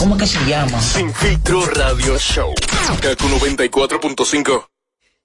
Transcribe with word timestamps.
¿Cómo 0.00 0.16
que 0.16 0.26
se 0.26 0.42
llama? 0.46 0.80
Sin 0.80 1.12
filtro 1.12 1.60
radio 1.66 2.18
show. 2.18 2.54
Kaku 3.02 3.28
94.5. 3.28 4.69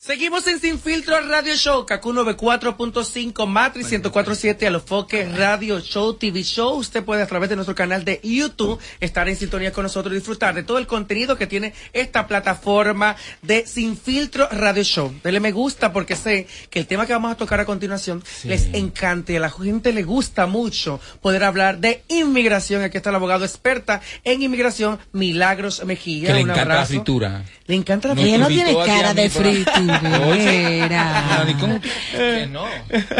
Seguimos 0.06 0.46
en 0.46 0.60
Sin 0.60 0.80
Filtro 0.80 1.20
Radio 1.22 1.56
Show, 1.56 1.84
Kaku 1.88 2.14
94.5, 2.14 3.48
Matrix 3.48 3.92
104.7, 3.92 4.68
Alofoque 4.68 5.26
Radio 5.26 5.80
Show, 5.80 6.14
TV 6.14 6.44
Show. 6.44 6.76
Usted 6.76 7.04
puede 7.04 7.24
a 7.24 7.26
través 7.26 7.50
de 7.50 7.56
nuestro 7.56 7.74
canal 7.74 8.06
de 8.06 8.20
YouTube 8.22 8.80
estar 9.00 9.28
en 9.28 9.36
sintonía 9.36 9.72
con 9.72 9.82
nosotros 9.82 10.14
y 10.14 10.18
disfrutar 10.18 10.54
de 10.54 10.62
todo 10.62 10.78
el 10.78 10.86
contenido 10.86 11.40
que 11.40 11.48
tiene 11.48 11.74
esta 11.92 12.28
plataforma 12.28 13.16
de 13.42 13.66
Sin 13.66 13.98
Filtro 13.98 14.48
Radio 14.52 14.84
Show. 14.84 15.12
Dele 15.24 15.40
me 15.40 15.52
gusta 15.52 15.92
porque 15.92 16.16
sé 16.16 16.46
que 16.70 16.78
el 16.78 16.86
tema 16.86 17.08
que 17.08 17.14
vamos 17.14 17.32
a 17.32 17.36
tocar 17.36 17.60
a 17.60 17.66
continuación 17.66 18.24
les 18.44 18.76
encanta 18.76 19.32
y 19.32 19.38
a 19.38 19.40
la 19.40 19.50
gente 19.50 19.92
le 19.92 20.04
gusta 20.04 20.46
mucho 20.46 21.00
poder 21.20 21.44
hablar 21.44 21.80
de 21.80 22.04
inmigración. 22.10 22.84
Aquí 22.84 22.98
está 22.98 23.10
el 23.10 23.16
abogado 23.16 23.44
experta 23.44 24.02
en 24.24 24.44
inmigración, 24.44 25.00
Milagros 25.14 25.84
Mejía. 25.84 26.28
Que 26.28 26.34
le 26.36 26.44
Un 26.44 26.52
encanta 26.52 26.76
la 26.76 26.86
fritura. 26.86 27.44
Le 27.66 27.74
encanta 27.74 28.10
la 28.10 28.14
fritura. 28.14 28.38
No 28.38 28.48
tiene 28.50 28.76
cara 28.86 29.16
de 29.16 29.30
fritura. 29.32 29.95
Oye, 30.04 31.56
¿cómo 31.60 31.80
que 31.80 32.48
no? 32.52 32.66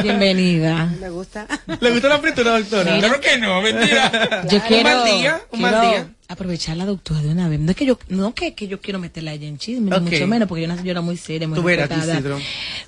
Bienvenida. 0.04 0.86
Me 1.00 1.10
gusta. 1.10 1.48
¿Le 1.80 1.92
gusta 1.92 2.10
la 2.10 2.20
fritura, 2.20 2.58
doctora? 2.60 3.00
Claro 3.00 3.20
que 3.22 3.38
no, 3.38 3.62
mentira. 3.62 4.46
Yo 4.50 4.58
Un 4.58 4.64
quiero, 4.68 4.90
mal 4.90 5.06
día, 5.06 5.42
un 5.52 5.62
mal 5.62 5.82
día. 5.82 6.08
aprovechar 6.28 6.78
la 6.78 6.86
doctora 6.86 7.22
de 7.22 7.30
una 7.30 7.48
vez. 7.50 7.60
No 7.60 7.72
es 7.72 7.78
que 7.78 7.86
yo, 7.86 7.98
no 8.10 8.34
que, 8.34 8.54
que 8.54 8.68
yo 8.68 8.80
quiero 8.82 9.00
meterla 9.00 9.32
a 9.32 9.34
ella 9.36 9.48
en 9.48 9.58
chisme, 9.58 9.90
ni 9.92 9.96
Ok. 9.96 10.04
mucho 10.12 10.28
menos, 10.28 10.48
porque 10.48 10.62
yo 10.64 10.66
una 10.66 10.78
señora 10.78 11.02
muy 11.02 11.18
seria, 11.18 11.48
muy 11.48 11.56
Tú 11.58 11.64
verás. 11.64 11.90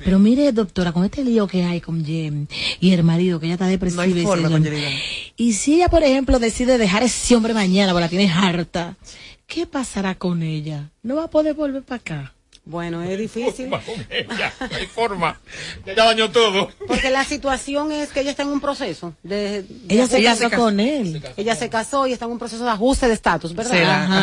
Pero 0.04 0.20
mire, 0.20 0.52
doctora, 0.52 0.92
con 0.92 1.04
este 1.06 1.24
lío 1.24 1.48
que 1.48 1.64
hay 1.64 1.82
con 1.82 2.04
Jem 2.06 2.48
y 2.80 2.94
el 2.94 3.04
marido, 3.04 3.40
que 3.40 3.46
ella 3.48 3.56
está 3.56 3.68
depresiva. 3.68 4.06
No 4.06 4.14
hay 4.14 4.20
y 4.20 4.24
forma 4.24 4.50
con. 4.50 4.66
Y 5.38 5.54
si 5.54 5.76
ella, 5.76 5.88
por 5.90 6.04
ejemplo, 6.04 6.40
decide 6.40 6.78
dejar 6.78 7.04
ese 7.04 7.36
hombre 7.36 7.54
mañana, 7.54 7.92
porque 7.92 8.02
la 8.06 8.10
tiene 8.10 8.32
harta, 8.32 8.96
¿qué 9.46 9.66
pasará 9.66 10.16
con 10.16 10.42
ella? 10.44 10.90
¿No 11.04 11.16
va 11.16 11.26
a 11.26 11.30
poder 11.30 11.54
volver 11.54 11.84
para 11.84 11.98
acá? 12.02 12.34
Bueno, 12.70 13.02
es 13.02 13.18
difícil. 13.18 13.70
Hay 13.74 14.86
forma. 14.88 15.40
Ya 15.86 15.96
dañó 16.06 16.30
todo. 16.32 16.70
Porque 16.88 17.10
la 17.10 17.24
situación 17.24 17.92
es 17.92 18.10
que 18.10 18.20
ella 18.22 18.32
está 18.32 18.44
en 18.44 18.50
un 18.50 18.60
proceso. 18.60 19.14
De, 19.24 19.64
de 19.64 19.68
Ella 19.90 20.08
se 20.08 20.22
casó 20.22 20.50
con 20.52 20.80
él. 20.80 21.24
Ella 21.38 21.56
se 21.56 21.70
casó 21.70 22.08
y 22.08 22.14
está 22.14 22.26
en 22.26 22.32
un 22.32 22.40
proceso 22.40 22.64
de 22.66 22.70
ajuste 22.72 23.08
de 23.08 23.14
estatus, 23.14 23.56
¿verdad? 23.56 23.72
Será, 23.72 24.04
Ajá. 24.04 24.20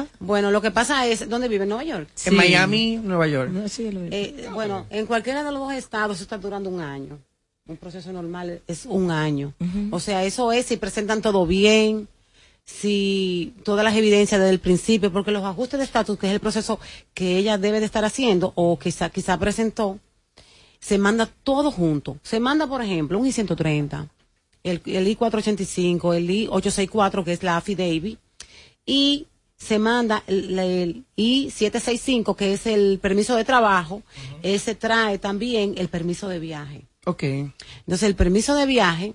ajá. 0.00 0.06
Bueno, 0.20 0.50
lo 0.50 0.62
que 0.62 0.70
pasa 0.70 1.06
es, 1.06 1.28
¿dónde 1.28 1.48
vive? 1.48 1.64
¿En 1.64 1.70
Nueva 1.70 1.84
York? 1.84 2.08
En 2.24 2.36
Miami, 2.36 2.96
Nueva 3.02 3.26
York. 3.26 3.50
No, 3.50 3.68
sí, 3.68 3.90
lo- 3.90 4.00
Eh, 4.10 4.48
bueno, 4.52 4.86
en 4.90 5.06
cualquiera 5.06 5.42
de 5.42 5.50
los 5.50 5.60
dos 5.60 5.72
estados 5.72 6.20
está 6.20 6.38
durando 6.38 6.70
un 6.70 6.80
año. 6.80 7.18
Un 7.66 7.76
proceso 7.76 8.12
normal 8.12 8.62
es 8.66 8.86
un 8.86 9.10
año. 9.10 9.52
O 9.90 10.00
sea, 10.00 10.24
eso 10.24 10.52
es 10.52 10.66
si 10.66 10.76
presentan 10.76 11.20
todo 11.20 11.46
bien, 11.46 12.08
si 12.68 13.54
todas 13.64 13.82
las 13.82 13.96
evidencias 13.96 14.38
desde 14.38 14.52
el 14.52 14.60
principio, 14.60 15.10
porque 15.10 15.30
los 15.30 15.42
ajustes 15.42 15.78
de 15.78 15.84
estatus, 15.86 16.18
que 16.18 16.26
es 16.26 16.34
el 16.34 16.40
proceso 16.40 16.78
que 17.14 17.38
ella 17.38 17.56
debe 17.56 17.80
de 17.80 17.86
estar 17.86 18.04
haciendo, 18.04 18.52
o 18.56 18.78
quizá, 18.78 19.08
quizá 19.08 19.38
presentó, 19.38 19.98
se 20.78 20.98
manda 20.98 21.26
todo 21.44 21.70
junto. 21.70 22.18
Se 22.22 22.40
manda, 22.40 22.66
por 22.66 22.82
ejemplo, 22.82 23.18
un 23.18 23.26
I-130, 23.26 24.10
el, 24.64 24.82
el 24.84 25.08
I-485, 25.08 26.14
el 26.14 26.30
I-864, 26.30 27.24
que 27.24 27.32
es 27.32 27.42
la 27.42 27.56
affidavit, 27.56 28.18
y 28.84 29.26
se 29.56 29.78
manda 29.78 30.22
el, 30.26 30.58
el 30.58 31.04
I-765, 31.16 32.36
que 32.36 32.52
es 32.52 32.66
el 32.66 32.98
permiso 33.00 33.34
de 33.34 33.46
trabajo, 33.46 34.02
ese 34.42 34.74
trae 34.74 35.18
también 35.18 35.74
el 35.78 35.88
permiso 35.88 36.28
de 36.28 36.38
viaje. 36.38 36.82
Ok. 37.06 37.22
Entonces, 37.22 38.02
el 38.02 38.14
permiso 38.14 38.54
de 38.54 38.66
viaje, 38.66 39.14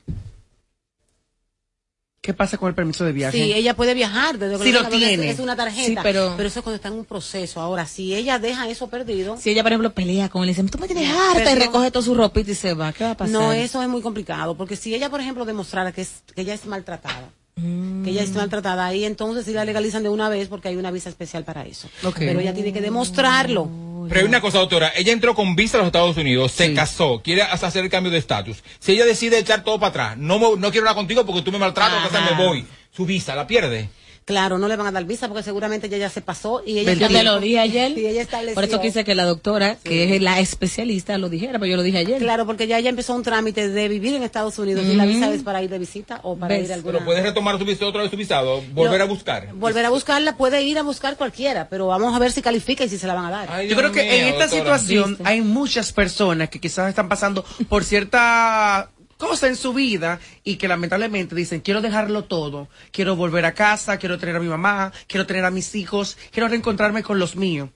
¿Qué 2.23 2.33
pasa 2.33 2.57
con 2.57 2.69
el 2.69 2.73
permiso 2.73 3.03
de 3.03 3.11
viaje? 3.11 3.37
sí, 3.37 3.51
ella 3.51 3.75
puede 3.75 3.93
viajar 3.93 4.39
desde 4.39 4.57
Si 4.63 4.71
lo 4.71 4.79
es- 4.83 4.89
tiene. 4.89 5.29
Es, 5.29 5.39
una 5.39 5.57
tarjeta, 5.57 5.85
Sí, 5.85 5.97
pero- 6.01 6.35
eso 6.39 6.59
es 6.59 6.63
cuando 6.63 6.77
está 6.77 6.87
en 6.87 6.93
un 6.93 7.03
proceso. 7.03 7.59
Ahora, 7.59 7.85
si 7.85 8.15
ella 8.15 8.39
deja 8.39 8.69
eso 8.69 8.87
perdido, 8.87 9.35
Si 9.35 9.49
ella, 9.49 9.61
por 9.61 9.73
ejemplo, 9.73 9.93
pelea 9.93 10.29
con 10.29 10.43
él 10.43 10.49
y 10.49 10.53
dice, 10.53 10.63
tú 10.69 10.77
me 10.77 10.87
tienes 10.87 11.09
harta 11.13 11.51
y 11.51 11.55
recoge 11.55 11.91
toda 11.91 12.05
su 12.05 12.15
ropita 12.15 12.49
y 12.51 12.55
se 12.55 12.73
va, 12.75 12.93
¿qué 12.93 13.03
va 13.03 13.11
a 13.11 13.17
pasar? 13.17 13.33
No, 13.33 13.51
eso 13.51 13.81
es 13.83 13.89
muy 13.89 14.01
complicado, 14.01 14.55
porque 14.55 14.77
si 14.77 14.95
ella, 14.95 15.09
por 15.09 15.19
ejemplo, 15.19 15.43
demostrara 15.43 15.91
que, 15.91 15.99
es, 15.99 16.23
que 16.33 16.41
ella 16.43 16.53
es 16.53 16.65
maltratada, 16.65 17.29
que 17.55 18.09
ella 18.09 18.23
es 18.23 18.31
maltratada, 18.33 18.85
ahí 18.87 19.05
entonces 19.05 19.45
sí 19.45 19.53
la 19.53 19.63
legalizan 19.63 20.01
de 20.03 20.09
una 20.09 20.27
vez 20.29 20.47
porque 20.47 20.69
hay 20.69 20.75
una 20.75 20.89
visa 20.91 21.09
especial 21.09 21.43
para 21.43 21.63
eso. 21.65 21.87
Pero 22.17 22.39
ella 22.39 22.53
tiene 22.53 22.73
que 22.73 22.81
demostrarlo. 22.81 23.69
Pero 24.09 24.19
hay 24.21 24.25
una 24.27 24.41
cosa, 24.41 24.57
doctora. 24.59 24.91
Ella 24.95 25.13
entró 25.13 25.33
con 25.33 25.55
visa 25.55 25.77
a 25.77 25.79
los 25.79 25.87
Estados 25.87 26.17
Unidos, 26.17 26.51
se 26.51 26.73
casó, 26.73 27.21
quiere 27.23 27.41
hacer 27.43 27.83
el 27.83 27.89
cambio 27.89 28.11
de 28.11 28.17
estatus. 28.17 28.63
Si 28.79 28.91
ella 28.91 29.05
decide 29.05 29.37
echar 29.39 29.63
todo 29.63 29.79
para 29.79 29.89
atrás, 29.89 30.17
no, 30.17 30.39
me- 30.39 30.57
no 30.59 30.71
quiero 30.71 30.81
hablar 30.87 30.95
contigo 30.95 31.25
porque 31.25 31.41
tú 31.41 31.51
me 31.51 31.59
maltratas, 31.59 32.07
o 32.07 32.09
sea, 32.09 32.25
Ajá. 32.25 32.35
me 32.35 32.43
voy. 32.45 32.65
Su 32.91 33.05
visa 33.05 33.33
la 33.35 33.47
pierde. 33.47 33.89
Claro, 34.25 34.57
no 34.57 34.67
le 34.67 34.75
van 34.77 34.87
a 34.87 34.91
dar 34.91 35.03
visa 35.05 35.27
porque 35.27 35.43
seguramente 35.43 35.87
ella 35.87 35.97
ya 35.97 36.09
se 36.09 36.21
pasó 36.21 36.61
y 36.65 36.79
ella 36.79 36.93
Yo 36.93 37.07
te 37.09 37.23
lo 37.23 37.39
dije 37.39 37.59
ayer. 37.59 37.93
Sí, 37.93 38.05
ella 38.05 38.21
estableció. 38.21 38.55
Por 38.55 38.63
eso 38.63 38.79
quise 38.79 39.03
que 39.03 39.15
la 39.15 39.25
doctora, 39.25 39.77
que 39.83 40.15
es 40.15 40.21
la 40.21 40.39
especialista, 40.39 41.17
lo 41.17 41.27
dijera, 41.29 41.53
pero 41.53 41.65
yo 41.65 41.75
lo 41.75 41.83
dije 41.83 41.97
ayer. 41.97 42.19
Claro, 42.19 42.45
porque 42.45 42.67
ya 42.67 42.77
ella 42.79 42.89
empezó 42.89 43.15
un 43.15 43.23
trámite 43.23 43.67
de 43.69 43.87
vivir 43.89 44.15
en 44.15 44.23
Estados 44.23 44.57
Unidos 44.59 44.85
y 44.85 44.95
la 44.95 45.05
visa 45.05 45.33
es 45.33 45.43
para 45.43 45.61
ir 45.61 45.69
de 45.69 45.77
visita 45.79 46.19
o 46.23 46.37
para 46.37 46.55
¿Ves? 46.55 46.65
ir 46.65 46.71
a 46.71 46.75
alguna... 46.75 46.93
Pero 46.99 47.05
puedes 47.05 47.23
retomar 47.23 47.57
tu 47.57 47.65
visa 47.65 47.85
otra 47.85 48.01
vez 48.01 48.11
tu 48.11 48.17
visado, 48.17 48.61
volver 48.73 49.01
a 49.01 49.05
buscar. 49.05 49.53
Volver 49.53 49.85
a 49.85 49.89
buscarla, 49.89 50.37
puede 50.37 50.63
ir 50.63 50.77
a 50.77 50.83
buscar 50.83 51.17
cualquiera, 51.17 51.67
pero 51.69 51.87
vamos 51.87 52.15
a 52.15 52.19
ver 52.19 52.31
si 52.31 52.41
califica 52.41 52.85
y 52.85 52.89
si 52.89 52.97
se 52.97 53.07
la 53.07 53.15
van 53.15 53.25
a 53.25 53.31
dar. 53.31 53.49
Ay, 53.51 53.67
Yo 53.67 53.75
creo 53.75 53.91
que 53.91 54.01
en 54.19 54.27
esta 54.27 54.47
doctora. 54.47 54.77
situación 54.79 55.09
¿Viste? 55.11 55.23
hay 55.27 55.41
muchas 55.41 55.91
personas 55.91 56.49
que 56.49 56.59
quizás 56.59 56.87
están 56.89 57.09
pasando 57.09 57.43
por 57.67 57.83
cierta 57.83 58.89
cosa 59.23 59.47
en 59.47 59.55
su 59.55 59.73
vida 59.73 60.19
y 60.43 60.57
que 60.57 60.67
lamentablemente 60.67 61.35
dicen, 61.35 61.61
quiero 61.61 61.81
dejarlo 61.81 62.25
todo, 62.25 62.67
quiero 62.91 63.15
volver 63.15 63.45
a 63.45 63.53
casa, 63.53 63.97
quiero 63.97 64.17
tener 64.17 64.35
a 64.35 64.39
mi 64.39 64.47
mamá, 64.47 64.91
quiero 65.07 65.25
tener 65.25 65.45
a 65.45 65.51
mis 65.51 65.75
hijos, 65.75 66.17
quiero 66.31 66.49
reencontrarme 66.49 67.03
con 67.03 67.19
los 67.19 67.35
míos. 67.35 67.69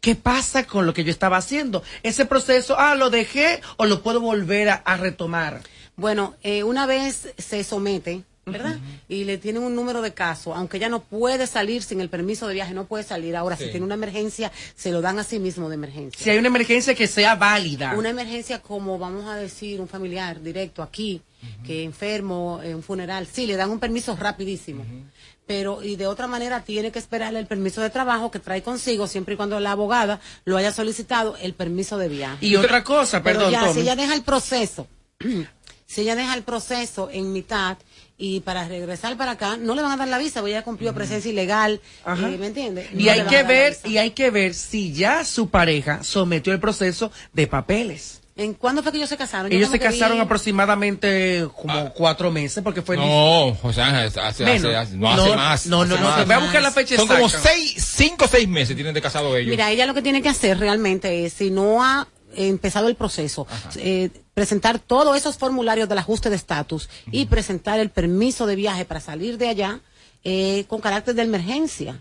¿Qué 0.00 0.14
pasa 0.14 0.66
con 0.66 0.86
lo 0.86 0.94
que 0.94 1.04
yo 1.04 1.10
estaba 1.10 1.36
haciendo? 1.36 1.82
Ese 2.02 2.24
proceso, 2.24 2.78
ah, 2.78 2.94
lo 2.94 3.10
dejé 3.10 3.60
o 3.76 3.84
lo 3.86 4.02
puedo 4.02 4.20
volver 4.20 4.70
a, 4.70 4.74
a 4.74 4.96
retomar. 4.96 5.60
Bueno, 5.96 6.36
eh, 6.42 6.62
una 6.62 6.86
vez 6.86 7.34
se 7.36 7.64
somete, 7.64 8.22
¿verdad? 8.52 8.78
Y 9.08 9.24
le 9.24 9.38
tienen 9.38 9.62
un 9.62 9.74
número 9.74 10.02
de 10.02 10.12
casos, 10.14 10.54
aunque 10.56 10.76
ella 10.76 10.88
no 10.88 11.00
puede 11.00 11.46
salir 11.46 11.82
sin 11.82 12.00
el 12.00 12.08
permiso 12.08 12.46
de 12.46 12.54
viaje, 12.54 12.74
no 12.74 12.84
puede 12.84 13.04
salir. 13.04 13.36
Ahora, 13.36 13.56
si 13.56 13.70
tiene 13.70 13.84
una 13.84 13.94
emergencia, 13.94 14.50
se 14.74 14.90
lo 14.90 15.00
dan 15.00 15.18
a 15.18 15.24
sí 15.24 15.38
mismo 15.38 15.68
de 15.68 15.74
emergencia. 15.74 16.22
Si 16.22 16.30
hay 16.30 16.38
una 16.38 16.48
emergencia 16.48 16.94
que 16.94 17.06
sea 17.06 17.34
válida. 17.34 17.94
Una 17.96 18.10
emergencia 18.10 18.60
como, 18.60 18.98
vamos 18.98 19.26
a 19.26 19.36
decir, 19.36 19.80
un 19.80 19.88
familiar 19.88 20.40
directo 20.40 20.82
aquí, 20.82 21.22
que 21.64 21.84
enfermo, 21.84 22.60
en 22.62 22.76
un 22.76 22.82
funeral, 22.82 23.26
sí, 23.26 23.46
le 23.46 23.56
dan 23.56 23.70
un 23.70 23.78
permiso 23.78 24.16
rapidísimo. 24.16 24.84
Pero, 25.46 25.82
y 25.82 25.96
de 25.96 26.06
otra 26.06 26.26
manera, 26.26 26.62
tiene 26.62 26.92
que 26.92 26.98
esperar 26.98 27.34
el 27.34 27.46
permiso 27.46 27.80
de 27.80 27.88
trabajo 27.88 28.30
que 28.30 28.38
trae 28.38 28.62
consigo, 28.62 29.06
siempre 29.06 29.32
y 29.34 29.36
cuando 29.38 29.58
la 29.60 29.72
abogada 29.72 30.20
lo 30.44 30.58
haya 30.58 30.72
solicitado, 30.72 31.36
el 31.40 31.54
permiso 31.54 31.96
de 31.96 32.08
viaje. 32.08 32.44
Y 32.44 32.56
otra 32.56 32.84
cosa, 32.84 33.22
Pero 33.22 33.38
perdón, 33.38 33.52
ya, 33.52 33.60
Tommy. 33.60 33.72
si 33.72 33.80
ella 33.80 33.96
deja 33.96 34.14
el 34.14 34.22
proceso, 34.22 34.86
si 35.86 36.02
ella 36.02 36.16
deja 36.16 36.34
el 36.34 36.42
proceso 36.42 37.08
en 37.10 37.32
mitad 37.32 37.78
y 38.20 38.40
para 38.40 38.66
regresar 38.66 39.16
para 39.16 39.32
acá, 39.32 39.56
no 39.56 39.74
le 39.76 39.82
van 39.82 39.92
a 39.92 39.96
dar 39.96 40.08
la 40.08 40.18
visa, 40.18 40.40
porque 40.40 40.50
ella 40.52 40.64
cumplió 40.64 40.92
presencia 40.92 41.30
ilegal, 41.30 41.80
Ajá. 42.04 42.28
eh, 42.28 42.36
¿me 42.36 42.48
entiendes? 42.48 42.88
Y 42.92 43.08
hay 43.08 43.22
que 43.22 43.44
ver, 43.44 43.76
y 43.84 43.98
hay 43.98 44.10
que 44.10 44.30
ver 44.30 44.54
si 44.54 44.92
ya 44.92 45.24
su 45.24 45.50
pareja 45.50 46.02
sometió 46.02 46.52
el 46.52 46.58
proceso 46.60 47.12
de 47.32 47.46
papeles. 47.46 48.20
¿En 48.36 48.54
cuándo 48.54 48.84
fue 48.84 48.92
que 48.92 48.98
ellos 48.98 49.08
se 49.08 49.16
casaron? 49.16 49.50
Ellos 49.52 49.68
se 49.68 49.78
vi- 49.78 49.84
casaron 49.84 50.20
aproximadamente 50.20 51.46
como 51.60 51.92
cuatro 51.92 52.30
meses, 52.30 52.62
porque 52.62 52.82
fue 52.82 52.96
No, 52.96 53.56
José 53.60 53.82
Ángel, 53.82 54.12
hace, 54.22 54.44
Menos. 54.44 54.64
hace- 54.64 54.76
hace- 54.76 54.96
no 54.96 55.10
hace 55.10 55.28
No, 55.28 55.34
más. 55.36 55.66
no, 55.66 55.84
no, 55.84 55.94
hace 55.96 56.20
no, 56.20 56.26
voy 56.26 56.34
a 56.34 56.38
buscar 56.38 56.62
la 56.62 56.70
fecha 56.70 56.96
Son 56.96 57.08
como 57.08 57.28
seis, 57.28 57.74
cinco 57.96 58.26
o 58.26 58.28
seis 58.28 58.46
meses 58.48 58.76
tienen 58.76 58.94
de 58.94 59.02
casado 59.02 59.36
ellos. 59.36 59.50
Mira, 59.50 59.70
ella 59.72 59.86
lo 59.86 59.94
que 59.94 60.02
tiene 60.02 60.22
que 60.22 60.28
hacer 60.28 60.58
realmente 60.58 61.24
es, 61.26 61.32
si 61.32 61.50
no 61.50 61.82
ha 61.84 62.06
empezado 62.46 62.86
el 62.88 62.94
proceso, 62.94 63.46
eh, 63.76 64.10
presentar 64.34 64.78
todos 64.78 65.16
esos 65.16 65.36
formularios 65.36 65.88
del 65.88 65.98
ajuste 65.98 66.30
de 66.30 66.36
estatus 66.36 66.88
y 67.10 67.26
presentar 67.26 67.80
el 67.80 67.90
permiso 67.90 68.46
de 68.46 68.54
viaje 68.56 68.84
para 68.84 69.00
salir 69.00 69.38
de 69.38 69.48
allá 69.48 69.80
eh, 70.24 70.64
con 70.68 70.80
carácter 70.80 71.14
de 71.14 71.22
emergencia. 71.22 72.00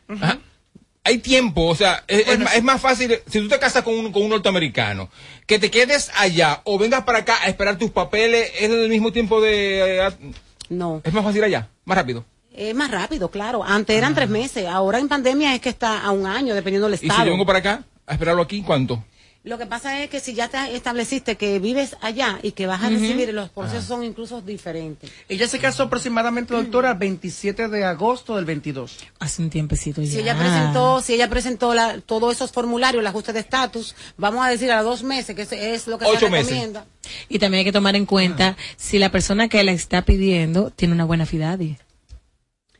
Hay 1.03 1.19
tiempo, 1.19 1.65
o 1.67 1.75
sea, 1.75 2.03
es, 2.07 2.27
es 2.27 2.39
es 2.55 2.63
más 2.63 2.81
fácil, 2.81 3.17
si 3.27 3.39
tú 3.39 3.47
te 3.47 3.57
casas 3.59 3.81
con 3.83 3.93
un, 3.93 4.11
con 4.11 4.23
un 4.23 4.29
norteamericano, 4.29 5.09
que 5.45 5.57
te 5.57 5.71
quedes 5.71 6.11
allá 6.17 6.59
o 6.65 6.77
vengas 6.77 7.03
para 7.05 7.19
acá 7.19 7.37
a 7.41 7.47
esperar 7.47 7.77
tus 7.77 7.91
papeles, 7.91 8.51
es 8.59 8.69
el 8.69 8.89
mismo 8.89 9.13
tiempo 9.13 9.39
de... 9.39 10.05
eh, 10.05 10.33
No. 10.69 10.99
es 11.05 11.13
más 11.13 11.23
fácil 11.23 11.43
allá, 11.45 11.69
más 11.85 11.97
rápido. 11.97 12.25
Es 12.53 12.75
más 12.75 12.91
rápido, 12.91 13.29
claro. 13.31 13.63
Antes 13.63 13.95
eran 13.95 14.15
tres 14.15 14.27
meses, 14.27 14.65
ahora 14.67 14.99
en 14.99 15.07
pandemia 15.07 15.55
es 15.55 15.61
que 15.61 15.69
está 15.69 16.03
a 16.03 16.11
un 16.11 16.25
año, 16.25 16.53
dependiendo 16.55 16.87
del 16.89 16.95
Y 16.95 16.97
si 16.97 17.05
estado. 17.07 17.23
yo 17.25 17.31
vengo 17.31 17.45
para 17.45 17.59
acá 17.59 17.83
a 18.05 18.13
esperarlo 18.13 18.41
aquí, 18.41 18.61
¿cuánto? 18.63 19.01
Lo 19.47 19.57
que 19.57 19.65
pasa 19.65 20.03
es 20.03 20.09
que 20.09 20.19
si 20.19 20.33
ya 20.33 20.49
te 20.49 20.75
estableciste 20.75 21.35
que 21.37 21.59
vives 21.59 21.95
allá 22.01 22.37
y 22.43 22.51
que 22.51 22.67
vas 22.67 22.83
a 22.83 22.89
recibir, 22.89 23.33
los 23.33 23.49
procesos 23.49 23.85
son 23.85 24.03
incluso 24.03 24.41
diferentes. 24.41 25.09
Ella 25.29 25.47
se 25.47 25.57
casó 25.59 25.83
aproximadamente, 25.83 26.53
doctora, 26.53 26.93
27 26.93 27.69
de 27.69 27.83
agosto 27.85 28.35
del 28.35 28.45
22. 28.45 28.97
Hace 29.19 29.41
un 29.41 29.49
tiempecito 29.49 30.01
ya. 30.01 30.11
Si 30.11 30.19
ella 30.19 30.37
presentó, 30.37 31.01
si 31.01 31.13
ella 31.13 31.29
presentó 31.29 31.73
la- 31.73 31.99
todos 32.01 32.35
esos 32.35 32.51
formularios, 32.51 32.99
el 33.01 33.07
ajuste 33.07 33.31
de 33.31 33.39
estatus, 33.39 33.95
vamos 34.17 34.45
a 34.45 34.49
decir 34.49 34.69
a 34.71 34.81
dos 34.83 35.01
meses, 35.03 35.35
que 35.35 35.43
es, 35.43 35.51
es 35.53 35.87
lo 35.87 35.97
que 35.97 36.05
Ocho 36.05 36.19
se 36.19 36.29
meses. 36.29 36.47
recomienda. 36.49 36.85
Y 37.29 37.39
también 37.39 37.59
hay 37.59 37.65
que 37.65 37.71
tomar 37.71 37.95
en 37.95 38.05
cuenta 38.05 38.57
si 38.75 38.99
la 38.99 39.09
persona 39.11 39.47
que 39.47 39.63
la 39.63 39.71
está 39.71 40.01
pidiendo 40.03 40.71
tiene 40.71 40.93
una 40.93 41.05
buena 41.05 41.25
fidadi. 41.25 41.77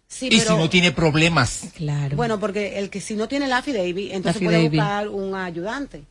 Sí, 0.10 0.28
y 0.32 0.40
pero- 0.40 0.52
si 0.52 0.58
no 0.58 0.70
tiene 0.70 0.92
problemas. 0.92 1.66
Claro. 1.76 2.16
Bueno, 2.16 2.40
porque 2.40 2.80
el 2.80 2.90
que 2.90 3.02
si 3.02 3.16
no 3.16 3.28
tiene 3.28 3.46
el 3.46 3.54
affidavit, 3.54 4.12
entonces 4.14 4.42
puede 4.42 4.68
buscar 4.70 5.08
un 5.10 5.36
ayudante. 5.36 6.04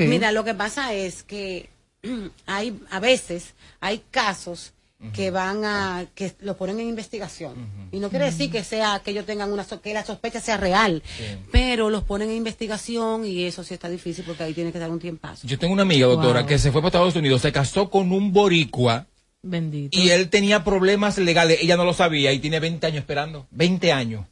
Mira, 0.00 0.32
lo 0.32 0.44
que 0.44 0.54
pasa 0.54 0.92
es 0.94 1.22
que 1.22 1.68
hay 2.46 2.78
a 2.90 3.00
veces 3.00 3.54
hay 3.80 4.02
casos 4.10 4.72
que 5.14 5.30
van 5.30 5.64
a 5.64 6.04
que 6.14 6.34
lo 6.40 6.58
ponen 6.58 6.78
en 6.78 6.88
investigación 6.90 7.54
y 7.90 8.00
no 8.00 8.10
quiere 8.10 8.26
decir 8.26 8.50
que 8.50 8.62
sea 8.62 9.00
que 9.02 9.12
ellos 9.12 9.24
tengan 9.24 9.50
una 9.50 9.64
que 9.64 9.94
la 9.94 10.04
sospecha 10.04 10.42
sea 10.42 10.58
real, 10.58 11.02
pero 11.50 11.88
los 11.88 12.04
ponen 12.04 12.28
en 12.28 12.36
investigación 12.36 13.24
y 13.24 13.44
eso 13.44 13.64
sí 13.64 13.72
está 13.72 13.88
difícil 13.88 14.24
porque 14.26 14.42
ahí 14.42 14.52
tiene 14.52 14.72
que 14.72 14.78
dar 14.78 14.90
un 14.90 14.98
tiempazo. 14.98 15.46
Yo 15.46 15.58
tengo 15.58 15.72
una 15.72 15.82
amiga, 15.84 16.06
doctora, 16.06 16.40
Wow. 16.40 16.48
que 16.50 16.58
se 16.58 16.70
fue 16.70 16.82
para 16.82 16.88
Estados 16.88 17.16
Unidos, 17.16 17.40
se 17.40 17.50
casó 17.50 17.88
con 17.88 18.12
un 18.12 18.30
boricua 18.34 19.06
Bendito. 19.42 19.98
y 19.98 20.10
él 20.10 20.28
tenía 20.28 20.64
problemas 20.64 21.16
legales. 21.16 21.60
Ella 21.62 21.78
no 21.78 21.86
lo 21.86 21.94
sabía 21.94 22.30
y 22.34 22.38
tiene 22.38 22.60
20 22.60 22.86
años 22.86 22.98
esperando. 22.98 23.46
20 23.52 23.92
años. 23.92 24.26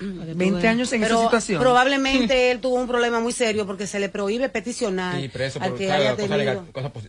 20 0.00 0.68
años 0.68 0.92
en 0.92 1.02
esa 1.04 1.16
situación. 1.22 1.60
probablemente 1.60 2.50
él 2.50 2.60
tuvo 2.60 2.74
un 2.76 2.86
problema 2.86 3.20
muy 3.20 3.32
serio 3.32 3.66
porque 3.66 3.86
se 3.86 3.98
le 4.00 4.08
prohíbe 4.08 4.48
peticionar 4.48 5.20
Sí, 5.20 5.28
preso 5.28 5.58
al 5.60 5.70
por 5.70 5.78
que 5.78 5.86
cada 5.86 5.98
haya 5.98 6.16
cosa 6.16 6.36
legal, 6.36 6.62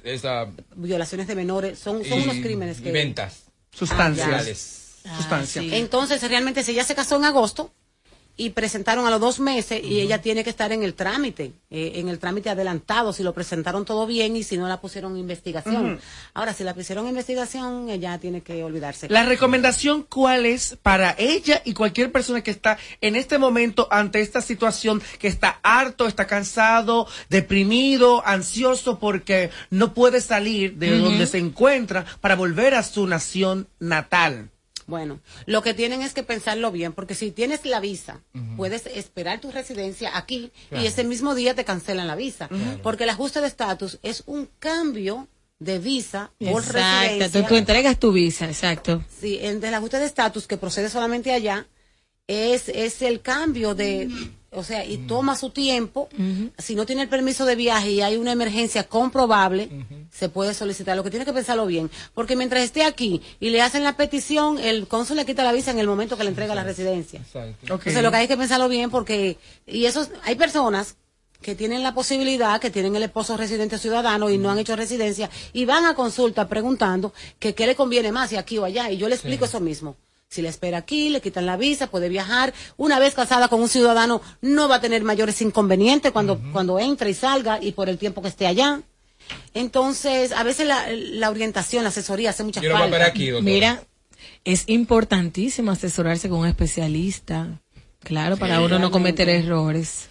esa- 0.04 0.48
violaciones 0.76 1.28
de 1.28 1.36
menores. 1.36 1.80
Son, 1.80 2.04
son 2.04 2.20
y- 2.20 2.24
unos 2.24 2.36
crímenes 2.38 2.80
que 2.82 2.90
y 2.90 2.92
ventas 2.92 3.44
Sustancias. 3.72 5.00
Sustancia. 5.16 5.62
sí. 5.62 5.70
Entonces, 5.74 6.22
realmente, 6.28 6.64
si 6.64 6.72
ella 6.72 6.84
se 6.84 6.94
casó 6.96 7.16
en 7.16 7.26
agosto 7.26 7.72
y 8.38 8.52
presentaron 8.52 9.08
a 9.08 9.10
los 9.10 9.20
dos 9.20 9.40
meses 9.40 9.84
y 9.84 10.00
ella 10.00 10.22
tiene 10.22 10.44
que 10.44 10.52
estar 10.52 10.72
en 10.72 10.84
el 10.84 10.94
trámite, 10.94 11.54
eh, 11.72 11.94
en 11.96 12.08
el 12.08 12.20
trámite 12.20 12.52
adelantado, 12.52 13.12
si 13.12 13.24
lo 13.24 13.34
presentaron 13.34 13.84
todo 13.84 14.06
bien 14.06 14.36
y 14.36 14.44
si 14.44 14.58
no 14.58 14.68
la 14.68 14.80
pusieron 14.80 15.18
investigación. 15.18 16.00
Ahora, 16.36 16.54
si 16.54 16.64
la 16.64 16.76
pusieron 16.76 17.08
investigación, 17.08 17.90
ella 17.90 18.20
tiene 18.20 18.42
que 18.42 18.64
olvidarse. 18.64 19.10
La 19.10 19.24
recomendación, 19.24 20.04
¿cuál 20.04 20.46
es 20.46 20.78
para 20.84 21.16
ella 21.18 21.64
y 21.66 21.74
cualquier 21.74 22.12
persona 22.12 22.42
que 22.42 22.52
está 22.52 22.78
en 23.02 23.16
este 23.16 23.40
momento 23.40 23.88
ante 23.90 24.22
esta 24.22 24.42
situación, 24.42 25.02
que 25.18 25.28
está 25.28 25.60
harto, 25.64 26.08
está 26.08 26.28
cansado, 26.28 27.08
deprimido, 27.30 28.26
ansioso 28.26 29.00
porque 29.00 29.50
no 29.72 29.96
puede 29.96 30.22
salir 30.22 30.76
de 30.76 31.00
donde 31.00 31.26
se 31.26 31.40
encuentra 31.40 32.06
para 32.22 32.36
volver 32.36 32.76
a 32.76 32.84
su 32.84 33.08
nación 33.08 33.68
natal? 33.80 34.52
Bueno, 34.88 35.20
lo 35.46 35.62
que 35.62 35.74
tienen 35.74 36.02
es 36.02 36.14
que 36.14 36.24
pensarlo 36.24 36.72
bien, 36.72 36.94
porque 36.94 37.14
si 37.14 37.32
tienes 37.32 37.66
la 37.66 37.82
visa, 37.82 38.22
puedes 38.56 38.86
esperar 38.86 39.42
tu 39.42 39.52
residencia 39.52 40.18
aquí 40.18 40.52
y 40.72 40.86
ese 40.86 41.04
mismo 41.04 41.36
día 41.36 41.54
te 41.54 41.66
cancelan 41.66 42.08
la 42.08 42.16
visa, 42.16 42.50
porque 42.82 43.04
el 43.04 43.10
ajuste 43.10 43.42
de 43.42 43.48
estatus 43.48 44.00
es 44.02 44.24
un 44.26 44.50
cambio 44.60 45.28
de 45.60 45.80
visa 45.80 46.32
por 46.40 46.64
Exacto. 46.64 46.74
residencia. 46.74 47.42
Tú, 47.42 47.48
tú 47.50 47.56
entregas 47.56 48.00
tu 48.00 48.12
visa, 48.14 48.46
exacto. 48.46 49.04
Sí, 49.20 49.40
en 49.42 49.64
el 49.64 49.74
ajuste 49.74 50.00
de 50.00 50.06
estatus 50.06 50.48
que 50.48 50.56
procede 50.58 50.90
solamente 50.90 51.34
allá 51.34 51.68
es, 52.28 52.70
es 52.70 53.02
el 53.02 53.22
cambio 53.22 53.74
de, 53.76 54.10
o 54.52 54.64
sea, 54.64 54.86
y 54.86 54.98
toma 55.00 55.36
su 55.36 55.50
tiempo. 55.50 56.10
Si 56.58 56.76
no 56.76 56.86
tiene 56.86 57.02
el 57.02 57.10
permiso 57.10 57.46
de 57.46 57.56
viaje 57.56 57.92
y 57.92 58.02
hay 58.02 58.16
una 58.18 58.32
emergencia 58.32 58.84
comprobable, 58.88 59.70
se 60.18 60.30
puede 60.30 60.54
solicitar. 60.54 60.98
Lo 60.98 61.04
que 61.04 61.12
tiene 61.12 61.26
que 61.26 61.34
pensarlo 61.34 61.66
bien, 61.66 61.92
porque 62.14 62.36
mientras 62.36 62.64
esté 62.64 62.84
aquí 62.84 63.22
y 63.40 63.50
le 63.52 63.62
hacen 63.62 63.84
la 63.84 63.96
petición, 63.96 64.58
el 64.58 64.88
cónsul 64.88 65.18
le 65.18 65.26
quita 65.26 65.44
la 65.44 65.52
visa 65.52 65.72
en 65.72 65.80
el 65.80 65.88
momento 65.88 66.18
que 66.18 66.24
le 66.24 66.30
entrega 66.30 66.56
la 66.56 66.64
residencia. 66.64 67.20
Exacto. 67.20 67.76
Ok. 67.76 67.82
Entonces 67.82 68.04
lo 68.04 68.12
que 68.12 68.18
hay 68.18 68.28
que 68.28 68.38
pensarlo 68.38 68.68
bien 68.68 68.90
porque, 68.90 69.38
y 69.68 69.86
eso, 69.86 70.08
hay 70.24 70.36
personas 70.36 70.96
que 71.42 71.54
tienen 71.54 71.84
la 71.84 71.94
posibilidad, 71.94 72.60
que 72.60 72.72
tienen 72.72 72.96
el 72.96 73.04
esposo 73.04 73.38
residente 73.38 73.78
ciudadano 73.78 74.32
y 74.32 74.40
no 74.40 74.50
han 74.50 74.58
hecho 74.58 74.76
residencia 74.76 75.30
y 75.54 75.66
van 75.66 75.86
a 75.86 75.94
consulta 75.94 76.48
preguntando 76.48 77.14
que 77.38 77.54
qué 77.54 77.68
le 77.68 77.76
conviene 77.76 78.12
más, 78.12 78.32
si 78.32 78.38
aquí 78.38 78.58
o 78.58 78.66
allá. 78.66 78.90
Y 78.90 78.98
yo 78.98 79.08
le 79.10 79.16
explico 79.16 79.46
eso 79.46 79.60
mismo. 79.60 79.98
Si 80.30 80.42
le 80.42 80.50
espera 80.50 80.80
aquí, 80.80 81.10
le 81.10 81.22
quitan 81.22 81.46
la 81.46 81.58
visa, 81.58 81.88
puede 81.88 82.10
viajar. 82.10 82.56
Una 82.76 82.98
vez 82.98 83.14
casada 83.14 83.48
con 83.50 83.62
un 83.62 83.70
ciudadano, 83.70 84.22
no 84.42 84.68
va 84.68 84.78
a 84.78 84.82
tener 84.82 85.04
mayores 85.04 85.42
inconvenientes 85.42 86.12
cuando, 86.12 86.42
cuando 86.52 86.80
entre 86.80 87.12
y 87.12 87.14
salga 87.14 87.64
y 87.64 87.72
por 87.72 87.88
el 87.88 88.00
tiempo 88.00 88.24
que 88.24 88.30
esté 88.30 88.48
allá. 88.48 88.82
Entonces, 89.54 90.32
a 90.32 90.44
veces 90.44 90.68
la, 90.68 90.86
la 90.92 91.30
orientación, 91.30 91.84
la 91.84 91.90
asesoría 91.90 92.30
hace 92.32 92.44
mucha 92.44 92.62
Yo 92.62 92.70
lo 92.70 92.76
voy 92.76 92.82
a 92.82 92.84
falta. 92.86 92.98
ver 92.98 93.08
aquí, 93.08 93.30
doctora. 93.30 93.52
Mira, 93.54 93.84
es 94.44 94.64
importantísimo 94.68 95.72
asesorarse 95.72 96.30
con 96.30 96.40
un 96.40 96.48
especialista. 96.48 97.60
Claro, 98.04 98.38
para 98.38 98.62
uno 98.62 98.80
no 98.80 98.92
cometer 98.92 99.28
errores. 99.30 100.08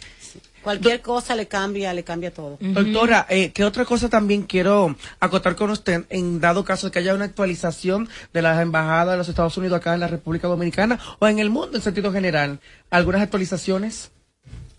Cualquier 0.62 1.00
cosa 1.00 1.36
le 1.36 1.46
cambia, 1.46 1.94
le 1.94 2.02
cambia 2.02 2.34
todo. 2.34 2.58
Doctora, 2.60 3.24
eh, 3.30 3.52
¿qué 3.52 3.64
otra 3.64 3.84
cosa 3.84 4.08
también 4.08 4.42
quiero 4.42 4.96
acotar 5.20 5.54
con 5.54 5.70
usted 5.70 6.04
en 6.10 6.40
dado 6.40 6.64
caso 6.64 6.88
de 6.88 6.90
que 6.90 6.98
haya 6.98 7.14
una 7.14 7.24
actualización 7.26 8.08
de 8.32 8.42
las 8.42 8.60
embajadas 8.60 9.12
de 9.14 9.18
los 9.18 9.28
Estados 9.28 9.56
Unidos 9.56 9.78
acá 9.78 9.94
en 9.94 10.00
la 10.00 10.08
República 10.08 10.48
Dominicana 10.48 10.98
o 11.20 11.28
en 11.28 11.38
el 11.38 11.50
mundo 11.50 11.76
en 11.76 11.84
sentido 11.84 12.12
general? 12.12 12.58
¿Algunas 12.90 13.22
actualizaciones? 13.22 14.10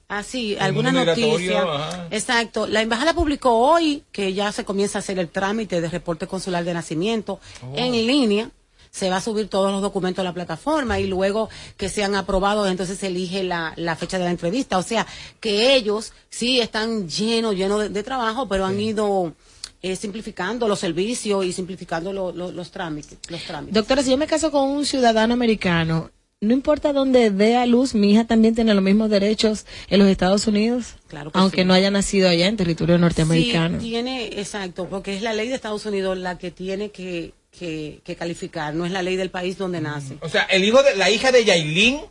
Ah, 0.09 0.23
sí, 0.23 0.53
El 0.53 0.61
alguna 0.61 0.91
mundo 0.91 1.05
noticia. 1.05 1.37
migratorio, 1.37 1.73
ajá. 1.73 2.07
Exacto. 2.11 2.65
La 2.65 2.81
embajada 2.81 3.13
publicó 3.13 3.51
hoy 3.57 4.03
que 4.13 4.33
ya 4.33 4.51
se 4.53 4.63
comienza 4.63 4.97
a 4.97 5.01
hacer 5.01 5.19
el 5.19 5.27
trámite 5.29 5.81
de 5.81 5.89
reporte 5.89 6.27
consular 6.27 6.63
de 6.63 6.73
nacimiento 6.73 7.39
Oh. 7.61 7.73
en 7.75 7.91
línea. 7.91 8.49
Se 8.89 9.09
va 9.09 9.17
a 9.17 9.21
subir 9.21 9.49
todos 9.49 9.69
los 9.69 9.81
documentos 9.81 10.21
a 10.21 10.23
la 10.23 10.33
plataforma 10.33 10.97
y 10.99 11.07
luego 11.07 11.49
que 11.75 11.89
sean 11.89 12.15
aprobados, 12.15 12.69
entonces 12.69 12.97
se 12.97 13.07
elige 13.07 13.43
la, 13.43 13.73
la 13.75 13.97
fecha 13.97 14.17
de 14.17 14.23
la 14.23 14.31
entrevista. 14.31 14.77
O 14.77 14.81
sea, 14.81 15.05
que 15.41 15.75
ellos 15.75 16.13
sí 16.29 16.61
están 16.61 17.07
llenos, 17.09 17.53
llenos 17.55 17.81
de, 17.81 17.89
de 17.89 18.01
trabajo, 18.03 18.47
pero 18.47 18.65
han 18.65 18.79
ido 18.79 19.33
eh, 19.81 19.95
simplificando 19.97 20.69
los 20.69 20.79
servicios 20.79 21.45
y 21.45 21.51
simplificando 21.51 22.13
lo- 22.13 22.31
lo- 22.31 22.51
los 22.51 22.71
trámites. 22.71 23.19
Los 23.27 23.43
trámites. 23.43 23.75
Doctora, 23.75 24.01
si 24.01 24.09
yo 24.11 24.17
me 24.17 24.25
caso 24.25 24.49
con 24.51 24.69
un 24.69 24.85
ciudadano 24.85 25.33
americano, 25.33 26.09
no 26.39 26.53
importa 26.53 26.93
dónde 26.93 27.31
dé 27.31 27.57
a 27.57 27.65
luz, 27.65 27.95
mi 27.95 28.11
hija 28.11 28.25
también 28.25 28.53
tiene 28.53 28.73
los 28.73 28.83
mismos 28.83 29.09
derechos 29.09 29.65
en 29.89 29.99
los 29.99 30.07
Estados 30.07 30.45
Unidos, 30.45 30.95
Claro 31.07 31.31
que 31.31 31.39
aunque 31.39 31.61
sí. 31.61 31.65
no 31.65 31.73
haya 31.73 31.89
nacido 31.89 32.29
allá 32.29 32.47
en 32.47 32.57
territorio 32.57 32.97
norteamericano. 32.99 33.79
Sí, 33.79 33.87
tiene, 33.87 34.25
exacto, 34.39 34.87
porque 34.87 35.15
es 35.15 35.23
la 35.23 35.33
ley 35.33 35.49
de 35.49 35.55
Estados 35.55 35.85
Unidos 35.85 36.17
la 36.17 36.37
que 36.37 36.51
tiene 36.51 36.91
que, 36.91 37.33
que, 37.49 38.01
que 38.03 38.15
calificar, 38.15 38.75
no 38.75 38.85
es 38.85 38.91
la 38.91 39.01
ley 39.01 39.15
del 39.15 39.31
país 39.31 39.57
donde 39.57 39.81
nace. 39.81 40.17
O 40.21 40.29
sea, 40.29 40.43
el 40.43 40.63
hijo 40.63 40.83
de 40.83 40.95
la 40.95 41.09
hija 41.09 41.31
de 41.31 41.43
Yailin, 41.43 42.01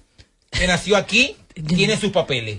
que 0.50 0.66
nació 0.66 0.96
aquí, 0.96 1.36
tiene 1.68 1.96
sus 1.96 2.10
papeles. 2.10 2.58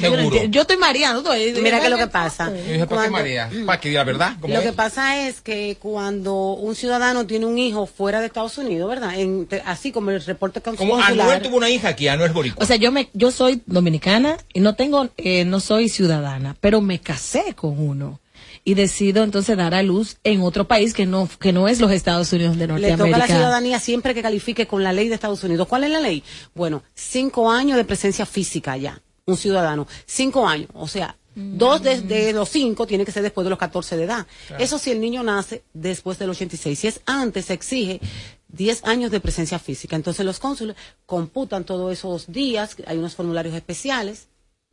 Yo, 0.00 0.10
Seguro. 0.16 0.36
estoy 0.62 0.76
mareando. 0.76 1.32
eh, 1.34 1.54
Mira 1.62 1.80
que 1.80 1.88
lo 1.88 1.96
que 1.96 2.06
pasa. 2.06 2.52
Yo 2.54 2.86
¿para 2.86 3.04
qué 3.04 3.10
María? 3.10 3.50
¿Para 3.64 3.80
que 3.80 3.88
diga 3.88 4.00
la 4.00 4.04
verdad? 4.04 4.36
¿Cómo 4.40 4.52
Lo 4.54 4.60
es? 4.60 4.66
que 4.66 4.72
pasa 4.72 5.26
es 5.26 5.40
que 5.40 5.76
cuando 5.80 6.52
un 6.52 6.74
ciudadano 6.74 7.26
tiene 7.26 7.46
un 7.46 7.58
hijo 7.58 7.86
fuera 7.86 8.20
de 8.20 8.26
Estados 8.26 8.58
Unidos, 8.58 8.88
¿verdad? 8.88 9.18
En- 9.18 9.46
te- 9.46 9.62
así 9.64 9.92
como 9.92 10.10
el 10.10 10.22
reporte 10.24 10.62
cons- 10.62 10.76
Como 10.76 10.94
consular. 10.94 11.20
Anuel 11.26 11.42
tuvo 11.42 11.56
una 11.56 11.70
hija 11.70 11.88
aquí, 11.88 12.08
Anuel 12.08 12.32
Boricua. 12.32 12.62
O 12.62 12.66
sea, 12.66 12.76
yo 12.76 12.92
me, 12.92 13.08
yo 13.14 13.30
soy 13.30 13.62
dominicana 13.66 14.36
y 14.52 14.60
no 14.60 14.74
tengo, 14.74 15.08
eh, 15.16 15.44
no 15.44 15.60
soy 15.60 15.88
ciudadana, 15.88 16.56
pero 16.60 16.80
me 16.80 17.00
casé 17.00 17.54
con 17.54 17.78
uno 17.78 18.20
y 18.64 18.74
decido 18.74 19.22
entonces 19.22 19.56
dar 19.56 19.74
a 19.74 19.82
luz 19.84 20.16
en 20.24 20.40
otro 20.42 20.66
país 20.66 20.92
que 20.92 21.06
no, 21.06 21.28
que 21.38 21.52
no 21.52 21.68
es 21.68 21.80
los 21.80 21.92
Estados 21.92 22.32
Unidos 22.32 22.56
de 22.58 22.66
Le 22.66 22.72
toca 22.74 22.80
la 22.80 22.96
Norteamérica. 22.96 23.26
ciudadanía 23.34 23.78
siempre 23.78 24.12
que 24.12 24.22
califique 24.22 24.66
con 24.66 24.82
la 24.82 24.92
ley 24.92 25.08
de 25.08 25.14
Estados 25.14 25.44
Unidos. 25.44 25.68
¿Cuál 25.68 25.84
es 25.84 25.90
la 25.90 26.00
ley? 26.00 26.24
Bueno, 26.54 26.82
cinco 26.94 27.50
años 27.50 27.76
de 27.76 27.84
presencia 27.84 28.26
física 28.26 28.72
allá, 28.72 29.00
un 29.26 29.36
ciudadano. 29.36 29.88
Cinco 30.06 30.46
años, 30.46 30.68
o 30.74 30.86
sea, 30.86 31.16
dos 31.34 31.82
de, 31.82 32.00
de 32.00 32.32
los 32.32 32.48
cinco 32.48 32.86
tiene 32.86 33.04
que 33.04 33.10
ser 33.10 33.24
después 33.24 33.44
de 33.44 33.50
los 33.50 33.58
14 33.58 33.96
de 33.96 34.04
edad. 34.04 34.26
Eso 34.58 34.78
si 34.78 34.92
el 34.92 35.00
niño 35.00 35.24
nace 35.24 35.64
después 35.74 36.18
del 36.18 36.30
86. 36.30 36.78
Si 36.78 36.86
es 36.86 37.00
antes, 37.06 37.46
se 37.46 37.54
exige 37.54 38.00
10 38.48 38.84
años 38.84 39.10
de 39.10 39.18
presencia 39.18 39.58
física. 39.58 39.96
Entonces 39.96 40.24
los 40.24 40.38
cónsules 40.38 40.76
computan 41.06 41.64
todos 41.64 41.92
esos 41.92 42.28
días, 42.28 42.76
hay 42.86 42.98
unos 42.98 43.16
formularios 43.16 43.54
especiales. 43.54 44.28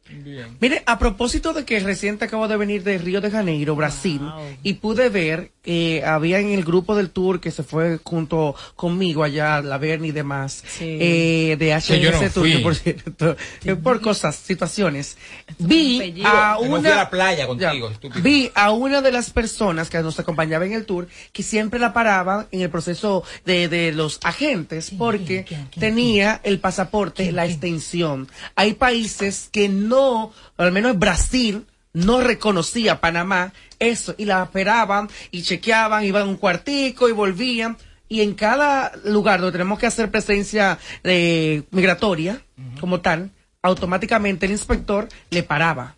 Bien. 0.09 0.57
Mire, 0.59 0.83
a 0.85 0.99
propósito 0.99 1.53
de 1.53 1.63
que 1.65 1.79
reciente 1.79 2.25
acabo 2.25 2.47
de 2.47 2.57
venir 2.57 2.83
de 2.83 2.97
Río 2.97 3.21
de 3.21 3.31
Janeiro, 3.31 3.75
Brasil, 3.75 4.21
y 4.61 4.73
pude 4.73 5.09
ver 5.09 5.51
que 5.63 6.03
había 6.05 6.39
en 6.39 6.49
el 6.49 6.65
grupo 6.65 6.93
del 6.93 7.09
tour 7.09 7.39
que 7.39 7.49
se 7.49 7.63
fue 7.63 7.97
junto 8.03 8.53
conmigo 8.75 9.23
allá, 9.23 9.61
la 9.61 9.77
Berni 9.77 10.09
y 10.09 10.11
demás, 10.11 10.61
Sí. 10.67 10.97
eh, 10.99 11.55
de 11.57 11.79
Sí, 11.79 11.99
yo 12.01 12.11
no 12.11 12.17
HNS 12.19 12.33
Tour, 12.33 12.61
por 12.61 12.75
cierto, 12.75 13.37
por 13.81 14.01
cosas, 14.01 14.35
situaciones. 14.35 15.17
Vi 15.57 16.21
a 16.25 16.57
una, 16.59 16.93
a 16.93 16.95
la 16.97 17.09
playa 17.09 17.47
contigo, 17.47 17.87
Ya. 17.87 17.93
estúpido. 17.93 18.21
vi 18.21 18.51
a 18.55 18.71
una 18.71 19.01
de 19.01 19.11
las 19.13 19.29
personas 19.29 19.89
que 19.89 19.99
nos 20.01 20.19
acompañaba 20.19 20.65
en 20.65 20.73
el 20.73 20.85
tour 20.85 21.07
que 21.31 21.43
siempre 21.43 21.79
la 21.79 21.93
paraban 21.93 22.47
en 22.51 22.59
el 22.61 22.69
proceso 22.69 23.23
de, 23.45 23.69
de 23.69 23.93
los 23.93 24.19
agentes 24.23 24.91
porque 24.97 25.45
quién, 25.47 25.67
quién, 25.71 25.79
tenía 25.79 26.41
el 26.43 26.59
pasaporte, 26.59 27.31
la 27.31 27.45
extensión. 27.45 28.27
Hay 28.55 28.73
países 28.73 29.47
que 29.51 29.69
no, 29.69 29.92
al 30.57 30.71
menos 30.71 30.97
Brasil, 30.97 31.65
no 31.93 32.21
reconocía 32.21 32.93
a 32.93 33.01
Panamá 33.01 33.53
eso 33.79 34.15
y 34.17 34.25
la 34.25 34.43
esperaban 34.43 35.09
y 35.31 35.43
chequeaban, 35.43 36.03
iban 36.03 36.23
a 36.23 36.25
un 36.25 36.37
cuartico 36.37 37.07
y 37.07 37.11
volvían. 37.11 37.77
Y 38.09 38.21
en 38.21 38.33
cada 38.33 38.91
lugar 39.05 39.39
donde 39.39 39.53
tenemos 39.53 39.79
que 39.79 39.87
hacer 39.87 40.11
presencia 40.11 40.77
eh, 41.03 41.63
migratoria, 41.71 42.41
como 42.79 43.01
tal, 43.01 43.31
automáticamente 43.61 44.45
el 44.45 44.51
inspector 44.51 45.07
le 45.31 45.41
paraba. 45.41 45.95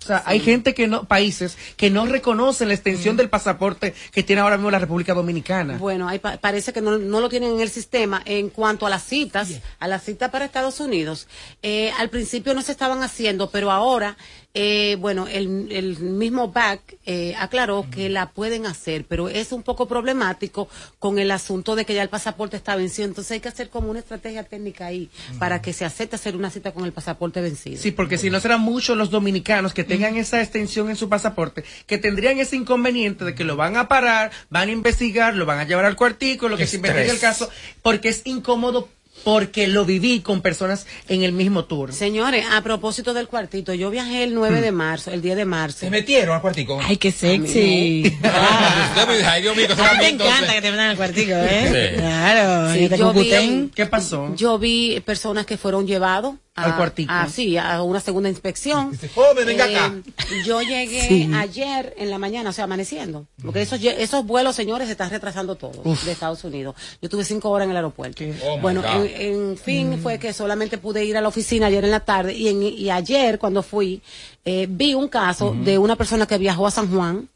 O 0.00 0.06
sea, 0.06 0.22
hay 0.26 0.38
gente 0.40 0.74
que 0.74 0.86
no, 0.86 1.04
países 1.04 1.58
que 1.76 1.90
no 1.90 2.06
reconocen 2.06 2.68
la 2.68 2.74
extensión 2.74 3.16
del 3.16 3.28
pasaporte 3.28 3.94
que 4.12 4.22
tiene 4.22 4.40
ahora 4.42 4.56
mismo 4.56 4.70
la 4.70 4.78
República 4.78 5.12
Dominicana. 5.12 5.76
Bueno, 5.76 6.08
hay, 6.08 6.18
parece 6.18 6.72
que 6.72 6.80
no, 6.80 6.98
lo 6.98 7.28
tienen 7.28 7.54
en 7.54 7.60
el 7.60 7.68
sistema. 7.68 8.22
En 8.24 8.48
cuanto 8.48 8.86
a 8.86 8.90
las 8.90 9.02
citas, 9.02 9.60
a 9.78 9.88
las 9.88 10.04
citas 10.04 10.30
para 10.30 10.44
Estados 10.44 10.80
Unidos, 10.80 11.26
eh, 11.62 11.90
al 11.98 12.10
principio 12.10 12.54
no 12.54 12.62
se 12.62 12.72
estaban 12.72 13.02
haciendo, 13.02 13.50
pero 13.50 13.72
ahora 13.72 14.16
eh, 14.60 14.96
bueno, 14.96 15.28
el, 15.28 15.68
el, 15.70 16.00
mismo 16.00 16.48
BAC 16.50 16.80
eh, 17.06 17.32
aclaró 17.38 17.86
que 17.92 18.08
la 18.08 18.30
pueden 18.30 18.66
hacer, 18.66 19.04
pero 19.08 19.28
es 19.28 19.52
un 19.52 19.62
poco 19.62 19.86
problemático 19.86 20.68
con 20.98 21.20
el 21.20 21.30
asunto 21.30 21.76
de 21.76 21.84
que 21.84 21.94
ya 21.94 22.02
el 22.02 22.08
pasaporte 22.08 22.56
está 22.56 22.74
vencido. 22.74 23.06
Entonces 23.06 23.30
hay 23.30 23.38
que 23.38 23.46
hacer 23.46 23.70
como 23.70 23.88
una 23.88 24.00
estrategia 24.00 24.42
técnica 24.42 24.86
ahí 24.86 25.10
para 25.38 25.62
que 25.62 25.72
se 25.72 25.84
acepte 25.84 26.16
hacer 26.16 26.34
una 26.34 26.50
cita 26.50 26.72
con 26.72 26.84
el 26.84 26.92
pasaporte 26.92 27.40
vencido. 27.40 27.80
Sí, 27.80 27.92
porque 27.92 28.18
si 28.18 28.30
no 28.30 28.40
serán 28.40 28.60
muchos 28.62 28.96
los 28.96 29.10
dominicanos 29.10 29.74
que 29.74 29.84
tengan 29.84 30.16
esa 30.16 30.42
extensión 30.42 30.90
en 30.90 30.96
su 30.96 31.08
pasaporte, 31.08 31.62
que 31.86 31.98
tendrían 31.98 32.40
ese 32.40 32.56
inconveniente 32.56 33.24
de 33.24 33.36
que 33.36 33.44
lo 33.44 33.54
van 33.54 33.76
a 33.76 33.86
parar, 33.86 34.32
van 34.50 34.70
a 34.70 34.72
investigar, 34.72 35.36
lo 35.36 35.46
van 35.46 35.60
a 35.60 35.68
llevar 35.68 35.84
al 35.84 35.94
cuartico, 35.94 36.48
lo 36.48 36.56
que 36.56 36.66
se 36.66 36.78
investigue 36.78 37.10
el 37.10 37.20
caso, 37.20 37.48
porque 37.80 38.08
es 38.08 38.22
incómodo 38.24 38.88
porque 39.24 39.66
lo 39.66 39.84
viví 39.84 40.20
con 40.20 40.40
personas 40.40 40.86
en 41.08 41.22
el 41.22 41.32
mismo 41.32 41.64
tour. 41.64 41.92
Señores, 41.92 42.44
a 42.50 42.62
propósito 42.62 43.14
del 43.14 43.28
cuartito, 43.28 43.74
yo 43.74 43.90
viajé 43.90 44.24
el 44.24 44.34
9 44.34 44.60
de 44.60 44.72
marzo, 44.72 45.10
el 45.10 45.22
10 45.22 45.36
de 45.36 45.44
marzo. 45.44 45.78
¿Se 45.80 45.90
metieron 45.90 46.34
al 46.34 46.40
cuartico? 46.40 46.80
Ay, 46.82 46.96
qué 46.96 47.12
sexy. 47.12 48.18
Ah. 48.24 49.06
Ay, 49.26 49.42
Dios 49.42 49.56
mío, 49.56 49.66
a 49.70 49.92
mí 49.94 49.98
te 50.00 50.08
encanta 50.08 50.52
que 50.52 50.60
te 50.60 50.70
metan 50.70 50.90
al 50.90 50.96
cuartico, 50.96 51.32
¿eh? 51.32 51.94
Claro. 51.96 52.74
yo 52.96 53.12
vi, 53.12 53.70
¿Qué 53.74 53.86
pasó? 53.86 54.34
Yo 54.34 54.58
vi 54.58 55.00
personas 55.00 55.46
que 55.46 55.56
fueron 55.56 55.86
llevados 55.86 56.34
al 56.64 56.76
cuartito. 56.76 57.12
Ah, 57.12 57.28
sí, 57.28 57.56
a 57.56 57.82
una 57.82 58.00
segunda 58.00 58.28
inspección. 58.28 58.98
venga 59.46 59.64
acá. 59.64 59.94
Eh, 59.96 60.42
yo 60.44 60.60
llegué 60.62 61.30
ayer 61.34 61.94
en 61.96 62.10
la 62.10 62.18
mañana, 62.18 62.50
o 62.50 62.52
sea, 62.52 62.64
amaneciendo. 62.64 63.26
Porque 63.42 63.62
esos, 63.62 63.82
esos 63.82 64.26
vuelos, 64.26 64.56
señores, 64.56 64.86
se 64.86 64.92
están 64.92 65.10
retrasando 65.10 65.54
todos 65.54 66.04
de 66.04 66.12
Estados 66.12 66.42
Unidos. 66.44 66.74
Yo 67.00 67.08
tuve 67.08 67.24
cinco 67.24 67.50
horas 67.50 67.66
en 67.66 67.70
el 67.70 67.76
aeropuerto. 67.76 68.24
Oh 68.44 68.58
bueno, 68.58 68.82
en, 68.84 69.56
fin, 69.56 69.90
mm. 69.90 69.98
fue 70.02 70.18
que 70.18 70.32
solamente 70.32 70.78
pude 70.78 71.04
ir 71.04 71.16
a 71.16 71.20
la 71.20 71.28
oficina 71.28 71.66
ayer 71.66 71.84
en 71.84 71.90
la 71.90 72.00
tarde. 72.00 72.34
Y, 72.34 72.48
en, 72.48 72.62
y 72.62 72.90
ayer, 72.90 73.38
cuando 73.38 73.62
fui, 73.62 74.02
eh, 74.44 74.66
vi 74.68 74.94
un 74.94 75.08
caso 75.08 75.54
de 75.54 75.78
una 75.78 75.96
persona 75.96 76.26
que 76.26 76.38
viajó 76.38 76.66
a 76.66 76.70
San 76.70 76.90
Juan 76.90 77.28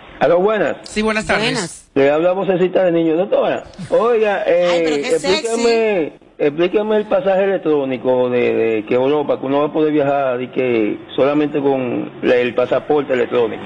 Sí, 0.83 1.01
buenas 1.01 1.25
tardes. 1.25 1.89
Le 1.93 2.11
habla 2.11 2.33
vocecita 2.33 2.83
de 2.83 2.91
niño. 2.91 3.15
Doctora, 3.15 3.63
oiga, 3.89 4.43
eh, 4.45 5.09
explíqueme, 5.09 6.13
explíqueme 6.37 6.97
el 6.97 7.05
pasaje 7.07 7.43
electrónico 7.43 8.29
de, 8.29 8.85
que 8.87 8.95
Europa, 8.95 9.39
que 9.39 9.45
uno 9.45 9.59
va 9.59 9.65
a 9.67 9.73
poder 9.73 9.93
viajar 9.93 10.41
y 10.41 10.51
que 10.51 10.99
solamente 11.15 11.61
con 11.61 12.11
el 12.23 12.55
pasaporte 12.55 13.13
electrónico. 13.13 13.63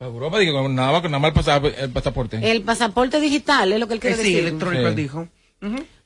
Europa, 0.00 0.38
digo, 0.38 0.68
nada 0.68 0.92
más, 0.92 1.02
nada 1.02 1.18
más 1.18 1.28
el, 1.28 1.90
pasaporte. 1.90 2.50
El 2.50 2.62
pasaporte 2.62 3.20
digital 3.20 3.72
es 3.72 3.80
lo 3.80 3.88
que 3.88 3.94
él 3.94 4.00
quiere 4.00 4.16
decir. 4.16 4.32
Sí, 4.32 4.46
electrónico, 4.46 4.90
dijo. 4.92 5.28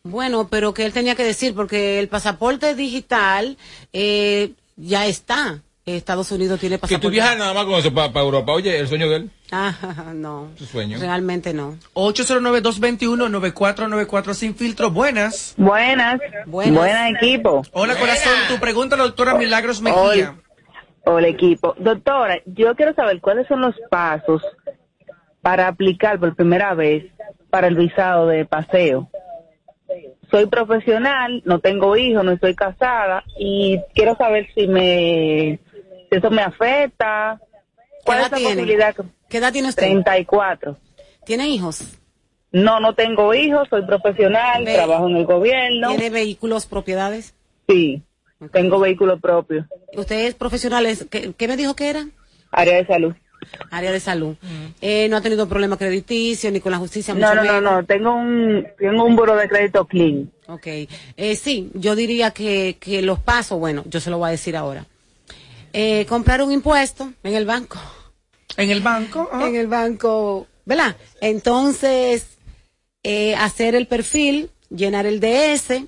Bueno, 0.03 0.49
pero 0.49 0.75
que 0.75 0.85
él 0.85 0.93
tenía 0.93 1.15
que 1.15 1.25
decir, 1.25 1.55
porque 1.55 1.99
el 1.99 2.09
pasaporte 2.09 2.75
digital 2.75 3.57
eh, 3.93 4.53
ya 4.77 5.07
está. 5.07 5.63
Estados 5.85 6.31
Unidos 6.31 6.61
tiene 6.61 6.79
pasaporte. 6.79 7.01
Que 7.01 7.09
tú 7.09 7.11
viajas 7.11 7.37
nada 7.37 7.53
más 7.55 7.65
con 7.65 7.75
eso 7.75 7.93
para 7.93 8.21
Europa. 8.21 8.53
Oye, 8.53 8.79
el 8.79 8.87
sueño 8.87 9.09
de 9.09 9.17
él. 9.17 9.29
Ah, 9.51 9.75
no. 10.15 10.51
Su 10.57 10.65
sueño. 10.65 10.97
Realmente 11.01 11.53
no. 11.53 11.77
809-221-9494 11.95 14.35
sin 14.35 14.55
filtro. 14.55 14.91
Buenas. 14.91 15.55
Buenas. 15.57 16.21
Buenas. 16.47 16.77
Buenas, 16.77 17.11
equipo. 17.17 17.63
Hola, 17.73 17.97
corazón. 17.97 18.33
Tu 18.49 18.61
pregunta, 18.61 18.97
la 18.97 19.03
doctora 19.05 19.35
Milagros 19.35 19.81
Mejía. 19.81 20.37
Hola, 21.05 21.27
equipo. 21.27 21.75
Doctora, 21.79 22.41
yo 22.47 22.77
quiero 22.77 22.95
saber 22.95 23.21
cuáles 23.21 23.49
son 23.49 23.61
los 23.61 23.75
pasos 23.91 24.41
para 25.41 25.67
aplicar 25.67 26.21
por 26.21 26.37
primera 26.37 26.75
vez 26.75 27.07
para 27.51 27.67
el 27.67 27.75
visado 27.75 28.29
de 28.29 28.45
paseo 28.45 29.11
soy 30.33 30.47
profesional, 30.47 31.43
no 31.45 31.61
tengo 31.61 31.97
hijos, 31.97 32.25
no 32.25 32.33
estoy 32.33 32.55
casada 32.55 33.23
y 33.39 33.79
quiero 33.95 34.17
saber 34.17 34.49
si 34.55 34.67
me 34.67 35.61
eso 36.17 36.31
me 36.31 36.43
afecta. 36.43 37.41
¿Cuál 38.05 38.19
es 38.19 38.31
la 38.31 38.37
posibilidad? 38.39 38.95
¿Qué 39.29 39.39
edad 39.39 39.53
tiene 39.53 39.69
usted? 39.69 39.83
34. 39.83 40.77
¿Tiene 41.25 41.49
hijos? 41.49 41.85
No, 42.51 42.81
no 42.81 42.95
tengo 42.95 43.33
hijos, 43.33 43.69
soy 43.71 43.87
profesional, 43.87 44.65
trabajo 44.65 45.09
en 45.09 45.17
el 45.17 45.25
gobierno. 45.25 45.89
¿Tiene 45.89 46.11
vehículos, 46.11 46.67
propiedades? 46.67 47.35
Sí, 47.67 48.03
tengo 48.53 48.79
vehículos 48.79 49.21
propios. 49.21 49.67
¿Usted 49.95 50.27
es 50.27 50.35
profesional? 50.35 50.87
¿Qué, 51.11 51.33
¿Qué 51.33 51.49
me 51.49 51.57
dijo 51.57 51.75
que 51.75 51.89
era? 51.89 52.07
Área 52.51 52.77
de 52.77 52.87
salud 52.87 53.15
área 53.71 53.93
de 53.93 54.01
salud. 54.01 54.37
Eh, 54.81 55.09
no 55.09 55.17
ha 55.17 55.21
tenido 55.21 55.49
problemas 55.49 55.79
crediticios 55.79 56.53
ni 56.53 56.61
con 56.61 56.73
la 56.73 56.79
justicia. 56.79 57.15
No, 57.15 57.35
no, 57.35 57.45
no, 57.45 57.61
no, 57.61 57.85
tengo 57.85 58.15
un, 58.15 58.67
tengo 58.79 59.05
un 59.05 59.17
buro 59.17 59.37
de 59.37 59.49
crédito 59.49 59.87
clean. 59.87 60.31
Ok, 60.47 60.67
eh, 60.67 61.37
sí, 61.37 61.71
yo 61.75 61.95
diría 61.95 62.31
que, 62.31 62.77
que 62.79 63.03
los 63.03 63.19
pasos, 63.19 63.59
bueno, 63.59 63.85
yo 63.87 64.01
se 64.01 64.11
lo 64.11 64.19
voy 64.19 64.29
a 64.29 64.33
decir 64.33 64.57
ahora. 64.57 64.87
Eh, 65.73 66.07
comprar 66.07 66.43
un 66.43 66.53
impuesto 66.53 67.13
en 67.23 67.35
el 67.35 67.47
banco. 67.47 67.79
¿En 68.57 68.71
el 68.71 68.81
banco? 68.81 69.31
En 69.33 69.57
el 69.57 69.67
banco, 69.67 70.47
¿verdad? 70.65 70.97
Entonces, 71.21 72.27
hacer 73.39 73.75
el 73.75 73.87
perfil, 73.87 74.51
llenar 74.69 75.07
el 75.07 75.21
DS, 75.21 75.87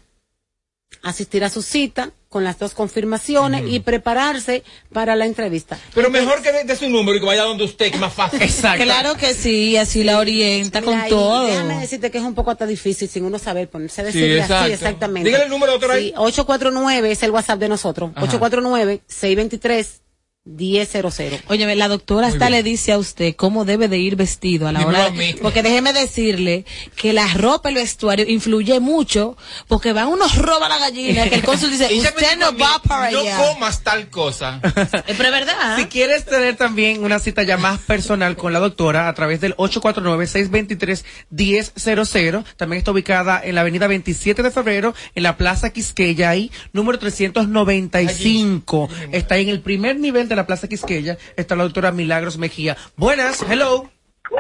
asistir 1.02 1.44
a 1.44 1.50
su 1.50 1.62
cita, 1.62 2.10
con 2.34 2.42
las 2.42 2.58
dos 2.58 2.74
confirmaciones 2.74 3.62
y 3.64 3.78
prepararse 3.78 4.64
para 4.92 5.14
la 5.14 5.24
entrevista. 5.24 5.78
Pero 5.94 6.10
mejor 6.10 6.42
que 6.42 6.50
dé 6.50 6.74
su 6.74 6.88
número 6.88 7.16
y 7.16 7.20
que 7.20 7.26
vaya 7.26 7.42
donde 7.42 7.62
usted, 7.62 7.92
que 7.92 7.98
más 7.98 8.12
fácil. 8.12 8.42
Exacto. 8.42 8.82
Claro 8.82 9.14
que 9.14 9.34
sí, 9.34 9.76
así 9.76 10.02
la 10.02 10.18
orienta 10.18 10.82
con 10.82 11.00
todo. 11.08 11.46
Déjame 11.46 11.78
decirte 11.78 12.10
que 12.10 12.18
es 12.18 12.24
un 12.24 12.34
poco 12.34 12.50
hasta 12.50 12.66
difícil 12.66 13.08
sin 13.08 13.24
uno 13.24 13.38
saber 13.38 13.70
ponerse 13.70 14.00
a 14.00 14.04
decirle 14.06 14.42
así 14.42 14.72
exactamente. 14.72 15.28
Dígale 15.28 15.44
el 15.44 15.50
número 15.50 15.76
otro 15.76 15.92
ahí. 15.92 16.08
Sí, 16.08 16.14
849 16.16 17.12
es 17.12 17.22
el 17.22 17.30
WhatsApp 17.30 17.60
de 17.60 17.68
nosotros. 17.68 18.10
849 18.16 19.02
623 19.06 20.02
1000. 20.46 21.42
Oye, 21.48 21.74
la 21.74 21.88
doctora 21.88 22.26
hasta 22.26 22.50
le 22.50 22.62
dice 22.62 22.92
a 22.92 22.98
usted 22.98 23.34
cómo 23.34 23.64
debe 23.64 23.88
de 23.88 23.96
ir 23.96 24.14
vestido 24.14 24.68
a 24.68 24.72
la 24.72 24.86
hora. 24.86 25.10
porque 25.40 25.62
déjeme 25.62 25.94
decirle 25.94 26.66
que 26.96 27.14
la 27.14 27.26
ropa, 27.32 27.70
el 27.70 27.76
vestuario 27.76 28.28
influye 28.28 28.78
mucho 28.78 29.38
porque 29.68 29.94
van 29.94 30.08
unos 30.08 30.36
roba 30.44 30.68
la 30.68 30.78
gallina 30.78 31.30
que 31.30 31.36
el 31.36 31.44
cónsul 31.44 31.70
dice, 31.70 31.88
usted 31.94 32.36
no 32.38 32.54
va 32.58 32.78
para 32.86 33.06
allá. 33.06 33.38
No 33.38 33.54
comas 33.54 33.82
tal 33.82 34.10
cosa. 34.10 34.60
Pero 34.62 35.02
es 35.06 35.30
verdad. 35.30 35.78
Si 35.78 35.86
quieres 35.86 36.26
tener 36.26 36.56
también 36.56 37.02
una 37.02 37.20
cita 37.20 37.42
ya 37.42 37.56
más 37.56 37.80
personal 37.80 38.36
con 38.36 38.52
la 38.52 38.58
doctora 38.58 39.08
a 39.08 39.14
través 39.14 39.40
del 39.40 39.56
849-623-1000, 39.56 42.44
también 42.58 42.78
está 42.78 42.90
ubicada 42.90 43.40
en 43.42 43.54
la 43.54 43.62
avenida 43.62 43.86
27 43.86 44.42
de 44.42 44.50
febrero 44.50 44.94
en 45.14 45.22
la 45.22 45.38
Plaza 45.38 45.70
Quisqueya 45.70 46.28
ahí, 46.28 46.52
número 46.74 46.98
395. 46.98 48.90
Está 49.10 49.38
en 49.38 49.48
el 49.48 49.62
primer 49.62 49.98
nivel 49.98 50.28
de 50.28 50.33
la 50.34 50.46
Plaza 50.46 50.68
Quisqueya 50.68 51.16
está 51.36 51.56
la 51.56 51.64
doctora 51.64 51.92
Milagros 51.92 52.38
Mejía. 52.38 52.76
Buenas, 52.96 53.42
hello. 53.48 53.90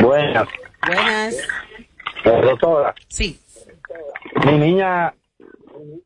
Buenas. 0.00 0.48
Buenas. 0.86 1.34
Eh, 2.24 2.40
doctora. 2.42 2.94
Sí. 3.08 3.38
Mi 4.46 4.58
niña 4.58 5.14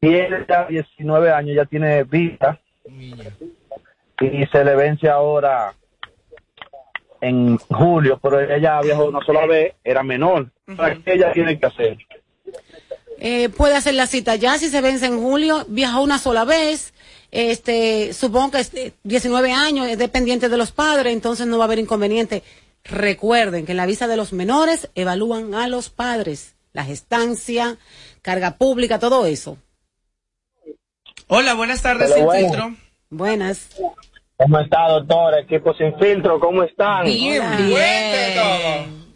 tiene 0.01 0.45
ya 0.49 0.67
19 0.67 1.33
años, 1.33 1.57
ya 1.57 1.65
tiene 1.65 2.05
vista. 2.05 2.61
Y 4.21 4.47
se 4.47 4.65
le 4.65 4.75
vence 4.75 5.09
ahora 5.09 5.73
en 7.21 7.59
julio, 7.59 8.19
pero 8.23 8.41
ella 8.41 8.81
viajó 8.81 9.07
una 9.07 9.25
sola 9.25 9.47
vez, 9.47 9.75
era 9.85 10.03
menor. 10.03 10.51
¿Qué 10.67 11.15
ella 11.15 11.33
tiene 11.33 11.59
que 11.59 11.67
hacer? 11.67 11.99
Eh, 13.21 13.49
puede 13.49 13.75
hacer 13.75 13.95
la 13.95 14.07
cita 14.07 14.37
ya 14.37 14.59
si 14.59 14.69
se 14.69 14.81
vence 14.81 15.07
en 15.07 15.21
julio, 15.21 15.65
viajó 15.69 16.03
una 16.03 16.19
sola 16.19 16.45
vez, 16.45 16.95
este, 17.31 18.13
supongo 18.13 18.53
que 18.53 18.93
19 19.03 19.53
años, 19.53 19.87
es 19.89 19.99
dependiente 19.99 20.49
de 20.49 20.57
los 20.57 20.73
padres, 20.73 21.13
entonces 21.13 21.47
no 21.47 21.59
va 21.59 21.65
a 21.65 21.67
haber 21.67 21.79
inconveniente. 21.79 22.43
Recuerden 22.85 23.67
que 23.67 23.73
en 23.73 23.77
la 23.77 23.87
visa 23.87 24.07
de 24.07 24.17
los 24.17 24.33
menores 24.33 24.91
evalúan 24.95 25.55
a 25.55 25.69
los 25.69 25.91
padres, 25.91 26.57
la 26.73 26.85
gestancia, 26.85 27.77
carga 28.23 28.57
pública, 28.57 28.99
todo 28.99 29.27
eso. 29.27 29.59
Hola, 31.27 31.55
buenas 31.55 31.83
tardes, 31.83 32.15
Sin 32.15 32.31
Filtro. 32.31 32.75
Buenas. 33.11 33.77
¿Cómo 34.37 34.61
está, 34.61 34.89
doctor? 34.89 35.39
Equipo 35.41 35.75
Sin 35.75 35.99
Filtro, 35.99 36.41
¿cómo 36.41 36.63
están? 36.63 37.05
Bien, 37.05 37.43
bien. 37.67 39.09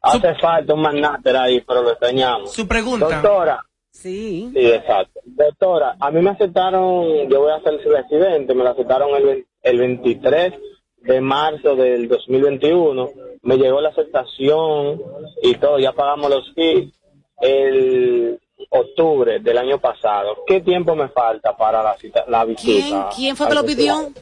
Hace 0.00 0.34
falta 0.36 0.72
un 0.72 0.80
magnáter 0.80 1.36
ahí, 1.36 1.60
pero 1.60 1.82
lo 1.82 1.90
extrañamos. 1.90 2.52
Su 2.52 2.66
pregunta. 2.66 3.08
Doctora, 3.08 3.60
Sí. 4.02 4.50
Sí, 4.52 4.66
exacto. 4.66 5.20
Doctora, 5.24 5.96
a 5.98 6.10
mí 6.10 6.20
me 6.20 6.30
aceptaron, 6.30 7.28
yo 7.28 7.40
voy 7.40 7.52
a 7.52 7.60
ser 7.60 7.80
residente, 7.82 8.54
me 8.54 8.62
lo 8.62 8.70
aceptaron 8.70 9.08
el, 9.16 9.46
el 9.62 9.78
23 9.78 10.52
de 11.00 11.20
marzo 11.20 11.74
del 11.76 12.06
2021, 12.08 13.10
me 13.42 13.56
llegó 13.56 13.80
la 13.80 13.88
aceptación 13.88 15.00
y 15.42 15.54
todo, 15.54 15.78
ya 15.78 15.92
pagamos 15.92 16.30
los 16.30 16.52
fees 16.54 16.92
el 17.40 18.38
octubre 18.70 19.40
del 19.40 19.58
año 19.58 19.78
pasado. 19.78 20.44
¿Qué 20.46 20.60
tiempo 20.60 20.94
me 20.94 21.08
falta 21.08 21.56
para 21.56 21.82
la, 21.82 21.96
cita, 21.96 22.24
la 22.28 22.44
visita? 22.44 22.86
¿Quién, 22.86 23.02
quién 23.16 23.36
fue 23.36 23.48
que 23.48 23.54
lo 23.54 23.64
pidió? 23.64 24.12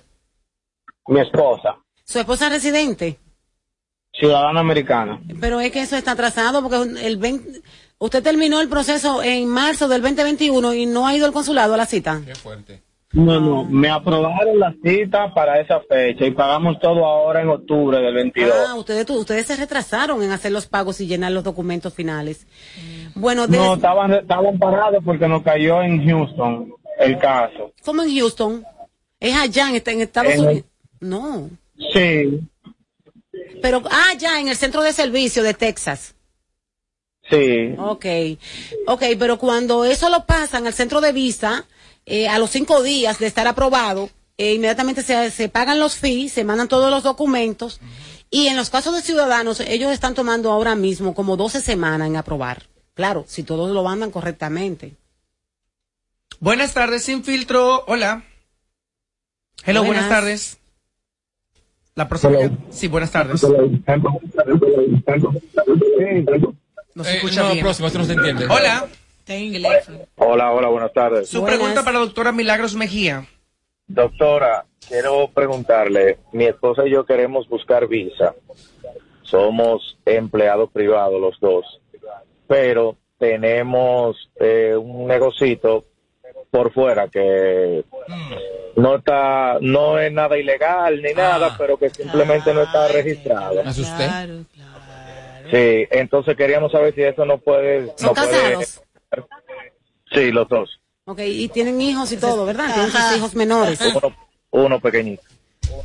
Mi 1.08 1.20
esposa. 1.20 1.78
¿Su 2.04 2.20
esposa 2.20 2.48
residente? 2.48 3.18
Ciudadana 4.12 4.60
americana. 4.60 5.20
Pero 5.40 5.58
es 5.60 5.72
que 5.72 5.82
eso 5.82 5.96
está 5.96 6.12
atrasado 6.12 6.62
porque 6.62 6.76
el 7.04 7.16
20, 7.16 7.60
usted 7.98 8.22
terminó 8.22 8.60
el 8.60 8.68
proceso 8.68 9.22
en 9.22 9.48
marzo 9.48 9.88
del 9.88 10.02
2021 10.02 10.74
y 10.74 10.86
no 10.86 11.06
ha 11.06 11.14
ido 11.14 11.26
al 11.26 11.32
consulado 11.32 11.74
a 11.74 11.76
la 11.76 11.86
cita. 11.86 12.20
Qué 12.24 12.34
fuerte. 12.34 12.82
No, 13.14 13.40
no, 13.40 13.64
me 13.64 13.88
aprobaron 13.88 14.58
la 14.58 14.74
cita 14.82 15.32
para 15.32 15.60
esa 15.60 15.80
fecha 15.88 16.26
y 16.26 16.32
pagamos 16.32 16.80
todo 16.80 17.04
ahora 17.06 17.42
en 17.42 17.48
octubre 17.48 17.98
del 17.98 18.12
22. 18.12 18.52
Ah, 18.68 18.74
ustedes, 18.74 19.08
ustedes 19.08 19.46
se 19.46 19.54
retrasaron 19.54 20.20
en 20.24 20.32
hacer 20.32 20.50
los 20.50 20.66
pagos 20.66 21.00
y 21.00 21.06
llenar 21.06 21.30
los 21.30 21.44
documentos 21.44 21.94
finales. 21.94 22.48
Bueno, 23.14 23.46
no, 23.46 23.74
estaban, 23.74 24.14
estaban 24.14 24.58
parados 24.58 25.02
porque 25.04 25.28
nos 25.28 25.44
cayó 25.44 25.80
en 25.80 26.04
Houston 26.04 26.72
el 26.98 27.16
caso. 27.18 27.72
¿Cómo 27.84 28.02
en 28.02 28.16
Houston? 28.16 28.64
Es 29.20 29.36
allá 29.36 29.68
en, 29.70 29.80
en 29.86 30.00
Estados 30.00 30.36
Unidos. 30.36 30.64
No. 30.98 31.50
Sí. 31.92 32.40
Pero, 33.62 33.80
ah, 33.90 34.12
ya, 34.18 34.40
en 34.40 34.48
el 34.48 34.56
centro 34.56 34.82
de 34.82 34.92
servicio 34.92 35.44
de 35.44 35.54
Texas. 35.54 36.16
Sí. 37.30 37.74
Ok. 37.78 38.06
Ok, 38.86 39.02
pero 39.18 39.38
cuando 39.38 39.84
eso 39.84 40.10
lo 40.10 40.26
pasan 40.26 40.66
al 40.66 40.74
centro 40.74 41.00
de 41.00 41.12
visa, 41.12 41.66
eh, 42.06 42.28
a 42.28 42.38
los 42.38 42.50
cinco 42.50 42.82
días 42.82 43.18
de 43.18 43.26
estar 43.26 43.46
aprobado, 43.46 44.10
eh, 44.36 44.54
inmediatamente 44.54 45.02
se, 45.02 45.30
se, 45.30 45.48
pagan 45.48 45.78
los 45.78 45.96
fees, 45.96 46.32
se 46.32 46.44
mandan 46.44 46.68
todos 46.68 46.90
los 46.90 47.02
documentos, 47.02 47.80
y 48.30 48.48
en 48.48 48.56
los 48.56 48.68
casos 48.68 48.94
de 48.94 49.02
ciudadanos, 49.02 49.60
ellos 49.60 49.92
están 49.92 50.14
tomando 50.14 50.50
ahora 50.50 50.74
mismo 50.74 51.14
como 51.14 51.36
12 51.36 51.60
semanas 51.60 52.08
en 52.08 52.16
aprobar. 52.16 52.64
Claro, 52.94 53.24
si 53.26 53.42
todos 53.42 53.70
lo 53.70 53.82
mandan 53.84 54.10
correctamente. 54.10 54.94
Buenas 56.40 56.74
tardes, 56.74 57.04
sin 57.04 57.24
filtro. 57.24 57.84
Hola. 57.86 58.24
Hello, 59.64 59.80
buenas, 59.80 60.04
buenas 60.04 60.08
tardes. 60.08 60.58
La 61.94 62.08
próxima. 62.08 62.38
Hello. 62.38 62.56
Sí, 62.70 62.88
buenas 62.88 63.12
tardes. 63.12 63.40
Se 63.40 63.48
escucha 67.02 67.40
eh, 67.40 67.44
no, 67.44 67.52
bien. 67.52 67.64
próximo, 67.64 67.86
esto 67.88 67.98
no 67.98 68.04
se 68.04 68.12
entiende. 68.12 68.46
Hola. 68.46 68.86
Hola, 70.16 70.52
hola, 70.52 70.68
buenas 70.68 70.92
tardes. 70.92 71.28
Su 71.28 71.40
buenas. 71.40 71.58
pregunta 71.58 71.82
para 71.82 71.98
la 71.98 72.04
doctora 72.04 72.30
Milagros 72.32 72.74
Mejía. 72.74 73.26
Doctora, 73.86 74.64
quiero 74.86 75.28
preguntarle, 75.32 76.18
mi 76.32 76.44
esposa 76.44 76.86
y 76.86 76.90
yo 76.90 77.04
queremos 77.04 77.48
buscar 77.48 77.86
visa. 77.86 78.34
Somos 79.22 79.96
empleados 80.04 80.70
privados 80.70 81.20
los 81.20 81.38
dos, 81.40 81.64
pero 82.46 82.96
tenemos 83.18 84.30
eh, 84.36 84.74
un 84.76 85.06
negocito 85.06 85.84
por 86.50 86.72
fuera 86.72 87.08
que 87.08 87.84
no 88.76 88.96
está, 88.96 89.58
no 89.60 89.98
es 89.98 90.12
nada 90.12 90.38
ilegal 90.38 91.02
ni 91.02 91.12
nada, 91.12 91.48
Ah, 91.52 91.54
pero 91.58 91.76
que 91.78 91.90
simplemente 91.90 92.52
no 92.54 92.62
está 92.62 92.88
registrado. 92.88 93.60
¿Es 93.62 93.78
usted? 93.78 94.06
Claro, 94.06 94.34
claro. 94.52 94.53
Sí, 95.54 95.86
entonces 95.92 96.36
queríamos 96.36 96.72
saber 96.72 96.92
si 96.94 97.02
eso 97.02 97.24
no 97.24 97.38
puede. 97.38 97.86
¿Son 97.96 98.08
no 98.08 98.14
puede- 98.14 98.30
casados? 98.54 98.82
Sí, 100.12 100.32
los 100.32 100.48
dos. 100.48 100.80
Ok, 101.04 101.20
y 101.20 101.48
tienen 101.48 101.80
hijos 101.80 102.10
y 102.10 102.16
todo, 102.16 102.44
¿verdad? 102.44 102.72
Tienen 102.74 102.90
sus 102.90 103.16
hijos 103.16 103.34
menores. 103.34 103.78
Uno, 103.80 104.16
uno 104.50 104.80
pequeñito. 104.80 105.22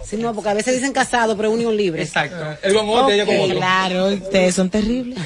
Sí, 0.04 0.18
no, 0.18 0.34
porque 0.34 0.50
a 0.50 0.54
veces 0.56 0.74
dicen 0.76 0.92
casado, 0.92 1.38
pero 1.38 1.52
unión 1.52 1.76
libre. 1.78 2.02
Exacto. 2.02 2.58
Él 2.64 2.74
con 2.74 2.90
otro, 2.90 3.12
ella 3.12 3.26
con 3.26 3.38
otro. 3.40 3.56
Claro, 3.58 4.06
ustedes 4.08 4.56
son 4.56 4.70
terribles. 4.70 5.20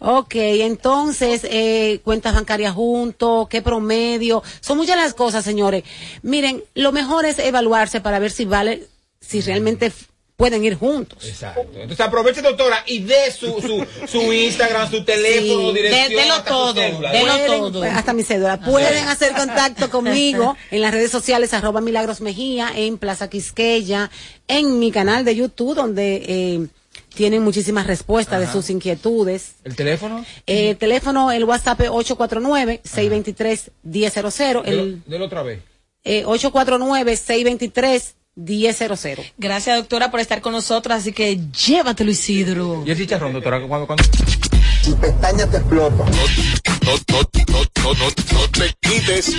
Ok, 0.00 0.34
entonces, 0.34 1.42
eh, 1.44 2.00
cuentas 2.04 2.34
bancarias 2.34 2.74
juntos, 2.74 3.48
qué 3.48 3.62
promedio, 3.62 4.42
son 4.60 4.76
muchas 4.76 4.96
las 4.96 5.14
cosas, 5.14 5.42
señores. 5.44 5.84
Miren, 6.22 6.62
lo 6.74 6.92
mejor 6.92 7.24
es 7.24 7.38
evaluarse 7.38 8.00
para 8.02 8.18
ver 8.18 8.30
si 8.30 8.44
vale, 8.44 8.82
si 9.20 9.40
realmente 9.40 9.90
pueden 10.36 10.64
ir 10.64 10.74
juntos. 10.76 11.24
Exacto. 11.24 11.62
Entonces 11.74 12.00
aproveche, 12.00 12.42
doctora, 12.42 12.82
y 12.86 13.00
dé 13.04 13.30
su, 13.30 13.46
su, 13.60 13.86
su 14.08 14.32
Instagram, 14.32 14.90
su 14.90 15.04
teléfono, 15.04 15.68
Sí, 15.70 15.74
dirección. 15.76 16.30
hasta 16.32 16.44
todo, 16.44 16.74
cédula. 16.74 17.12
delo 17.12 17.32
Pueden- 17.32 17.48
todo. 17.72 17.82
Hasta 17.84 18.12
mi 18.12 18.22
cédula. 18.24 18.60
Pueden 18.60 19.06
hacer 19.08 19.32
contacto 19.34 19.88
conmigo 19.96 20.56
en 20.72 20.80
las 20.80 20.92
redes 20.92 21.10
sociales, 21.12 21.54
arroba 21.54 21.80
Milagros 21.80 22.20
Mejía, 22.20 22.70
en 22.74 22.98
Plaza 22.98 23.30
Quisqueya, 23.30 24.10
en 24.48 24.78
mi 24.80 24.90
canal 24.90 25.24
de 25.24 25.36
YouTube, 25.36 25.74
donde 25.76 26.22
eh, 26.26 26.66
tienen 27.14 27.42
muchísimas 27.44 27.86
respuestas 27.86 28.40
de 28.40 28.48
sus 28.50 28.70
inquietudes. 28.70 29.52
¿El 29.62 29.76
teléfono? 29.76 30.24
Eh, 30.48 30.70
el 30.70 30.76
teléfono, 30.76 31.30
el 31.30 31.44
WhatsApp 31.44 31.80
es 31.82 31.90
849-623-1000. 31.90 33.70
Delo, 33.84 34.62
El 35.16 35.22
otra 35.22 35.42
vez. 35.44 35.60
eh, 36.02 36.24
849-623-1000. 36.26 38.14
Gracias, 39.38 39.76
doctora, 39.76 40.10
por 40.10 40.20
estar 40.20 40.40
con 40.40 40.52
nosotros. 40.52 40.96
Así 40.96 41.12
que 41.12 41.38
llévatelo, 41.66 42.10
Isidro. 42.10 42.82
¿Y 42.84 42.90
el 42.90 42.96
chicharrón, 42.98 43.32
doctora? 43.32 43.60
¿Cuándo, 43.66 43.86
cuándo? 43.86 44.04
No, 44.86 44.96
no, 44.96 45.06
no, 47.42 47.62
no, 47.82 47.94
no, 47.94 48.08
no 48.32 48.48
te 48.50 48.74
quites. 48.80 49.36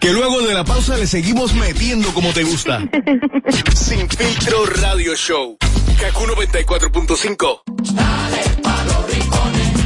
Que 0.00 0.12
luego 0.12 0.42
de 0.42 0.54
la 0.54 0.64
pausa 0.64 0.96
le 0.96 1.06
seguimos 1.06 1.54
metiendo 1.54 2.12
como 2.12 2.32
te 2.32 2.44
gusta. 2.44 2.80
Sin 3.74 4.08
filtro 4.08 4.66
radio 4.66 5.14
show. 5.14 5.56
Kaku 5.98 6.24
94.5. 6.26 7.62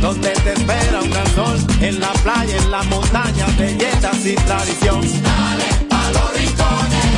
donde 0.01 0.31
te 0.31 0.53
espera 0.55 1.01
un 1.03 1.11
gran 1.11 1.35
sol, 1.35 1.59
en 1.83 2.01
la 2.01 2.13
playa, 2.15 2.57
en 2.57 2.71
la 2.71 2.83
montaña, 2.85 3.47
belletas 3.59 4.25
y 4.25 4.35
tradición. 4.35 5.01
Dale 5.23 5.80
pa 5.80 5.80
los 5.80 5.80
rincones, 5.80 5.80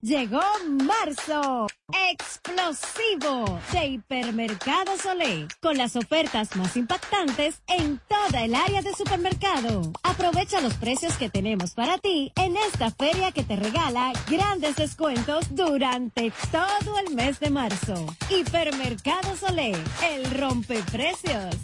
Llegó 0.00 0.40
marzo, 0.68 1.66
explosivo 2.12 3.58
de 3.72 3.86
Hipermercado 3.86 4.92
Olé, 5.10 5.48
con 5.60 5.76
las 5.76 5.96
ofertas 5.96 6.54
más 6.54 6.76
impactantes 6.76 7.60
en 7.66 8.00
toda 8.06 8.44
el 8.44 8.54
área 8.54 8.80
de 8.80 8.94
supermercado. 8.94 9.92
Aprovecha 10.04 10.60
los 10.60 10.74
precios 10.74 11.16
que 11.16 11.28
tenemos 11.28 11.74
para 11.74 11.98
ti 11.98 12.32
en 12.36 12.56
esta 12.56 12.92
feria 12.92 13.32
que 13.32 13.42
te 13.42 13.56
regala 13.56 14.12
grandes 14.28 14.76
descuentos 14.76 15.52
durante 15.56 16.32
todo 16.52 16.96
el 17.00 17.16
mes 17.16 17.40
de 17.40 17.50
marzo. 17.50 18.06
Hipermercado 18.30 19.34
Olé, 19.48 19.72
el 20.12 20.30
rompeprecios. 20.30 21.56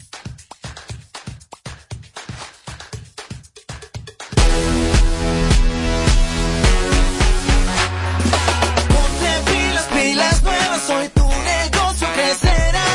pilas 10.04 10.42
nuevas, 10.42 10.82
soy 10.86 11.08
tu 11.08 11.26
negocio 11.26 12.06
crecerá. 12.14 12.86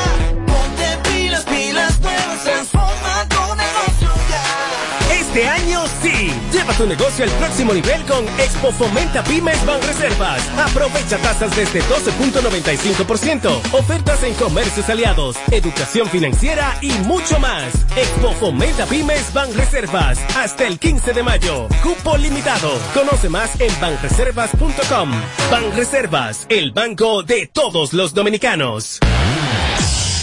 Ponte 0.50 0.88
pilas, 1.10 1.44
pilas 1.46 2.00
nuevas, 2.02 2.44
transforma 2.44 3.14
tu 3.34 3.44
negocio 3.66 4.10
ya. 4.32 4.46
Este 5.20 5.48
año 5.48 5.80
sí 6.02 6.19
Lleva 6.70 6.78
tu 6.78 6.86
negocio 6.86 7.24
al 7.24 7.32
próximo 7.32 7.74
nivel 7.74 8.06
con 8.06 8.28
Expo 8.40 8.72
Fomenta 8.72 9.24
Pymes 9.24 9.66
Banreservas. 9.66 10.48
Aprovecha 10.58 11.18
tasas 11.18 11.56
desde 11.56 11.82
12.95%, 11.82 13.74
ofertas 13.74 14.24
en 14.24 14.34
comercios 14.36 14.90
aliados, 14.90 15.38
educación 15.52 16.08
financiera 16.08 16.78
y 16.82 16.92
mucho 17.08 17.40
más. 17.40 17.74
Expo 17.96 18.34
Fomenta 18.34 18.86
Pymes 18.86 19.34
Banreservas 19.34 20.20
hasta 20.36 20.68
el 20.68 20.80
15 20.80 21.14
de 21.14 21.24
mayo. 21.24 21.68
Cupo 21.82 22.18
limitado. 22.18 22.72
Conoce 22.94 23.30
más 23.30 23.60
en 23.60 23.72
banreservas.com. 23.80 25.12
Banreservas, 25.50 26.46
el 26.50 26.72
banco 26.72 27.24
de 27.24 27.48
todos 27.48 27.94
los 27.94 28.14
dominicanos. 28.14 29.00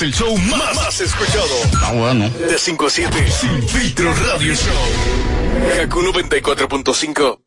es 0.00 0.02
el 0.02 0.14
show 0.14 0.36
más, 0.38 0.74
más 0.76 1.00
escuchado. 1.00 1.54
Ah, 1.82 1.92
bueno. 1.92 2.30
De 2.30 2.58
5 2.58 2.86
a 2.86 2.90
7. 2.90 3.30
Sin 3.30 3.68
filtro 3.68 4.14
radio 4.14 4.54
show. 4.54 5.82
Haku 5.82 6.00
94.5 6.00 7.39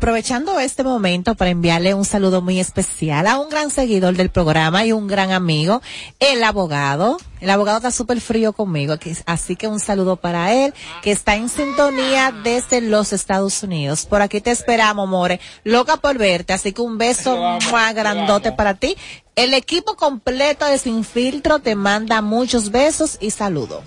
aprovechando 0.00 0.58
este 0.58 0.82
momento 0.82 1.34
para 1.34 1.50
enviarle 1.50 1.92
un 1.92 2.06
saludo 2.06 2.40
muy 2.40 2.58
especial 2.58 3.26
a 3.26 3.38
un 3.38 3.50
gran 3.50 3.68
seguidor 3.68 4.16
del 4.16 4.30
programa 4.30 4.86
y 4.86 4.92
un 4.92 5.06
gran 5.06 5.30
amigo, 5.30 5.82
el 6.20 6.42
abogado. 6.42 7.18
El 7.42 7.50
abogado 7.50 7.76
está 7.76 7.90
súper 7.90 8.18
frío 8.22 8.54
conmigo, 8.54 8.94
así 9.26 9.56
que 9.56 9.68
un 9.68 9.78
saludo 9.78 10.16
para 10.16 10.54
él, 10.54 10.72
que 11.02 11.10
está 11.10 11.36
en 11.36 11.50
sintonía 11.50 12.32
desde 12.42 12.80
los 12.80 13.12
Estados 13.12 13.62
Unidos. 13.62 14.06
Por 14.06 14.22
aquí 14.22 14.40
te 14.40 14.50
esperamos, 14.50 15.06
More. 15.06 15.38
Loca 15.64 15.98
por 15.98 16.16
verte, 16.16 16.54
así 16.54 16.72
que 16.72 16.80
un 16.80 16.96
beso 16.96 17.36
más 17.70 17.94
grandote 17.94 18.52
para 18.52 18.72
ti. 18.72 18.96
El 19.36 19.52
equipo 19.52 19.96
completo 19.96 20.64
de 20.64 20.78
Sin 20.78 21.04
Filtro 21.04 21.58
te 21.58 21.74
manda 21.74 22.22
muchos 22.22 22.70
besos 22.70 23.18
y 23.20 23.32
saludos. 23.32 23.84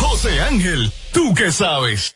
José 0.00 0.40
Ángel, 0.40 0.92
¿tú 1.12 1.32
qué 1.32 1.52
sabes? 1.52 2.15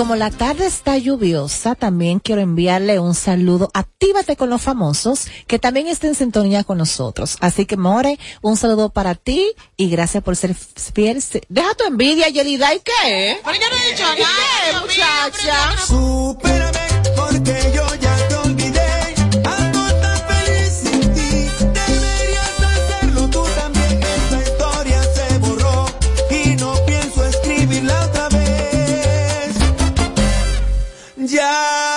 como 0.00 0.16
la 0.16 0.30
tarde 0.30 0.64
está 0.64 0.96
lluviosa, 0.96 1.74
también 1.74 2.20
quiero 2.20 2.40
enviarle 2.40 2.98
un 2.98 3.14
saludo. 3.14 3.70
Actívate 3.74 4.34
con 4.34 4.48
los 4.48 4.62
famosos, 4.62 5.26
que 5.46 5.58
también 5.58 5.88
está 5.88 6.06
en 6.06 6.14
sintonía 6.14 6.64
con 6.64 6.78
nosotros. 6.78 7.36
Así 7.40 7.66
que, 7.66 7.76
More, 7.76 8.18
un 8.40 8.56
saludo 8.56 8.88
para 8.88 9.14
ti 9.14 9.52
y 9.76 9.90
gracias 9.90 10.24
por 10.24 10.36
ser 10.36 10.54
fiel. 10.54 11.22
Deja 11.50 11.74
tu 11.74 11.84
envidia, 11.84 12.30
Yelida, 12.30 12.74
¿y 12.74 12.80
qué? 12.80 13.40
Pero 13.44 13.56
yo 13.58 13.68
no 13.68 13.76
he 13.76 13.90
dicho 13.90 14.04
nada, 14.04 14.80
muchacha. 14.80 15.84
Supérame 15.86 16.80
porque 17.14 17.59
Ya. 31.30 31.89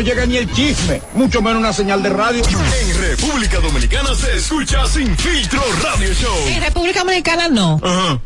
No 0.00 0.06
llega 0.06 0.24
ni 0.24 0.38
el 0.38 0.50
chisme, 0.50 1.02
mucho 1.12 1.42
menos 1.42 1.60
una 1.60 1.74
señal 1.74 2.02
de 2.02 2.08
radio. 2.08 2.42
En 2.42 3.00
República 3.00 3.60
Dominicana 3.60 4.14
se 4.14 4.34
escucha 4.34 4.86
Sin 4.86 5.14
Filtro 5.14 5.62
Radio 5.82 6.14
Show. 6.14 6.34
En 6.48 6.62
República 6.62 7.00
Dominicana 7.00 7.48
no. 7.48 7.78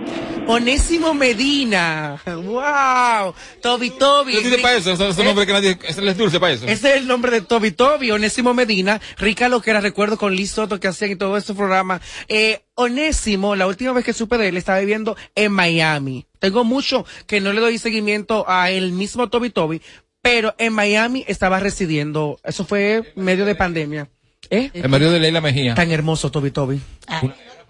Onésimo 0.48 1.14
Medina. 1.14 2.20
Wow. 2.26 3.34
Toby 3.62 3.92
Toby. 3.92 4.34
¿Qué 4.34 4.42
dice 4.42 4.58
para 4.60 4.78
eso? 4.78 4.92
Ese 4.92 5.10
es 5.10 5.18
un 5.18 5.26
nombre 5.26 5.46
que 5.46 5.54
nadie, 5.54 5.78
ese 5.88 6.08
es 6.08 6.18
dulce 6.18 6.40
para 6.40 6.54
eso. 6.54 6.66
Ese 6.66 6.90
es 6.90 6.96
el 6.98 7.08
nombre 7.08 7.32
de 7.32 7.42
Toby 7.42 7.72
Toby, 7.72 8.12
Onésimo 8.12 8.54
Medina, 8.54 9.00
rica 9.18 9.48
lo 9.48 9.62
que 9.62 9.72
era, 9.72 9.80
recuerdo 9.80 10.18
con 10.18 10.36
Liz 10.36 10.52
Soto 10.52 10.80
que 10.80 10.88
hacían 10.88 11.12
y 11.12 11.16
todo 11.16 11.38
ese 11.38 11.54
programa. 11.54 12.02
Eh, 12.28 12.62
Onésimo, 12.76 13.56
la 13.56 13.68
última 13.68 13.94
vez 13.94 14.04
que 14.06 14.14
supe 14.14 14.38
de 14.38 14.50
él, 14.50 14.58
estaba 14.58 14.80
viviendo 14.80 15.16
en 15.36 15.52
Miami. 15.52 16.26
Tengo 16.40 16.64
mucho 16.64 17.06
que 17.28 17.42
no 17.42 17.54
le 17.54 17.62
doy 17.62 17.78
seguimiento 17.78 18.46
a 18.48 18.70
el 18.72 18.92
mismo 18.92 19.30
Toby 19.30 19.50
Toby, 19.50 19.82
pero 20.22 20.56
en 20.58 20.74
Miami 20.74 21.24
estaba 21.28 21.60
residiendo. 21.60 22.40
Eso 22.44 22.66
fue 22.66 23.14
medio 23.16 23.46
de 23.46 23.56
pandemia. 23.56 24.10
¿Eh? 24.54 24.70
El 24.74 24.88
marido 24.90 25.12
de 25.12 25.20
Leila 25.20 25.42
Mejía. 25.42 25.74
Tan 25.74 25.92
hermoso 25.92 26.30
Toby 26.30 26.52
Toby. 26.52 26.80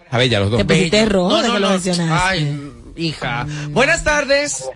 A 0.10 0.18
bella 0.18 0.42
los 0.42 0.52
dos. 0.52 0.60
Te 0.60 0.66
pusiste 0.66 1.06
rojo 1.06 1.30
No, 1.30 1.42
de 1.42 1.48
no, 1.48 1.54
que 1.54 1.60
lo 1.62 1.70
mencionaste. 1.70 2.14
Ay, 2.14 2.72
hija. 2.98 3.48
Buenas 3.70 4.04
tardes. 4.04 4.70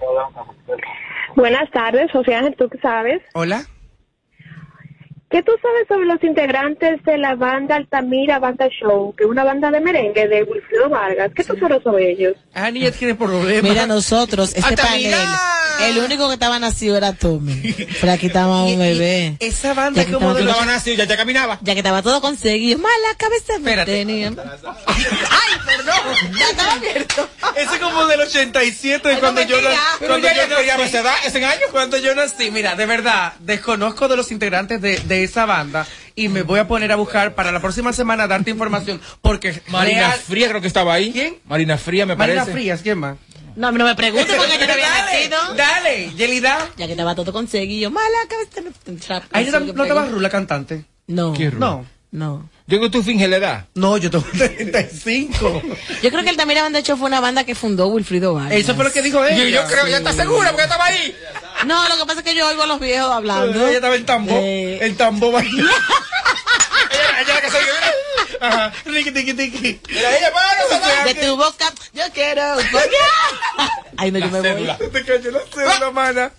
Buenas 1.36 1.70
tardes, 1.72 2.10
José 2.12 2.34
Ángel, 2.34 2.56
¿tú 2.58 2.67
qué 2.70 2.80
sabes? 2.80 3.22
Hola. 3.34 3.63
¿Qué 5.30 5.44
tú 5.44 5.52
sabes 5.62 5.86
sobre 5.90 6.06
los 6.06 6.24
integrantes 6.24 7.04
de 7.04 7.18
la 7.18 7.36
banda 7.36 7.76
Altamira 7.76 8.40
Banda 8.40 8.70
Show, 8.70 9.13
que 9.13 9.26
es 9.26 9.30
una 9.30 9.44
banda 9.44 9.70
de 9.72 9.82
merengue 9.82 10.26
de 10.26 10.44
Wilfredo 10.44 10.88
Vargas? 10.90 11.32
¿Qué 11.36 11.44
tú 11.44 11.58
sabes 11.60 11.84
sobre 11.84 12.12
ellos? 12.12 12.36
Ani 12.54 12.80
ya 12.80 12.92
tiene 12.94 13.13
problemas. 13.13 13.70
Mira, 13.70 13.86
nosotros, 13.88 14.54
este 14.56 14.66
Altamira. 14.66 15.18
panel, 15.18 15.98
el 15.98 16.04
único 16.06 16.30
que 16.30 16.36
estaba 16.36 16.60
nacido 16.60 16.96
era 16.96 17.12
Tommy. 17.12 17.62
Pero 18.00 18.13
aquí 18.13 18.28
estaba 18.28 18.63
un 18.63 18.80
bebé. 18.80 19.36
Esa 19.42 19.74
banda 19.74 20.02
Ya 20.02 20.08
que 20.08 20.13
como 20.13 20.32
estaba 20.38 20.62
de 20.62 20.66
nacido, 20.66 20.96
ya, 20.96 21.04
ya 21.04 21.18
caminaba. 21.18 21.60
Ya 21.62 21.74
que 21.74 21.80
estaba 21.82 22.02
todo 22.02 22.22
conseguido. 22.22 22.80
Mala 22.80 23.16
cabeza 23.18 23.60
me 23.60 23.72
Espérate. 23.72 23.92
tenía. 23.92 24.30
¡Ay, 24.66 25.54
perdón! 25.66 26.36
Ya 26.40 26.50
estaba 26.52 26.72
abierto. 26.72 27.30
Ese 27.58 27.76
es 27.76 27.80
como 27.82 28.06
del 28.06 28.22
87, 28.22 29.10
Ay, 29.10 29.18
cuando 29.20 29.42
no 29.42 29.48
yo 29.48 29.58
Cuando 30.00 30.18
yo 30.20 30.34
peleaba 30.34 30.84
nací. 30.84 30.90
esa 30.90 31.00
edad, 31.02 31.16
ese 31.26 31.44
año. 31.44 31.66
Cuando 31.72 31.98
yo 31.98 32.16
nací, 32.16 32.50
mira, 32.50 32.76
de 32.76 32.86
verdad, 32.86 33.34
desconozco 33.40 34.08
de 34.08 34.16
los 34.16 34.32
integrantes 34.32 34.82
de, 34.82 34.98
de 35.00 35.16
esa 35.23 35.45
banda 35.45 35.86
y 36.15 36.27
me 36.30 36.41
voy 36.41 36.60
a 36.60 36.67
poner 36.67 36.91
a 36.91 36.95
buscar 36.95 37.36
para 37.36 37.51
la 37.51 37.60
próxima 37.60 37.93
semana 37.93 38.27
darte 38.27 38.51
información 38.51 38.99
porque 39.21 39.62
Marina 39.69 40.08
real- 40.10 40.19
Fría 40.19 40.49
creo 40.49 40.62
que 40.62 40.67
estaba 40.67 40.93
ahí. 40.93 41.12
¿Quién? 41.12 41.38
Marina 41.45 41.77
Fría 41.77 42.06
me 42.06 42.15
Marina 42.15 42.41
parece. 42.41 42.51
Frías, 42.53 42.82
¿quién 42.82 42.97
más? 42.99 43.17
No, 43.56 43.71
no 43.71 43.86
me 43.86 43.95
preguntes 43.95 44.36
porque 44.36 44.58
yo 44.60 44.67
no 44.67 44.73
había 44.73 44.89
Dale, 44.89 45.30
nacido. 45.30 45.56
Dale, 45.56 46.12
Yelida. 46.15 46.69
Ya 46.77 46.86
que 46.86 46.91
estaba 46.93 47.15
todo 47.15 47.34
conseguido. 47.34 47.89
Mala 47.89 48.06
cabeza 48.30 48.62
Ahí 49.32 49.49
no, 49.51 49.84
estaba 49.84 50.06
Rula 50.06 50.30
cantante. 50.30 50.86
No. 51.08 51.34
¿Qué 51.34 51.49
Ru? 51.49 51.60
No. 51.60 51.86
No. 52.12 52.49
Yo 52.69 52.80
creo 52.80 52.82
que 52.91 52.97
tú 52.97 53.01
finges 53.03 53.30
la 53.30 53.38
edad. 53.38 53.65
No, 53.75 53.95
yo 53.95 54.12
tengo 54.12 54.25
35. 54.38 55.62
Yo 56.03 56.10
creo 56.10 56.23
que 56.23 56.30
el 56.30 56.36
Tamira 56.36 56.63
Banda 56.63 56.82
Show 56.82 56.97
fue 56.97 57.08
una 57.08 57.21
banda 57.21 57.45
que 57.45 57.56
fundó 57.56 57.88
Wilfrido 57.88 58.34
Vargas. 58.34 58.51
Eso 58.51 58.75
fue 58.75 58.84
lo 58.84 58.91
que 58.91 59.01
dijo 59.01 59.23
ella. 59.23 59.38
Yo, 59.38 59.45
yo 59.45 59.67
creo, 59.67 59.88
ya 59.88 59.97
está 59.99 60.12
segura 60.12 60.49
porque 60.49 60.63
estaba 60.63 60.86
ahí. 60.86 61.15
No, 61.65 61.88
lo 61.88 61.95
que 61.95 62.06
pasa 62.06 62.19
es 62.19 62.25
que 62.25 62.36
yo 62.36 62.45
oigo 62.45 62.63
a 62.63 62.67
los 62.67 62.82
viejos 62.82 63.10
hablando. 63.10 63.67
Ella 63.67 63.77
estaba 63.77 63.95
en 63.95 64.06
tambo. 64.06 64.34
Eh. 64.36 64.80
El 64.82 64.97
tambo 64.97 65.32
bailando. 65.32 65.71
Ella, 66.91 67.21
ella 67.21 67.34
la 67.36 67.41
que 67.41 67.51
soy 67.51 67.62
yo. 67.62 67.77
Ajá. 68.41 68.73
Riqui, 68.86 69.12
tiqui, 69.12 69.34
tiqui. 69.34 69.80
Mira, 69.88 70.17
ella, 70.17 70.32
para, 70.34 71.06
De 71.06 71.15
tu 71.15 71.38
boca, 71.38 71.73
yo 71.93 72.03
quiero. 72.13 72.41
Ay, 73.97 74.12
no, 74.12 74.19
yo 74.19 74.30
me 74.30 74.41
voy. 74.41 74.49
cédula. 74.49 74.77
Te 74.77 75.06
cayó 75.06 75.32
la 75.32 75.39
cédula, 75.53 75.91
mana. 75.91 76.32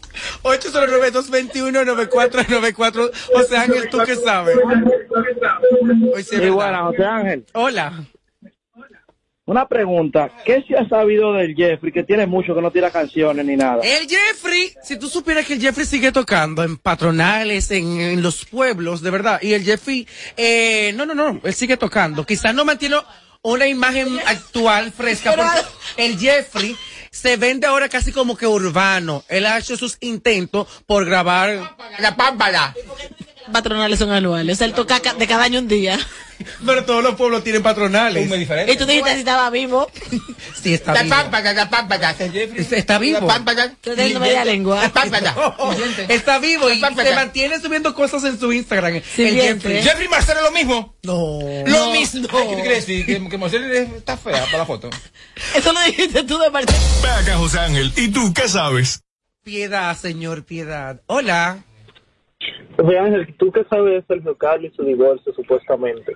809-221-9494. 0.42 3.11
José 3.33 3.57
Ángel, 3.57 3.88
¿tú 3.90 3.98
qué 4.04 4.16
sabes? 4.16 4.57
Hoy 6.14 6.22
sí 6.22 6.37
Sí, 6.37 6.48
José 6.48 7.04
Ángel. 7.04 7.46
Hola. 7.54 8.04
Una 9.48 9.66
pregunta. 9.66 10.31
¿Qué 10.44 10.62
se 10.68 10.76
ha 10.76 10.87
sabido 10.87 11.33
del 11.33 11.54
Jeffrey, 11.54 11.90
que 11.90 12.04
tiene 12.04 12.26
mucho 12.26 12.54
que 12.54 12.61
no 12.61 12.70
tira 12.70 12.90
canciones 12.90 13.46
ni 13.46 13.57
nada? 13.57 13.81
El 13.83 14.07
Jeffrey, 14.07 14.74
si 14.83 14.98
tú 14.98 15.09
supieras 15.09 15.46
que 15.46 15.54
el 15.54 15.61
Jeffrey 15.62 15.87
sigue 15.87 16.12
tocando 16.12 16.62
en 16.62 16.76
patronales, 16.76 17.70
en, 17.70 17.98
en 17.98 18.22
los 18.22 18.44
pueblos, 18.44 19.00
de 19.00 19.11
verdad, 19.11 19.40
y 19.40 19.54
el 19.54 19.64
Jeffrey, 19.64 20.07
eh, 20.37 20.92
no, 20.94 21.07
no, 21.07 21.14
no, 21.14 21.40
él 21.42 21.54
sigue 21.54 21.78
tocando. 21.78 22.26
Quizás 22.26 22.54
no 22.54 22.66
mantiene 22.66 22.96
una 23.40 23.66
imagen 23.66 24.18
actual 24.26 24.92
fresca, 24.92 25.33
porque 25.35 25.66
el 25.96 26.18
Jeffrey 26.18 26.76
se 27.11 27.37
vende 27.37 27.66
ahora 27.66 27.88
casi 27.88 28.12
como 28.12 28.37
que 28.37 28.47
urbano. 28.47 29.25
Él 29.29 29.47
ha 29.47 29.59
hecho 29.59 29.77
sus 29.77 29.97
intentos 30.01 30.66
por 30.87 31.05
grabar 31.05 31.77
La 31.99 32.16
pámpara. 32.16 32.75
Patronales 33.52 33.98
son 33.98 34.11
anuales. 34.11 34.56
O 34.56 34.58
sea, 34.58 34.66
él 34.66 34.74
toca 34.74 35.00
ca- 35.00 35.14
de 35.14 35.26
cada 35.26 35.44
año 35.44 35.58
un 35.61 35.68
día. 35.68 35.98
Pero 36.64 36.84
todos 36.84 37.02
los 37.02 37.14
pueblos 37.16 37.42
tienen 37.42 37.62
patronales. 37.62 38.30
Diferente. 38.30 38.72
Y 38.72 38.76
tú 38.76 38.87
dijiste 38.87 39.12
si 39.14 39.18
estaba 39.20 39.50
vivo. 39.50 39.90
Sí, 40.62 40.74
está 40.74 40.92
La 40.92 41.02
vivo. 41.02 41.14
Está 42.72 42.98
vivo. 42.98 43.26
Media 44.20 44.44
lengua. 44.44 44.84
Está 46.08 46.38
vivo 46.40 46.68
y 46.70 46.80
se 46.80 47.14
mantiene 47.14 47.61
subiendo 47.61 47.94
cosas 47.94 48.24
en 48.24 48.38
su 48.40 48.52
Instagram. 48.52 49.00
Jeffrey. 49.02 49.82
Jeffrey 49.82 50.08
Marcelo 50.08 50.42
lo 50.42 50.50
mismo. 50.50 50.96
No. 51.04 51.38
Lo 51.66 51.92
mismo. 51.92 52.26
Ay, 52.32 52.56
¿Qué 52.56 52.62
crees? 52.62 52.84
Que, 52.84 53.28
que 53.28 53.38
Marcelo 53.38 53.72
está 53.72 54.16
fea 54.16 54.44
para 54.46 54.58
la 54.58 54.66
foto. 54.66 54.90
Eso 55.54 55.73
lo 55.73 55.81
dijiste 55.83 56.25
tú 56.25 56.38
de 56.38 56.50
parte. 56.50 56.73
Ve 57.02 57.08
acá, 57.08 57.37
José 57.37 57.60
Ángel, 57.60 57.92
¿y 57.96 58.08
tú 58.08 58.33
qué 58.35 58.48
sabes? 58.48 59.02
Piedad, 59.44 59.96
señor, 59.96 60.44
piedad. 60.44 61.00
Hola. 61.06 61.64
José 62.76 62.98
Ángel, 62.98 63.34
¿tú 63.36 63.50
qué 63.50 63.64
sabes 63.68 63.94
de 63.94 64.14
Sergio 64.14 64.36
Carlos 64.36 64.70
y 64.72 64.76
su 64.76 64.84
divorcio 64.84 65.32
supuestamente? 65.34 66.14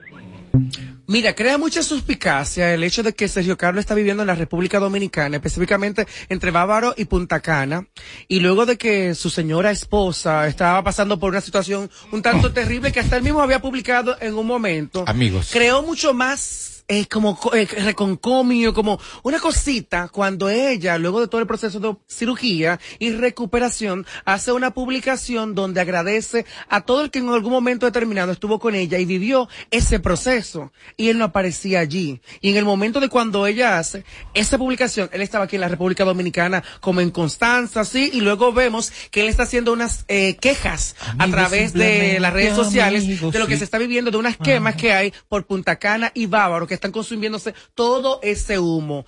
Mira, 1.08 1.34
crea 1.34 1.58
mucha 1.58 1.82
suspicacia 1.82 2.72
el 2.72 2.84
hecho 2.84 3.02
de 3.02 3.12
que 3.12 3.26
Sergio 3.26 3.58
Carlos 3.58 3.80
está 3.80 3.94
viviendo 3.94 4.22
en 4.22 4.28
la 4.28 4.34
República 4.36 4.78
Dominicana, 4.78 5.36
específicamente 5.36 6.06
entre 6.28 6.52
Bávaro 6.52 6.94
y 6.96 7.04
Punta 7.06 7.40
Cana, 7.40 7.86
y 8.28 8.40
luego 8.40 8.64
de 8.64 8.78
que 8.78 9.14
su 9.14 9.28
señora 9.28 9.72
esposa 9.72 10.46
estaba 10.46 10.82
pasando 10.84 11.18
por 11.18 11.30
una 11.30 11.40
situación 11.40 11.90
un 12.12 12.22
tanto 12.22 12.52
terrible 12.52 12.92
que 12.92 13.00
hasta 13.00 13.16
él 13.16 13.24
mismo 13.24 13.42
había 13.42 13.60
publicado 13.60 14.16
en 14.20 14.34
un 14.34 14.46
momento. 14.46 15.04
Amigos. 15.06 15.50
Creó 15.52 15.82
mucho 15.82 16.14
más 16.14 16.71
eh, 16.88 17.06
como 17.06 17.36
co- 17.38 17.54
eh, 17.54 17.66
reconcomio, 17.66 18.74
como 18.74 19.00
una 19.22 19.38
cosita 19.38 20.08
cuando 20.08 20.48
ella, 20.48 20.98
luego 20.98 21.20
de 21.20 21.28
todo 21.28 21.40
el 21.40 21.46
proceso 21.46 21.80
de 21.80 21.96
cirugía 22.08 22.78
y 22.98 23.12
recuperación, 23.12 24.06
hace 24.24 24.52
una 24.52 24.72
publicación 24.72 25.54
donde 25.54 25.80
agradece 25.80 26.44
a 26.68 26.82
todo 26.82 27.02
el 27.02 27.10
que 27.10 27.18
en 27.20 27.28
algún 27.28 27.52
momento 27.52 27.86
determinado 27.86 28.32
estuvo 28.32 28.58
con 28.58 28.74
ella 28.74 28.98
y 28.98 29.04
vivió 29.04 29.48
ese 29.70 30.00
proceso. 30.00 30.72
Y 30.96 31.08
él 31.08 31.18
no 31.18 31.24
aparecía 31.26 31.80
allí. 31.80 32.20
Y 32.40 32.50
en 32.50 32.56
el 32.56 32.64
momento 32.64 33.00
de 33.00 33.08
cuando 33.08 33.46
ella 33.46 33.78
hace 33.78 34.04
esa 34.34 34.58
publicación, 34.58 35.08
él 35.12 35.22
estaba 35.22 35.44
aquí 35.44 35.56
en 35.56 35.60
la 35.62 35.68
República 35.68 36.04
Dominicana 36.04 36.62
como 36.80 37.00
en 37.00 37.10
Constanza, 37.10 37.84
sí, 37.84 38.10
y 38.12 38.20
luego 38.20 38.52
vemos 38.52 38.92
que 39.10 39.22
él 39.22 39.28
está 39.28 39.44
haciendo 39.44 39.72
unas 39.72 40.04
eh, 40.08 40.36
quejas 40.36 40.96
a 41.18 41.28
través 41.28 41.72
de 41.72 42.18
las 42.20 42.32
redes 42.32 42.54
sociales 42.54 43.06
de 43.06 43.38
lo 43.38 43.46
que 43.46 43.54
sí. 43.54 43.58
se 43.58 43.64
está 43.64 43.78
viviendo, 43.78 44.10
de 44.10 44.16
unas 44.16 44.36
quemas 44.36 44.76
que 44.76 44.92
hay 44.92 45.12
por 45.28 45.46
Punta 45.46 45.76
Cana 45.76 46.10
y 46.14 46.26
Bávaro, 46.26 46.66
que 46.72 46.76
están 46.76 46.90
consumiéndose 46.90 47.54
todo 47.74 48.18
ese 48.22 48.58
humo. 48.58 49.04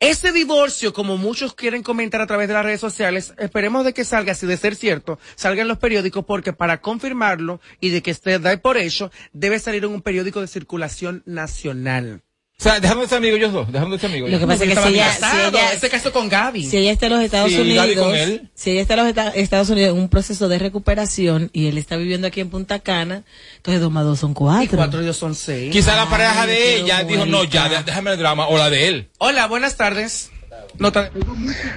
Ese 0.00 0.32
divorcio, 0.32 0.92
como 0.92 1.16
muchos 1.16 1.54
quieren 1.54 1.82
comentar 1.82 2.20
a 2.20 2.26
través 2.26 2.48
de 2.48 2.54
las 2.54 2.64
redes 2.64 2.80
sociales, 2.80 3.34
esperemos 3.38 3.84
de 3.84 3.94
que 3.94 4.04
salga, 4.04 4.34
si 4.34 4.46
de 4.46 4.58
ser 4.58 4.74
cierto, 4.74 5.18
salga 5.34 5.62
en 5.62 5.68
los 5.68 5.78
periódicos, 5.78 6.24
porque 6.26 6.52
para 6.52 6.80
confirmarlo 6.80 7.60
y 7.80 7.88
de 7.88 8.02
que 8.02 8.10
esté 8.10 8.38
por 8.58 8.76
hecho, 8.76 9.10
debe 9.32 9.58
salir 9.58 9.84
en 9.84 9.90
un 9.90 10.02
periódico 10.02 10.40
de 10.40 10.46
circulación 10.46 11.22
nacional. 11.26 12.22
O 12.60 12.62
sea, 12.62 12.78
dejando 12.78 13.00
de 13.04 13.08
ser 13.08 13.16
amigos 13.18 13.38
ellos 13.38 13.52
dos, 13.54 13.72
dejando 13.72 13.96
de 13.96 14.00
ser 14.02 14.10
amigos. 14.10 14.30
Lo 14.30 14.38
que 14.38 14.46
pasa 14.46 14.64
es 14.64 14.74
que 14.74 14.82
si 14.82 14.88
ella, 14.90 15.10
si 15.14 15.24
ella, 15.48 15.72
ese 15.72 15.88
caso 15.88 16.12
con 16.12 16.28
Gaby. 16.28 16.66
si 16.66 16.76
ella 16.76 16.92
está 16.92 17.06
en 17.06 17.12
los 17.14 17.22
Estados 17.22 17.50
Sí, 17.50 17.56
Gaby 17.56 17.70
Unidos, 17.92 18.06
con 18.06 18.14
él. 18.14 18.50
si 18.54 18.70
ella 18.72 18.82
está 18.82 18.94
en 18.94 19.00
los 19.00 19.08
Esta- 19.08 19.28
Estados 19.30 19.70
Unidos 19.70 19.94
en 19.96 20.02
un 20.02 20.08
proceso 20.10 20.46
de 20.46 20.58
recuperación 20.58 21.48
y 21.54 21.68
él 21.68 21.78
está 21.78 21.96
viviendo 21.96 22.26
aquí 22.26 22.40
en 22.42 22.50
Punta 22.50 22.78
Cana, 22.80 23.22
entonces 23.56 23.80
dos 23.80 23.90
más 23.90 24.04
dos 24.04 24.18
son 24.18 24.34
cuatro. 24.34 24.62
y 24.64 24.68
cuatro 24.76 25.00
días 25.00 25.16
son 25.16 25.34
seis. 25.34 25.72
Quizá 25.72 25.96
la 25.96 26.10
pareja 26.10 26.46
de 26.46 26.76
ella 26.80 27.02
dijo, 27.02 27.24
no, 27.24 27.44
ya, 27.44 27.82
déjame 27.82 28.10
el 28.12 28.18
drama, 28.18 28.46
o 28.46 28.58
la 28.58 28.68
de 28.68 28.88
él. 28.88 29.08
Hola, 29.16 29.46
buenas 29.46 29.76
tardes. 29.78 30.30
No 30.78 30.92
tan- 30.92 31.08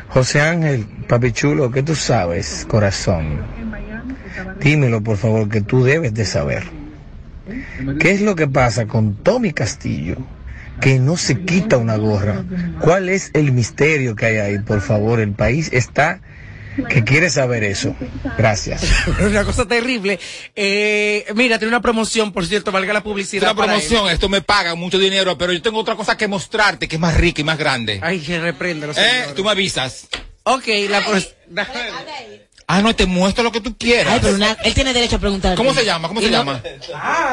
José 0.09 0.41
Ángel, 0.41 0.85
papi 1.07 1.31
chulo, 1.31 1.71
¿qué 1.71 1.81
tú 1.81 1.95
sabes, 1.95 2.65
corazón? 2.67 3.39
dímelo 4.59 5.01
por 5.01 5.15
favor, 5.15 5.47
que 5.47 5.61
tú 5.61 5.85
debes 5.85 6.13
de 6.13 6.25
saber. 6.25 6.63
¿Qué 8.01 8.11
es 8.11 8.19
lo 8.21 8.35
que 8.35 8.47
pasa 8.47 8.85
con 8.85 9.15
Tommy 9.15 9.53
Castillo? 9.53 10.17
Que 10.83 10.99
no 10.99 11.15
se 11.17 11.41
quita 11.45 11.77
una 11.77 11.95
gorra. 11.95 12.43
¿Cuál 12.81 13.09
es 13.09 13.31
el 13.33 13.53
misterio 13.53 14.15
que 14.15 14.25
hay 14.25 14.37
ahí? 14.37 14.59
Por 14.59 14.81
favor, 14.81 15.19
el 15.21 15.31
país 15.31 15.69
está 15.71 16.21
que 16.89 17.03
quiere 17.03 17.29
saber 17.29 17.63
eso. 17.63 17.95
Gracias. 18.37 18.83
una 19.19 19.43
cosa 19.43 19.65
terrible. 19.65 20.19
Eh, 20.55 21.25
mira, 21.35 21.57
tiene 21.59 21.69
una 21.69 21.81
promoción, 21.81 22.31
por 22.31 22.45
cierto, 22.45 22.71
valga 22.71 22.93
la 22.93 23.03
publicidad. 23.03 23.51
Una 23.51 23.65
promoción, 23.65 24.09
esto 24.09 24.29
me 24.29 24.41
paga 24.41 24.75
mucho 24.75 24.99
dinero, 24.99 25.37
pero 25.37 25.53
yo 25.53 25.61
tengo 25.61 25.79
otra 25.79 25.95
cosa 25.95 26.17
que 26.17 26.27
mostrarte 26.27 26.87
que 26.87 26.95
es 26.95 27.01
más 27.01 27.15
rica 27.15 27.41
y 27.41 27.43
más 27.43 27.57
grande. 27.57 27.99
Ay, 28.01 28.19
que 28.19 28.39
repréndelo, 28.39 28.93
¿Eh? 28.93 29.27
Tú 29.35 29.43
me 29.43 29.51
avisas. 29.51 30.07
Ok, 30.43 30.67
la 30.89 31.01
Ah, 32.75 32.81
no, 32.81 32.95
te 32.95 33.05
muestro 33.05 33.43
lo 33.43 33.51
que 33.51 33.61
tú 33.61 33.75
quieras. 33.77 34.13
Ay, 34.13 34.19
pero 34.21 34.35
una- 34.35 34.53
él 34.63 34.73
tiene 34.73 34.93
derecho 34.93 35.17
a 35.17 35.19
preguntar. 35.19 35.55
¿Cómo 35.55 35.73
se 35.73 35.85
llama? 35.85 36.07
¿Cómo 36.07 36.21
se 36.21 36.29
llama? 36.29 36.61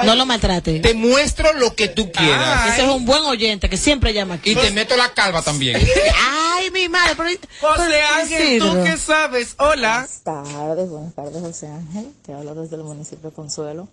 No 0.04 0.14
lo 0.14 0.26
maltrate. 0.26 0.80
Te 0.80 0.94
muestro 0.94 1.52
lo 1.54 1.74
que 1.74 1.88
tú 1.88 2.10
quieras. 2.12 2.72
Ese 2.74 2.82
es 2.82 2.88
un 2.88 3.04
buen 3.06 3.22
oyente 3.24 3.68
que 3.70 3.76
siempre 3.76 4.12
llama 4.12 4.34
aquí. 4.34 4.50
Y 4.52 4.56
te 4.56 4.70
meto 4.70 4.96
la 4.96 5.12
calva 5.14 5.42
también. 5.42 5.80
Ay, 6.30 6.70
mi 6.70 6.88
madre. 6.88 7.14
Pero, 7.16 7.30
José 7.60 7.88
pero, 7.88 8.06
Ángel, 8.20 8.58
¿tú 8.60 8.84
qué 8.84 8.96
sabes? 8.96 9.54
Hola. 9.58 9.92
Buenas 9.92 10.20
tardes, 10.22 10.88
buenas 10.90 11.14
tardes, 11.14 11.40
José 11.40 11.68
Ángel. 11.68 12.06
Te 12.24 12.34
hablo 12.34 12.54
desde 12.54 12.76
el 12.76 12.82
municipio 12.84 13.30
de 13.30 13.34
Consuelo. 13.34 13.88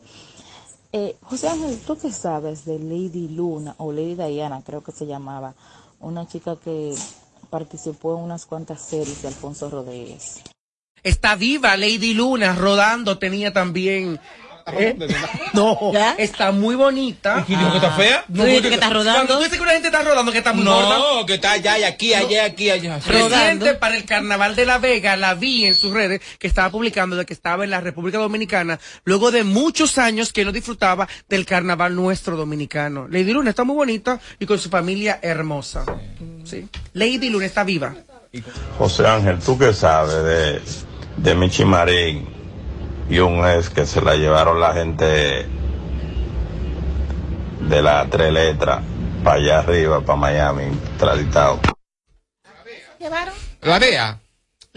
Eh, 0.93 1.15
José 1.21 1.49
Ángel, 1.49 1.79
¿tú 1.85 1.97
qué 1.97 2.11
sabes 2.11 2.65
de 2.65 2.79
Lady 2.79 3.27
Luna 3.29 3.75
o 3.77 3.91
Lady 3.91 4.15
Diana, 4.15 4.61
creo 4.65 4.83
que 4.83 4.91
se 4.91 5.05
llamaba? 5.05 5.53
Una 5.99 6.27
chica 6.27 6.55
que 6.63 6.93
participó 7.49 8.17
en 8.17 8.23
unas 8.23 8.45
cuantas 8.45 8.81
series 8.81 9.21
de 9.21 9.27
Alfonso 9.29 9.69
Rodríguez. 9.69 10.41
Está 11.08 11.36
viva 11.36 11.78
Lady 11.78 12.14
Luna 12.14 12.53
rodando, 12.53 13.18
tenía 13.18 13.53
también. 13.53 14.20
¿Eh? 14.74 14.93
No, 15.53 15.91
está 16.18 16.51
muy 16.51 16.76
bonita. 16.76 17.45
¿Y 17.47 17.55
dijo 17.55 17.72
que 17.72 17.78
está 17.78 17.91
fea? 17.91 18.26
No, 18.28 18.43
¿Tú 18.43 18.49
dices 18.49 18.68
que 18.68 18.74
está 18.74 18.89
rodando? 18.89 19.14
Cuando 19.14 19.38
tú 19.38 19.43
dices 19.43 19.58
que 19.58 19.64
una 19.64 19.72
gente 19.72 19.88
está 19.88 20.03
rodando, 20.03 20.32
que 20.32 20.38
está 20.38 20.53
muy 20.53 20.66
gorda. 20.66 20.97
No, 20.97 21.26
que 21.26 21.36
está 21.36 21.53
allá 21.53 21.80
y 21.80 21.84
aquí, 21.86 22.14
allá, 22.14 22.45
aquí, 22.45 22.70
allá. 22.70 22.99
Reciente 22.99 23.74
para 23.76 23.95
el 23.95 24.03
Carnaval 24.03 24.55
de 24.55 24.66
La 24.66 24.78
Vega, 24.78 25.16
la 25.16 25.34
vi 25.34 25.66
en 25.66 25.74
sus 25.74 25.93
redes 25.93 26.22
que 26.38 26.47
estaba 26.47 26.70
publicando 26.70 27.16
de 27.16 27.26
que 27.26 27.34
estaba 27.34 27.64
en 27.64 27.70
la 27.70 27.80
República 27.80 28.18
Dominicana 28.18 28.80
luego 29.05 29.32
de 29.32 29.45
muchos 29.45 29.97
años 29.97 30.34
que 30.34 30.43
no 30.43 30.51
disfrutaba 30.51 31.08
del 31.30 31.45
Carnaval 31.45 31.95
nuestro 31.95 32.36
dominicano. 32.36 33.08
Lady 33.08 33.32
Luna 33.32 33.51
está 33.51 33.64
muy 33.64 33.78
bonita 33.78 34.20
y 34.38 34.45
con 34.45 34.60
su 34.60 34.70
familia 34.70 35.20
hermosa. 35.22 35.86
Sí. 36.43 36.68
Lady 36.93 37.30
Luna 37.30 37.45
está 37.45 37.64
viva. 37.64 37.95
José 38.78 39.08
Ángel, 39.08 39.39
¿tú 39.39 39.58
qué 39.58 39.74
sabes 39.74 40.24
de, 40.24 40.62
de 41.18 41.36
Michi 41.36 41.65
Marín 41.65 42.28
y 43.09 43.20
un 43.20 43.45
ex 43.45 43.70
que 43.70 43.86
se 43.86 44.01
la 44.01 44.15
llevaron 44.15 44.59
la 44.59 44.74
gente 44.74 45.47
de 47.61 47.82
la 47.82 48.07
tres 48.09 48.32
letras 48.32 48.82
para 49.24 49.38
allá 49.38 49.59
arriba, 49.59 50.01
para 50.01 50.18
Miami, 50.18 50.65
traditado? 50.97 51.59
¿Llevaron? 52.99 53.34
La 53.61 53.80
DEA. 53.80 54.20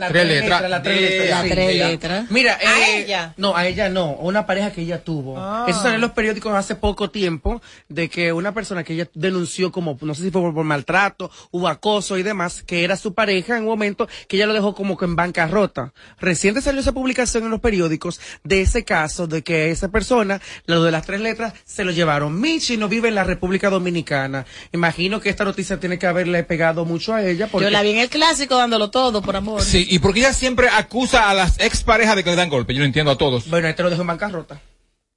La 0.01 0.09
Tres 0.09 0.23
tres 0.25 0.41
letras. 0.41 0.71
la 0.71 0.83
tres 0.83 1.01
letras, 1.01 1.29
La 1.31 1.43
sí. 1.43 1.49
tres 1.51 1.69
Ella. 1.71 1.89
letras. 1.89 2.31
Mira, 2.31 2.55
¿A 2.55 2.81
eh, 2.89 3.03
ella? 3.05 3.35
No, 3.37 3.55
a 3.55 3.67
ella 3.67 3.89
no, 3.91 4.13
una 4.15 4.47
pareja 4.47 4.73
que 4.73 4.81
ella 4.81 5.05
tuvo. 5.05 5.37
Ah. 5.39 5.67
Eso 5.69 5.83
salió 5.83 5.97
en 5.97 6.01
los 6.01 6.13
periódicos 6.13 6.55
hace 6.55 6.75
poco 6.75 7.11
tiempo, 7.11 7.61
de 7.89 8.09
que 8.09 8.33
una 8.33 8.55
persona 8.55 8.83
que 8.83 8.95
ella 8.95 9.09
denunció 9.13 9.71
como, 9.71 9.99
no 10.01 10.15
sé 10.15 10.23
si 10.23 10.31
fue 10.31 10.41
por, 10.41 10.55
por 10.55 10.65
maltrato, 10.65 11.31
hubo 11.51 11.69
acoso 11.69 12.17
y 12.17 12.23
demás, 12.23 12.63
que 12.63 12.83
era 12.83 12.97
su 12.97 13.13
pareja 13.13 13.57
en 13.57 13.65
un 13.65 13.69
momento 13.69 14.09
que 14.27 14.37
ella 14.37 14.47
lo 14.47 14.55
dejó 14.55 14.75
como 14.75 14.97
que 14.97 15.05
en 15.05 15.17
bancarrota. 15.17 15.93
Reciente 16.19 16.63
salió 16.63 16.81
esa 16.81 16.93
publicación 16.93 17.45
en 17.45 17.51
los 17.51 17.61
periódicos 17.61 18.21
de 18.43 18.63
ese 18.63 18.85
caso, 18.85 19.27
de 19.27 19.43
que 19.43 19.71
esa 19.71 19.89
persona, 19.91 20.41
lo 20.65 20.83
de 20.83 20.93
las 20.93 21.05
tres 21.05 21.21
letras, 21.21 21.53
se 21.67 21.85
lo 21.85 21.91
llevaron. 21.93 22.41
Michi 22.41 22.79
no 22.79 22.89
vive 22.89 23.09
en 23.09 23.15
la 23.17 23.25
República 23.25 23.69
Dominicana. 23.69 24.47
Imagino 24.73 25.21
que 25.21 25.29
esta 25.29 25.45
noticia 25.45 25.79
tiene 25.79 25.99
que 25.99 26.07
haberle 26.07 26.43
pegado 26.45 26.85
mucho 26.87 27.13
a 27.13 27.23
ella. 27.23 27.49
Porque 27.49 27.65
Yo 27.67 27.71
la 27.71 27.83
vi 27.83 27.91
en 27.91 27.99
el 27.99 28.09
clásico 28.09 28.57
dándolo 28.57 28.91
todo, 28.91 29.21
por 29.21 29.37
amor. 29.37 29.61
Sí, 29.63 29.87
y 29.91 29.99
porque 29.99 30.21
ella 30.21 30.33
siempre 30.33 30.69
acusa 30.69 31.29
a 31.29 31.35
las 31.35 31.59
exparejas 31.59 32.15
de 32.15 32.23
que 32.23 32.31
le 32.31 32.37
dan 32.37 32.49
golpe. 32.49 32.73
Yo 32.73 32.79
lo 32.79 32.87
entiendo 32.87 33.11
a 33.11 33.19
todos. 33.19 33.51
Bueno, 33.51 33.67
este 33.67 33.83
lo 33.83 33.91
dejó 33.91 34.03
en 34.03 34.09
bancarrota. 34.09 34.61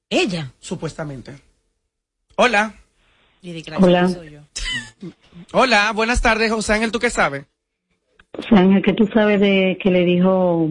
¿Ella? 0.10 0.52
Supuestamente. 0.60 1.36
Hola. 2.38 2.74
Hola. 3.80 4.10
Hola, 5.52 5.92
buenas 5.94 6.22
tardes, 6.24 6.52
José 6.52 6.74
Ángel, 6.74 6.92
¿tú 6.92 6.98
qué 6.98 7.12
sabes? 7.12 7.46
José 8.36 8.56
Ángel, 8.56 8.82
que 8.82 8.94
tú 8.94 9.08
sabes 9.14 9.40
de 9.40 9.78
que 9.80 9.92
le 9.92 10.06
dijo 10.06 10.70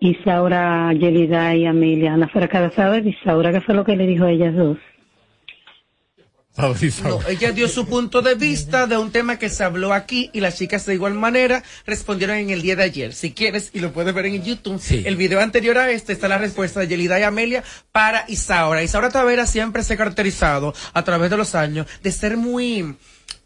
Isaura, 0.00 0.92
Yelida 0.92 1.54
y 1.54 1.66
Amelia, 1.66 2.14
Ana 2.14 2.26
fuera 2.28 2.48
casada, 2.48 2.98
Isaura, 2.98 3.52
¿qué 3.52 3.60
fue 3.60 3.76
lo 3.76 3.84
que 3.84 3.94
le 3.94 4.06
dijo 4.06 4.24
a 4.24 4.32
ellas 4.32 4.56
dos? 4.56 4.78
No, 6.60 7.20
ella 7.28 7.52
dio 7.52 7.68
su 7.68 7.86
punto 7.86 8.22
de 8.22 8.34
vista 8.34 8.86
de 8.86 8.96
un 8.96 9.10
tema 9.10 9.38
que 9.38 9.48
se 9.48 9.64
habló 9.64 9.92
aquí 9.92 10.30
y 10.32 10.40
las 10.40 10.56
chicas 10.56 10.86
de 10.86 10.94
igual 10.94 11.14
manera 11.14 11.62
respondieron 11.86 12.36
en 12.36 12.50
el 12.50 12.62
día 12.62 12.76
de 12.76 12.84
ayer. 12.84 13.12
Si 13.14 13.32
quieres, 13.32 13.70
y 13.72 13.80
lo 13.80 13.92
puedes 13.92 14.14
ver 14.14 14.26
en 14.26 14.42
YouTube, 14.42 14.80
el 14.90 15.16
video 15.16 15.40
anterior 15.40 15.78
a 15.78 15.90
este 15.90 16.12
está 16.12 16.28
la 16.28 16.38
respuesta 16.38 16.80
de 16.80 16.88
Yelida 16.88 17.18
y 17.18 17.22
Amelia 17.22 17.64
para 17.92 18.24
Isaura. 18.28 18.82
Isaura 18.82 19.10
Tavera 19.10 19.46
siempre 19.46 19.82
se 19.82 19.94
ha 19.94 19.96
caracterizado 19.96 20.74
a 20.92 21.04
través 21.04 21.30
de 21.30 21.36
los 21.36 21.54
años 21.54 21.86
de 22.02 22.12
ser 22.12 22.36
muy 22.36 22.96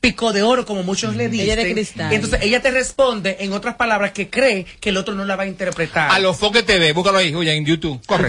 pico 0.01 0.33
de 0.33 0.43
oro, 0.43 0.67
como 0.67 0.83
muchos 0.83 1.17
le 1.17 1.29
dicen. 1.29 1.47
Ella 1.47 1.57
de 1.57 1.73
cristal. 1.73 2.13
Y 2.13 2.17
entonces 2.17 2.41
ella 2.43 2.61
te 2.61 2.71
responde 2.71 3.37
en 3.41 3.53
otras 3.53 3.77
palabras 3.77 4.13
que 4.13 4.29
cree 4.29 4.67
que 4.81 4.91
el 4.91 4.97
otro 4.97 5.15
no 5.15 5.25
la 5.25 5.37
va 5.37 5.45
a 5.45 5.47
interpretar. 5.47 6.11
A 6.11 6.19
los 6.19 6.37
Foque 6.37 6.63
TV, 6.63 6.93
búscalo 6.93 7.19
ahí, 7.19 7.35
oye, 7.35 7.53
en 7.55 7.65
YouTube. 7.65 8.01
Corre. 8.07 8.29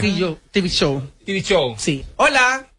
TV 0.51 0.69
Show. 0.69 1.11
TV 1.25 1.41
Show. 1.41 1.75
Sí. 1.77 2.05
Hola. 2.15 2.74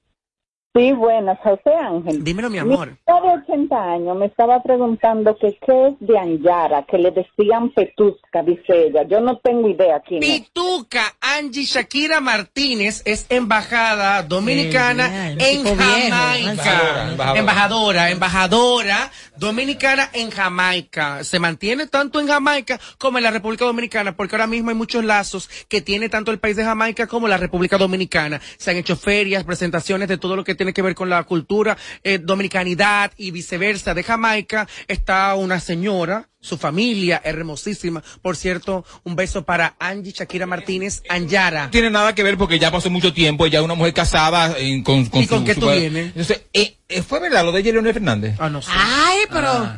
Sí, 0.77 0.93
buenas, 0.93 1.39
José 1.39 1.75
Ángel. 1.75 2.23
Dímelo, 2.23 2.51
mi 2.51 2.59
amor. 2.59 2.91
Mi 2.91 2.97
de 3.07 3.43
80 3.51 3.93
años 3.93 4.15
me 4.15 4.27
estaba 4.27 4.63
preguntando 4.63 5.35
que 5.39 5.59
qué 5.67 5.89
es 5.89 5.95
de 6.01 6.19
Anyara, 6.19 6.85
que 6.85 6.99
le 6.99 7.13
decían 7.13 7.71
petusca, 7.71 8.43
dice 8.43 8.89
ella. 8.89 9.05
Yo 9.09 9.23
no 9.23 9.39
tengo 9.39 9.71
idea 9.71 10.03
quién 10.07 10.23
es. 10.23 10.29
Pituca 10.29 11.17
Angie 11.19 11.65
Shakira 11.65 12.21
Martínez 12.21 13.01
es 13.07 13.25
embajada 13.31 14.23
dominicana 14.23 15.09
Genial, 15.09 15.39
en 15.41 15.65
Jamaica. 15.65 16.39
embajadora, 16.39 17.11
embajadora. 17.11 17.39
embajadora, 17.39 18.11
embajadora 18.11 19.11
dominicana 19.39 20.11
en 20.13 20.31
Jamaica. 20.31 21.25
Se 21.25 21.39
mantiene 21.39 21.87
tanto 21.87 22.21
en 22.21 22.29
Jamaica 22.29 22.79
como 22.99 23.17
en 23.17 23.25
la 23.25 23.31
República 23.31 23.65
Dominicana, 23.65 24.15
porque 24.15 24.37
ahora 24.37 24.47
mismo 24.47 24.69
hay 24.69 24.77
muchos 24.77 25.03
lazos 25.03 25.49
que 25.69 25.81
tiene 25.81 26.11
tanto 26.11 26.33
el 26.33 26.39
país 26.39 26.57
de 26.57 26.65
Jamaica 26.65 27.07
como 27.07 27.29
la 27.29 27.39
República 27.39 27.79
Dominicana. 27.79 28.43
Se 28.59 28.71
han 28.71 28.77
hecho 28.77 28.97
ferias, 28.97 29.45
presentaciones 29.45 30.09
de 30.09 30.19
todo 30.19 30.37
lo 30.37 30.45
que 30.45 30.55
tiene 30.55 30.66
que 30.73 30.83
ver 30.83 30.95
con 30.95 31.09
la 31.11 31.23
cultura, 31.25 31.77
eh, 32.03 32.19
dominicanidad 32.19 33.13
y 33.17 33.31
viceversa. 33.31 33.95
De 33.95 34.03
Jamaica 34.03 34.67
está 34.89 35.35
una 35.35 35.61
señora, 35.61 36.29
su 36.41 36.57
familia 36.59 37.21
hermosísima. 37.25 38.03
Por 38.23 38.37
cierto, 38.37 38.85
un 39.05 39.17
beso 39.17 39.45
para 39.45 39.75
Angie 39.79 40.13
Shakira 40.13 40.47
Martínez 40.47 41.03
Anyara. 41.09 41.65
No 41.65 41.71
tiene 41.71 41.91
nada 41.91 42.15
que 42.15 42.23
ver 42.23 42.37
porque 42.37 42.59
ya 42.59 42.71
pasó 42.71 42.89
mucho 42.91 43.13
tiempo, 43.13 43.47
ella 43.47 43.59
es 43.59 43.65
una 43.65 43.75
mujer 43.75 43.95
casada 43.95 44.57
en- 44.59 44.83
con, 44.85 45.07
con 45.07 45.23
¿Y 45.23 45.27
con 45.27 45.41
su- 45.41 45.45
qué 45.45 45.55
su- 45.55 45.61
tú 45.61 45.71
vienes? 45.71 46.07
Entonces, 46.09 46.43
eh, 46.53 46.77
eh, 46.89 47.03
¿fue 47.03 47.21
verdad 47.21 47.45
lo 47.45 47.53
de 47.53 47.63
J. 47.63 47.73
Leonel 47.73 47.93
Fernández? 47.95 48.37
Ah, 48.39 48.49
no 48.49 48.63
sé. 48.63 48.71
Ay, 48.75 49.19
pero. 49.31 49.73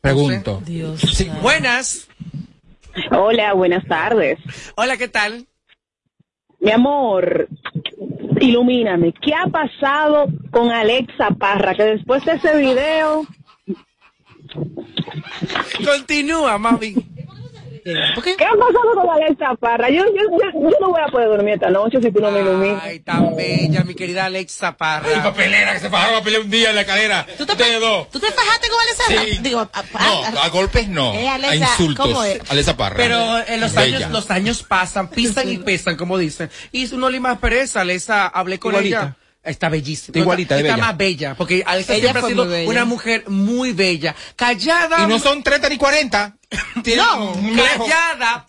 Pregunto. 0.00 0.62
Dios. 0.66 1.00
Sí. 1.00 1.30
Buenas. 1.42 2.08
Hola, 3.10 3.52
buenas 3.54 3.86
tardes. 3.86 4.38
Hola, 4.74 4.96
¿qué 4.96 5.08
tal? 5.08 5.46
Mi 6.60 6.70
amor, 6.70 7.48
ilumíname. 8.42 9.12
¿Qué 9.20 9.32
ha 9.34 9.46
pasado 9.46 10.26
con 10.50 10.70
Alexa 10.70 11.30
Parra? 11.38 11.74
Que 11.74 11.84
después 11.84 12.24
de 12.24 12.32
ese 12.32 12.56
video... 12.56 13.26
Continúa, 15.84 16.58
mami. 16.58 16.94
¿Por 18.14 18.22
qué? 18.24 18.36
¿Qué 18.36 18.44
ha 18.44 18.50
pasado 18.50 18.94
con 18.94 19.10
Alexa 19.10 19.54
Parra? 19.58 19.90
Yo, 19.90 20.04
yo, 20.04 20.22
yo, 20.30 20.60
yo 20.70 20.76
no 20.80 20.90
voy 20.90 21.00
a 21.00 21.10
poder 21.10 21.28
dormir 21.28 21.54
esta 21.54 21.70
noche 21.70 21.98
si 22.00 22.12
tú 22.12 22.20
no 22.20 22.30
me 22.30 22.40
iluminas. 22.40 22.82
Ay, 22.82 23.00
tan 23.00 23.34
bella, 23.34 23.82
mi 23.84 23.94
querida 23.94 24.26
Alexa 24.26 24.68
Ay, 24.68 24.74
Parra. 24.78 25.22
papelera, 25.22 25.72
que 25.74 25.80
se 25.80 25.90
fajaron 25.90 26.16
a 26.20 26.22
pelear 26.22 26.42
un 26.42 26.50
día 26.50 26.70
en 26.70 26.76
la 26.76 26.82
escalera. 26.82 27.26
¿Tú 27.36 27.44
te, 27.44 27.54
dos. 27.80 28.08
¿Tú 28.10 28.20
te 28.20 28.30
fajaste 28.30 28.68
con 28.68 28.78
Alessandra? 28.80 29.22
Sí. 29.24 29.38
Digo, 29.42 29.60
a- 29.60 29.70
a- 29.72 30.30
No, 30.32 30.40
a 30.40 30.48
golpes 30.50 30.88
no. 30.88 31.12
Eh, 31.14 31.28
a 31.28 31.34
Alexa, 31.34 31.56
insultos. 31.56 32.06
¿cómo 32.06 32.22
es? 32.24 32.40
Alesa 32.50 32.76
Parra. 32.76 32.96
Pero 32.96 33.38
en 33.46 33.60
los 33.60 33.74
Bella. 33.74 33.96
años, 33.98 34.10
los 34.10 34.30
años 34.30 34.62
pasan, 34.62 35.08
pisan 35.08 35.50
y 35.50 35.58
pesan, 35.58 35.96
como 35.96 36.18
dicen. 36.18 36.50
Y 36.70 36.92
uno 36.94 37.10
le 37.10 37.18
más 37.20 37.38
pereza, 37.38 37.80
Alexa, 37.80 38.28
hablé 38.28 38.58
con 38.58 38.72
Igualita. 38.72 39.00
ella. 39.02 39.16
Está 39.42 39.68
bellísima. 39.68 40.12
Está 40.12 40.18
igualita 40.20 40.54
de 40.54 40.60
Está 40.62 40.74
bella. 40.76 40.86
más 40.86 40.96
bella, 40.96 41.34
porque 41.34 41.64
Alexa 41.66 41.94
Ella 41.94 42.02
siempre 42.02 42.18
ha 42.18 42.22
fue 42.22 42.30
sido 42.30 42.44
muy 42.44 42.52
bella. 42.52 42.70
una 42.70 42.84
mujer 42.84 43.24
muy 43.28 43.72
bella. 43.72 44.14
Callada. 44.36 45.02
Y 45.04 45.06
no 45.08 45.18
son 45.18 45.42
30 45.42 45.68
ni 45.68 45.78
40. 45.78 46.36
Tienen 46.84 47.04
No, 47.04 47.34
lejos. 47.54 47.88
callada. 47.88 48.46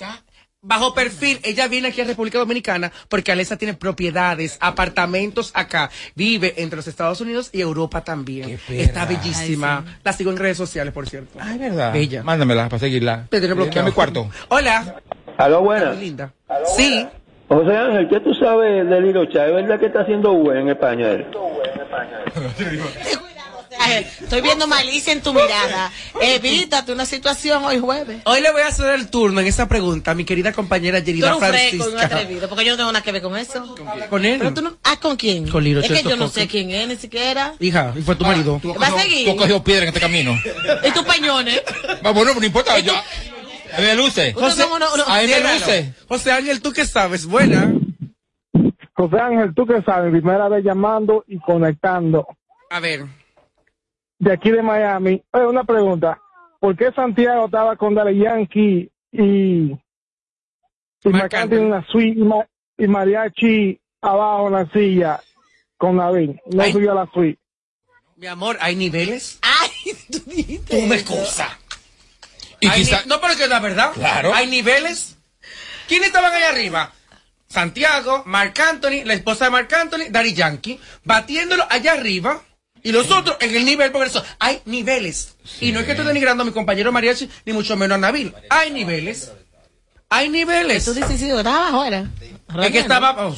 Bajo 0.66 0.94
perfil, 0.94 1.42
ella 1.44 1.68
viene 1.68 1.90
aquí 1.90 2.00
a 2.00 2.06
República 2.06 2.38
Dominicana 2.40 2.90
porque 3.10 3.34
Alessa 3.34 3.58
tiene 3.58 3.74
propiedades, 3.74 4.58
apartamentos 4.62 5.52
acá. 5.56 5.90
Vive 6.16 6.54
entre 6.58 6.78
los 6.78 6.88
Estados 6.88 7.20
Unidos 7.20 7.50
y 7.52 7.60
Europa 7.60 8.02
también. 8.06 8.58
Está 8.70 9.06
bellísima. 9.06 9.84
La 10.06 10.14
sigo 10.14 10.32
en 10.32 10.38
redes 10.38 10.56
sociales, 10.56 10.94
por 10.94 11.10
cierto. 11.10 11.38
Ay, 11.42 11.58
verdad. 11.58 11.92
Bella. 11.92 12.24
Mándamela 12.24 12.70
para 12.70 12.80
seguirla. 12.80 13.28
Te 13.30 13.40
tiene 13.40 13.56
bloqueado. 13.56 13.80
Dame 13.80 13.90
mi 13.90 13.94
cuarto. 13.96 14.30
Hola. 14.48 15.02
Aló, 15.38 15.62
buenas. 15.64 15.96
muy 15.96 16.06
linda. 16.06 16.34
Sí. 16.78 17.08
José 17.54 17.78
Ángel, 17.78 18.10
¿qué 18.10 18.20
tú 18.20 18.34
sabes 18.34 18.90
de 18.90 19.02
Lilo 19.02 19.26
Chá? 19.26 19.46
¿Es 19.46 19.54
verdad 19.54 19.80
que 19.80 19.86
está 19.86 20.02
haciendo 20.02 20.32
V 20.34 20.60
en 20.60 20.70
España 20.70 21.12
él? 21.12 21.28
Estoy 24.22 24.42
viendo 24.42 24.66
malicia 24.66 25.14
en 25.14 25.22
tu 25.22 25.34
mirada. 25.34 25.92
Evítate 26.20 26.92
una 26.94 27.06
situación 27.06 27.64
hoy 27.64 27.80
jueves. 27.80 28.22
Hoy 28.26 28.42
le 28.42 28.52
voy 28.52 28.62
a 28.62 28.68
hacer 28.68 28.96
el 28.96 29.10
turno 29.10 29.40
en 29.42 29.48
esa 29.48 29.68
pregunta 29.68 30.12
a 30.12 30.16
mi 30.16 30.26
querida 30.26 30.52
compañera 30.52 31.00
Tú 31.00 31.06
Yerida 31.06 31.28
eres 31.28 31.42
un 31.42 31.48
fresco, 31.48 31.76
un 31.76 31.92
Francisca. 31.92 32.06
atrevido, 32.18 32.50
porque 32.50 32.66
yo 32.66 32.72
no 32.72 32.78
tengo 32.78 32.92
nada 32.92 33.04
que 33.04 33.12
ver 33.12 33.22
con 33.22 33.38
eso. 33.38 33.76
Con 34.10 34.26
él. 34.26 34.40
Pero 34.40 34.54
tú 34.54 34.62
no, 34.62 34.78
ah, 34.84 34.98
¿con 35.00 35.16
quién? 35.16 35.48
Con 35.48 35.64
Liro 35.64 35.82
Es 35.82 35.92
que 35.92 36.04
yo 36.04 36.16
no 36.16 36.30
sé 36.30 36.48
quién 36.48 36.72
es, 36.72 36.88
ni 36.88 36.96
siquiera. 36.96 37.54
Hija, 37.60 37.94
y 37.96 38.02
fue 38.02 38.16
tu 38.16 38.24
marido. 38.26 38.60
¿Va 38.82 38.88
a 38.88 39.00
seguir? 39.00 39.26
Tú 39.26 39.32
has 39.32 39.38
cogido 39.38 39.64
piedra 39.64 39.84
en 39.84 39.90
este 39.90 40.00
camino. 40.00 40.40
¿Y 40.88 40.92
tus 40.92 41.04
peñones? 41.04 41.62
Ah, 42.04 42.12
bueno, 42.12 42.34
no 42.34 42.46
importa. 42.46 42.80
Yo, 42.80 42.94
me 43.82 43.96
luce. 43.96 44.34
José, 44.34 44.64
a 44.64 44.68
mí 45.22 45.28
me 45.28 45.42
luce. 45.54 45.94
José 46.08 46.32
Ángel, 46.32 46.62
¿tú 46.62 46.72
qué 46.72 46.86
sabes? 46.86 47.26
Buena. 47.26 47.74
José 48.96 49.20
Ángel, 49.20 49.54
tú 49.56 49.66
que 49.66 49.82
sabes, 49.82 50.12
primera 50.12 50.48
vez 50.50 50.64
llamando 50.64 51.24
y 51.28 51.40
conectando. 51.40 52.28
A 52.70 52.80
ver. 52.80 53.06
De 54.20 54.34
aquí 54.34 54.52
de 54.52 54.62
Miami. 54.62 55.24
Oye, 55.32 55.46
una 55.48 55.64
pregunta. 55.64 56.20
¿Por 56.60 56.78
qué 56.78 56.92
Santiago 56.96 57.46
estaba 57.46 57.76
con 57.76 57.94
Dale 57.96 58.16
Yankee 58.18 58.90
y, 59.12 59.72
y 59.72 59.80
McCartney 61.04 61.60
en 61.60 61.70
la 61.72 61.86
suite 61.88 62.20
y, 62.20 62.24
Ma- 62.24 62.48
y 62.78 62.88
Mariachi 62.88 63.80
abajo 64.02 64.48
en 64.48 64.54
la 64.54 64.66
silla 64.72 65.20
con 65.78 65.98
David? 65.98 66.32
No 66.52 66.64
subió 66.72 66.92
a 66.94 66.96
la 66.96 67.10
suite. 67.12 67.40
Mi 68.16 68.28
amor, 68.28 68.58
¿hay 68.62 68.76
niveles? 68.76 69.40
Ay, 69.42 69.70
tú 70.12 70.20
dijiste. 70.30 70.80
Tú 70.80 70.88
me 70.88 70.96
eso. 70.98 71.44
Y 72.66 72.70
quizá- 72.70 73.04
No, 73.06 73.20
pero 73.22 73.36
que 73.36 73.44
es 73.44 73.50
la 73.50 73.60
verdad. 73.60 73.92
Claro. 73.94 74.34
Hay 74.34 74.48
niveles. 74.48 75.16
¿Quiénes 75.88 76.08
estaban 76.08 76.34
allá 76.34 76.50
arriba? 76.50 76.92
Santiago, 77.48 78.24
Marc 78.26 78.60
Anthony, 78.60 79.04
la 79.06 79.14
esposa 79.14 79.46
de 79.46 79.52
Marc 79.52 79.72
Anthony, 79.74 80.06
Daddy 80.10 80.34
Yankee, 80.34 80.80
batiéndolo 81.04 81.66
allá 81.70 81.94
arriba. 81.94 82.42
Y 82.82 82.92
los 82.92 83.12
otros 83.12 83.38
en 83.40 83.56
el 83.56 83.64
nivel, 83.64 83.92
por 83.92 84.06
eso 84.06 84.24
hay 84.40 84.62
niveles. 84.66 85.36
Y 85.62 85.72
no 85.72 85.80
es 85.80 85.86
que 85.86 85.92
estoy 85.92 86.06
denigrando 86.06 86.44
a 86.44 86.46
mi 86.46 86.52
compañero 86.52 86.92
Mariachi, 86.92 87.30
ni 87.46 87.54
mucho 87.54 87.78
menos 87.78 87.96
a 87.96 88.00
Nabil. 88.00 88.34
Hay 88.50 88.72
niveles. 88.72 89.32
Hay 90.10 90.30
niveles. 90.30 90.84
Tú 90.84 90.94
dices, 90.94 91.18
sí, 91.20 91.30
estaba 91.30 91.68
abajo, 91.70 91.86
era. 91.86 92.10
Es 92.62 92.72
que 92.72 92.80
estaba. 92.80 93.28
oh, 93.28 93.36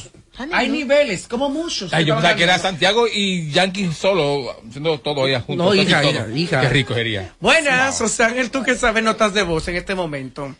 hay 0.52 0.68
niveles, 0.68 1.28
como 1.28 1.48
muchos. 1.48 1.92
Ay, 1.92 2.04
yo 2.04 2.14
pensaba 2.14 2.36
que 2.36 2.42
era. 2.42 2.58
Santiago 2.58 3.06
y 3.06 3.50
Yankee 3.50 3.92
solo, 3.92 4.56
haciendo 4.68 4.98
todo 5.00 5.24
ahí 5.24 5.34
juntos. 5.34 5.66
No, 5.66 5.74
hija, 5.74 6.02
todo. 6.02 6.10
hija, 6.10 6.28
hija. 6.34 6.60
Qué 6.62 6.68
rico 6.68 6.94
sería. 6.94 7.34
Buenas, 7.40 7.98
José 7.98 8.24
Ángel, 8.24 8.50
tú 8.50 8.62
que 8.62 8.74
sabes 8.74 9.02
notas 9.02 9.34
de 9.34 9.42
voz 9.42 9.66
en 9.68 9.76
este 9.76 9.94
momento. 9.94 10.54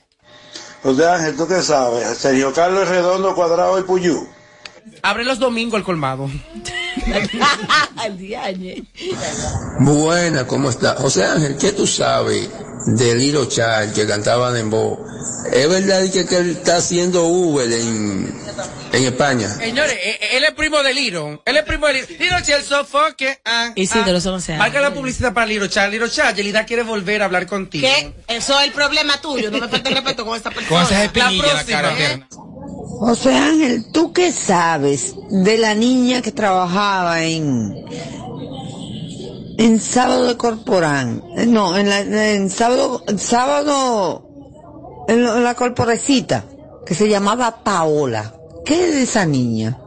José 0.83 1.09
Ángel, 1.09 1.37
¿tú 1.37 1.49
qué 1.49 1.63
sabes? 1.63 2.07
Sergio 2.19 2.53
Carlos 2.53 2.89
Redondo, 2.89 3.35
Cuadrado 3.35 3.79
y 3.79 3.83
Puyú. 3.83 4.29
Abre 5.03 5.25
los 5.25 5.39
domingos 5.39 5.79
el 5.79 5.85
colmado. 5.85 6.31
Buena, 9.81 10.47
¿cómo 10.47 10.71
está? 10.71 10.97
José 10.97 11.25
Ángel, 11.25 11.57
¿qué 11.59 11.73
tú 11.73 11.87
sabes 11.87 12.49
de 12.87 13.15
Lilo 13.15 13.47
Char 13.47 13.93
que 13.93 14.07
cantaba 14.07 14.53
Dembow? 14.53 15.05
¿Es 15.53 15.69
verdad 15.69 16.03
que, 16.13 16.27
que 16.27 16.39
él 16.39 16.51
está 16.51 16.77
haciendo 16.77 17.27
Uber 17.27 17.71
en, 17.71 18.35
en 18.93 19.05
España? 19.05 19.49
Señores, 19.49 19.93
eh, 19.93 20.19
eh, 20.21 20.37
él 20.37 20.45
es 20.45 20.53
primo 20.53 20.83
de 20.83 20.95
Liro. 20.95 21.43
Él 21.45 21.57
es 21.57 21.63
primo 21.65 21.87
de 21.87 21.95
Liro. 21.95 22.07
Liro 22.19 22.37
el 22.37 22.65
sofoque. 22.65 23.41
Ah, 23.45 23.73
Y 23.75 23.87
sí, 23.87 23.99
ah. 24.01 24.05
de 24.05 24.13
los 24.13 24.27
11 24.27 24.53
años. 24.53 24.65
Marca 24.65 24.81
la 24.81 24.93
publicidad 24.93 25.33
para 25.33 25.47
Liro 25.47 25.67
Chá. 25.69 25.89
Liro 25.89 26.09
Chá, 26.09 26.33
Yelida 26.33 26.65
quiere 26.65 26.83
volver 26.83 27.23
a 27.23 27.27
hablar 27.27 27.47
contigo. 27.47 27.87
¿Qué? 27.87 28.13
Eso 28.29 28.59
es 28.59 28.67
el 28.67 28.73
problema 28.73 29.21
tuyo. 29.21 29.51
No 29.51 29.59
me 29.59 29.69
falta 29.69 29.89
el 29.89 29.95
respeto 29.95 30.25
con 30.25 30.37
esta 30.37 30.51
persona. 30.51 30.69
Con 30.69 30.83
esas 30.83 31.05
espinillas 31.05 31.47
La 31.47 31.55
la 31.55 31.65
cara 31.65 31.93
eterna. 31.93 32.29
José 32.99 33.35
Ángel, 33.35 33.85
¿tú 33.93 34.13
qué 34.13 34.33
sabes 34.33 35.15
de 35.31 35.59
la 35.59 35.75
niña 35.75 36.23
que 36.23 36.33
trabajaba 36.33 37.23
en 37.23 37.75
en 39.59 39.81
sábado 39.81 40.27
de 40.27 40.37
Corporán? 40.37 41.23
Eh, 41.37 41.47
No, 41.47 41.77
en, 41.77 41.89
la, 41.89 42.01
en 42.01 42.51
sábado, 42.51 43.03
sábado 43.17 44.27
en, 45.09 45.45
la 45.45 45.55
corporecita, 45.55 46.45
que 46.85 46.95
se 46.95 47.09
llamaba 47.09 47.63
Paola. 47.63 48.35
¿Qué 48.65 48.89
es 48.89 48.95
de 48.95 49.03
esa 49.03 49.27
niña? 49.27 49.79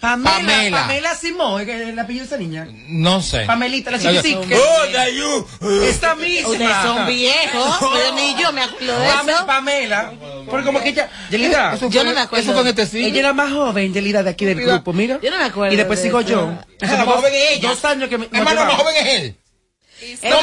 Pamela. 0.00 0.30
Pamela. 0.36 0.80
Pamela 0.82 1.14
Simón, 1.16 1.60
es 1.62 1.68
el 1.88 1.98
apellido 1.98 2.22
de 2.24 2.26
esa 2.28 2.36
niña. 2.36 2.68
No 2.86 3.20
sé. 3.20 3.44
Pamelita, 3.46 3.90
la 3.90 3.98
chiquitica. 3.98 4.56
Oh. 4.56 5.82
Esta 5.82 6.14
misma. 6.14 6.48
Ustedes 6.50 6.76
son 6.84 7.06
viejos, 7.08 7.76
pero 7.92 8.14
ni 8.14 8.34
yo 8.40 8.52
me 8.52 8.62
acuerdo 8.62 8.98
de 9.00 9.08
eso. 9.08 9.46
Pamela. 9.46 10.12
Porque 10.48 10.64
como 10.66 10.80
que 10.80 10.90
ella. 10.90 11.10
Yelida. 11.30 11.74
Eso 11.74 11.88
Yo 11.90 12.00
fue- 12.00 12.08
no 12.10 12.14
me 12.14 12.20
acuerdo. 12.20 12.42
Eso 12.44 12.52
fue 12.52 12.62
en 12.62 12.68
este 12.68 12.86
siglo. 12.86 13.08
Ella 13.08 13.18
era 13.18 13.32
más 13.32 13.52
joven, 13.52 13.92
Yelida, 13.92 14.22
de 14.22 14.30
aquí 14.30 14.44
del 14.44 14.60
grupo, 14.60 14.92
mira. 14.92 15.18
Yo 15.20 15.30
no 15.30 15.38
me 15.38 15.44
acuerdo 15.44 15.74
Y 15.74 15.76
después 15.76 15.98
de 15.98 16.04
sigo 16.04 16.20
eso. 16.20 16.28
yo. 16.28 16.52
Ah, 16.80 16.86
la 16.86 17.04
más 17.04 17.14
joven 17.16 17.32
es 17.34 17.56
ella. 17.58 17.68
Dos 17.70 17.84
años 17.84 18.08
que 18.08 18.18
me. 18.18 18.28
Hermano, 18.32 18.64
más 18.66 18.74
joven 18.76 18.94
es 18.96 19.14
él. 19.20 19.36
No, 20.22 20.36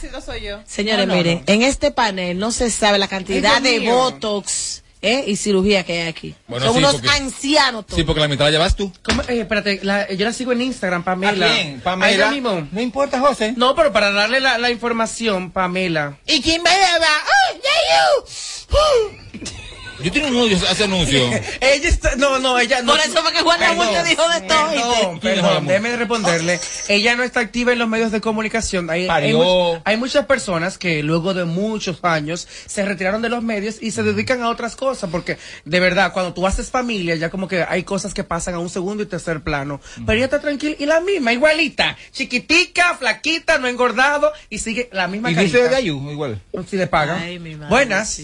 sí, 0.00 0.08
no 0.12 0.20
soy 0.20 0.40
yo. 0.40 0.58
Señores, 0.66 1.06
No, 1.06 1.12
no, 1.14 1.16
miren, 1.18 1.44
en 1.46 1.62
este 1.62 1.92
panel 1.92 2.36
no 2.40 2.50
se 2.50 2.70
sabe 2.72 2.98
la 2.98 3.06
cantidad 3.06 3.60
de 3.60 3.78
mío. 3.78 3.94
botox 3.94 4.79
¿eh? 5.02 5.24
y 5.26 5.36
cirugía 5.36 5.84
que 5.84 6.02
hay 6.02 6.08
aquí. 6.08 6.34
Bueno, 6.48 6.66
Son 6.66 6.74
sí, 6.74 6.78
unos 6.80 6.92
porque- 6.94 7.08
ancianos 7.08 7.86
todos. 7.86 7.96
Sí, 7.98 8.04
porque 8.04 8.20
la 8.20 8.28
mitad 8.28 8.44
la 8.46 8.50
llevas 8.50 8.76
tú. 8.76 8.92
¿Cómo? 9.02 9.22
Eh, 9.22 9.40
espérate, 9.40 9.80
la- 9.82 10.10
yo 10.12 10.24
la 10.26 10.32
sigo 10.32 10.52
en 10.52 10.62
Instagram, 10.62 11.02
Pamela. 11.04 11.46
¿A 11.46 11.54
quién? 11.54 11.80
Pamela. 11.80 12.06
A 12.06 12.10
ella 12.12 12.30
mismo. 12.30 12.68
No 12.70 12.80
importa, 12.80 13.20
José. 13.20 13.54
No, 13.56 13.74
pero 13.74 13.92
para 13.92 14.10
darle 14.10 14.40
la, 14.40 14.58
la 14.58 14.70
información, 14.70 15.50
Pamela. 15.50 16.18
¿Y 16.26 16.40
quién 16.42 16.62
me 16.62 16.70
lleva? 16.70 17.08
¡Oh, 17.24 17.56
ya 17.56 18.70
yo! 18.74 19.60
Yo 20.02 20.12
tengo 20.12 20.28
un 20.28 20.36
odio 20.36 20.56
a 20.68 20.72
ese 20.72 20.84
anuncio. 20.84 21.20
Ella 21.60 21.88
está, 21.88 22.16
no, 22.16 22.38
no, 22.38 22.58
ella 22.58 22.82
no. 22.82 22.92
Por 22.92 23.00
eso 23.00 23.22
fue 23.22 23.32
que 23.32 23.40
Juan 23.40 23.60
Ramón 23.60 23.88
te 23.92 24.02
dijo 24.04 24.28
de 24.28 24.40
todo. 24.42 24.70
Perdón, 24.70 24.94
¿oíste? 25.12 25.20
perdón, 25.20 25.66
déjeme 25.66 25.96
responderle. 25.96 26.60
Ella 26.88 27.16
no 27.16 27.22
está 27.22 27.40
activa 27.40 27.72
en 27.72 27.78
los 27.78 27.88
medios 27.88 28.10
de 28.12 28.20
comunicación. 28.20 28.88
Hay, 28.90 29.02
hay, 29.02 29.08
Parió. 29.08 29.38
much- 29.38 29.82
hay 29.84 29.96
muchas 29.96 30.26
personas 30.26 30.78
que 30.78 31.02
luego 31.02 31.34
de 31.34 31.44
muchos 31.44 31.98
años 32.02 32.46
se 32.66 32.84
retiraron 32.84 33.22
de 33.22 33.28
los 33.28 33.42
medios 33.42 33.76
y 33.80 33.90
se 33.90 34.02
dedican 34.02 34.42
a 34.42 34.48
otras 34.50 34.76
cosas. 34.76 35.10
Porque, 35.10 35.38
de 35.64 35.80
verdad, 35.80 36.12
cuando 36.12 36.32
tú 36.34 36.46
haces 36.46 36.70
familia, 36.70 37.14
ya 37.16 37.30
como 37.30 37.48
que 37.48 37.62
hay 37.68 37.82
cosas 37.84 38.14
que 38.14 38.24
pasan 38.24 38.54
a 38.54 38.58
un 38.58 38.70
segundo 38.70 39.02
y 39.02 39.06
tercer 39.06 39.40
plano. 39.42 39.80
Pero 40.06 40.12
ella 40.16 40.24
está 40.24 40.40
tranquila 40.40 40.76
y 40.78 40.86
la 40.86 41.00
misma, 41.00 41.32
igualita. 41.32 41.96
Chiquitica, 42.12 42.96
flaquita, 42.96 43.58
no 43.58 43.66
engordado 43.68 44.32
y 44.48 44.58
sigue 44.58 44.88
la 44.92 45.08
misma 45.08 45.30
Y 45.30 45.34
carita. 45.34 45.56
dice 45.58 45.68
de 45.68 45.74
Dayu, 45.74 46.10
igual. 46.10 46.40
Si 46.68 46.76
le 46.76 46.86
pagan. 46.86 47.20
Ay, 47.20 47.38
mi 47.38 47.54
madre. 47.54 47.68
Buenas. 47.70 48.20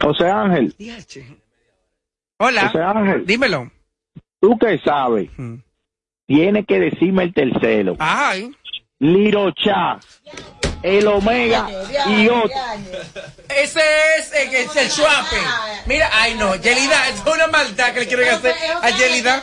José 0.00 0.28
Ángel, 0.28 0.74
Hola. 2.38 2.68
José 2.68 2.82
Ángel, 2.82 3.26
Dímelo. 3.26 3.70
¿tú 4.40 4.58
qué 4.58 4.78
sabes? 4.84 5.30
Hmm. 5.36 5.56
Tiene 6.26 6.64
que 6.64 6.80
decirme 6.80 7.24
el 7.24 7.34
tercero. 7.34 7.96
Ay. 7.98 8.54
Lirocha, 8.98 9.98
el 10.82 11.06
Omega 11.06 11.68
y 12.08 12.28
otro. 12.28 12.50
Ese 13.48 13.80
es, 14.18 14.32
eh, 14.32 14.62
es 14.62 14.76
el 14.76 14.90
chuape. 14.90 15.36
Mira, 15.86 16.08
ay 16.12 16.34
no, 16.34 16.54
Yelida, 16.56 17.08
es 17.08 17.22
una 17.26 17.46
maldad 17.48 17.92
que 17.92 18.00
le 18.00 18.06
quieren 18.06 18.28
hacer 18.28 18.54
a 18.80 18.90
Yelida. 18.90 19.42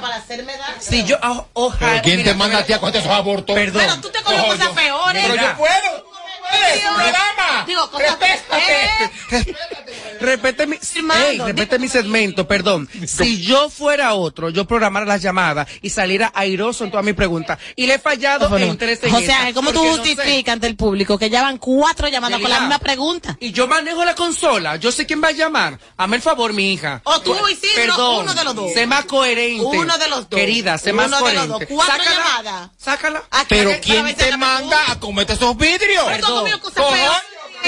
Para 0.00 0.16
hacerme 0.16 0.52
daño. 0.56 0.76
Si 0.78 1.04
yo, 1.04 1.16
oh, 1.22 1.48
ojalá. 1.54 1.92
¿Pero 1.92 2.02
quién 2.02 2.16
mira, 2.18 2.32
te 2.32 2.38
manda 2.38 2.58
a 2.58 2.64
ti 2.64 2.74
a 2.74 2.78
coger 2.78 2.96
esos 2.96 3.10
abortos? 3.10 3.56
Perdón. 3.56 3.82
Pero 3.82 4.00
tú 4.00 4.10
te 4.10 4.22
coges 4.22 4.44
cosas 4.44 4.68
peores. 4.68 5.24
Pero 5.26 5.42
yo 5.42 5.56
puedo. 5.56 6.14
¡Es 6.52 6.84
un 6.84 6.94
programa! 6.94 7.64
Digo, 7.66 7.90
cosas 7.90 8.18
Respétate. 8.18 9.83
Repete 10.24 10.66
mi, 10.66 10.76
Ey, 10.76 11.38
repete 11.38 11.78
mi 11.78 11.88
segmento, 11.88 12.46
perdón. 12.48 12.88
Si 13.06 13.42
yo 13.42 13.68
fuera 13.70 14.14
otro, 14.14 14.48
yo 14.50 14.64
programara 14.64 15.04
las 15.06 15.22
llamadas 15.22 15.68
y 15.82 15.90
saliera 15.90 16.32
airoso 16.34 16.84
en 16.84 16.90
todas 16.90 17.04
mis 17.04 17.14
preguntas. 17.14 17.58
Y 17.76 17.86
le 17.86 17.94
he 17.94 17.98
fallado 17.98 18.56
en 18.56 18.76
tres 18.78 19.02
en 19.02 19.10
José 19.10 19.24
esta, 19.24 19.38
Ángel, 19.40 19.54
¿cómo 19.54 19.72
tú 19.72 19.84
no 19.84 19.90
justificas 19.96 20.52
ante 20.52 20.66
el 20.66 20.76
público 20.76 21.18
que 21.18 21.28
ya 21.30 21.42
van 21.42 21.58
cuatro 21.58 22.08
llamadas 22.08 22.40
con 22.40 22.50
la 22.50 22.60
misma 22.60 22.78
pregunta? 22.78 23.36
Y 23.40 23.52
yo 23.52 23.66
manejo 23.68 24.04
la 24.04 24.14
consola. 24.14 24.76
Yo 24.76 24.90
sé 24.92 25.06
quién 25.06 25.22
va 25.22 25.28
a 25.28 25.32
llamar. 25.32 25.78
Hazme 25.96 26.16
el 26.16 26.22
favor, 26.22 26.52
mi 26.52 26.72
hija. 26.72 27.00
O 27.04 27.20
tú, 27.20 27.34
Isidro, 27.48 27.74
Perdón. 27.74 28.22
uno 28.22 28.34
de 28.34 28.44
los 28.44 28.54
dos. 28.54 28.72
Sé 28.72 28.86
más 28.86 29.04
coherente. 29.04 29.64
Uno 29.64 29.98
de 29.98 30.08
los 30.08 30.28
dos. 30.30 30.40
Querida, 30.40 30.78
sé 30.78 30.92
Uno 30.92 31.02
más 31.02 31.10
de 31.10 31.16
coherente. 31.18 31.48
los 31.48 31.60
dos. 31.60 31.68
Cuatro 31.68 31.94
Sácala. 31.96 32.16
llamadas. 32.16 32.70
Sácala. 32.78 33.22
Pero 33.48 33.70
¿quién 33.82 34.14
te 34.14 34.36
manda 34.36 34.78
a 34.90 34.98
cometer 35.00 35.36
esos 35.36 35.56
vidrios? 35.56 36.04
Pero 36.06 36.44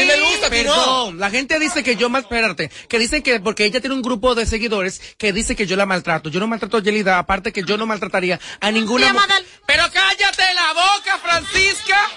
todo 0.04 0.16
mío, 0.16 0.26
cosa 0.26 0.48
Cojones, 0.48 0.50
peor. 0.50 0.64
y 0.64 0.68
me 0.68 0.74
gusta, 0.76 0.86
no. 0.86 1.12
La 1.12 1.30
gente 1.30 1.58
dice 1.58 1.82
que 1.82 1.96
yo 1.96 2.08
espérate, 2.16 2.70
que 2.88 2.98
dicen 2.98 3.22
que 3.22 3.40
porque 3.40 3.64
ella 3.64 3.80
tiene 3.80 3.94
un 3.94 4.02
grupo 4.02 4.34
de 4.34 4.46
seguidores 4.46 5.00
que 5.18 5.32
dice 5.32 5.56
que 5.56 5.66
yo 5.66 5.76
la 5.76 5.86
maltrato. 5.86 6.28
Yo 6.30 6.40
no 6.40 6.46
maltrato 6.46 6.76
a 6.76 6.82
Yelida, 6.82 7.18
aparte 7.18 7.52
que 7.52 7.62
yo 7.62 7.76
no 7.76 7.86
maltrataría 7.86 8.38
a 8.60 8.70
ninguna 8.70 9.06
Llama 9.06 9.22
mujer. 9.26 9.36
al- 9.36 9.46
Pero 9.66 9.82
cállate 9.92 10.42
la 10.54 10.72
boca, 10.72 11.18
Francisca. 11.22 12.10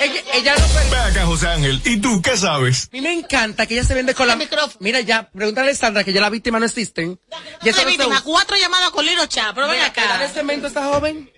Ella, 0.00 0.20
ella 0.34 0.54
no 0.56 0.90
Ve 0.90 0.96
acá, 0.98 1.26
José 1.26 1.48
Ángel. 1.48 1.80
¿Y 1.84 1.96
tú 1.98 2.20
qué 2.22 2.36
sabes? 2.36 2.88
A 2.92 2.96
mí 2.96 3.00
me 3.00 3.12
encanta 3.12 3.66
que 3.66 3.74
ella 3.74 3.84
se 3.84 3.94
vende 3.94 4.14
con 4.14 4.26
la... 4.26 4.38
Mira 4.80 5.00
ya, 5.00 5.30
pregúntale 5.30 5.70
a 5.70 5.74
Sandra 5.74 6.04
que 6.04 6.12
ya 6.12 6.20
la 6.20 6.30
víctima 6.30 6.58
no 6.60 6.66
existen. 6.66 7.18
Ya 7.62 7.72
se 7.72 7.84
víctima, 7.84 8.20
cuatro 8.22 8.56
llamadas 8.56 8.90
con 8.90 9.04
Liro 9.06 9.26
Chá, 9.26 9.52
pero 9.54 9.68
ven 9.68 9.78
¿qué 9.80 9.84
acá. 9.86 10.18
de 10.18 10.28
cemento 10.28 10.66
esta 10.66 10.84
joven? 10.84 11.30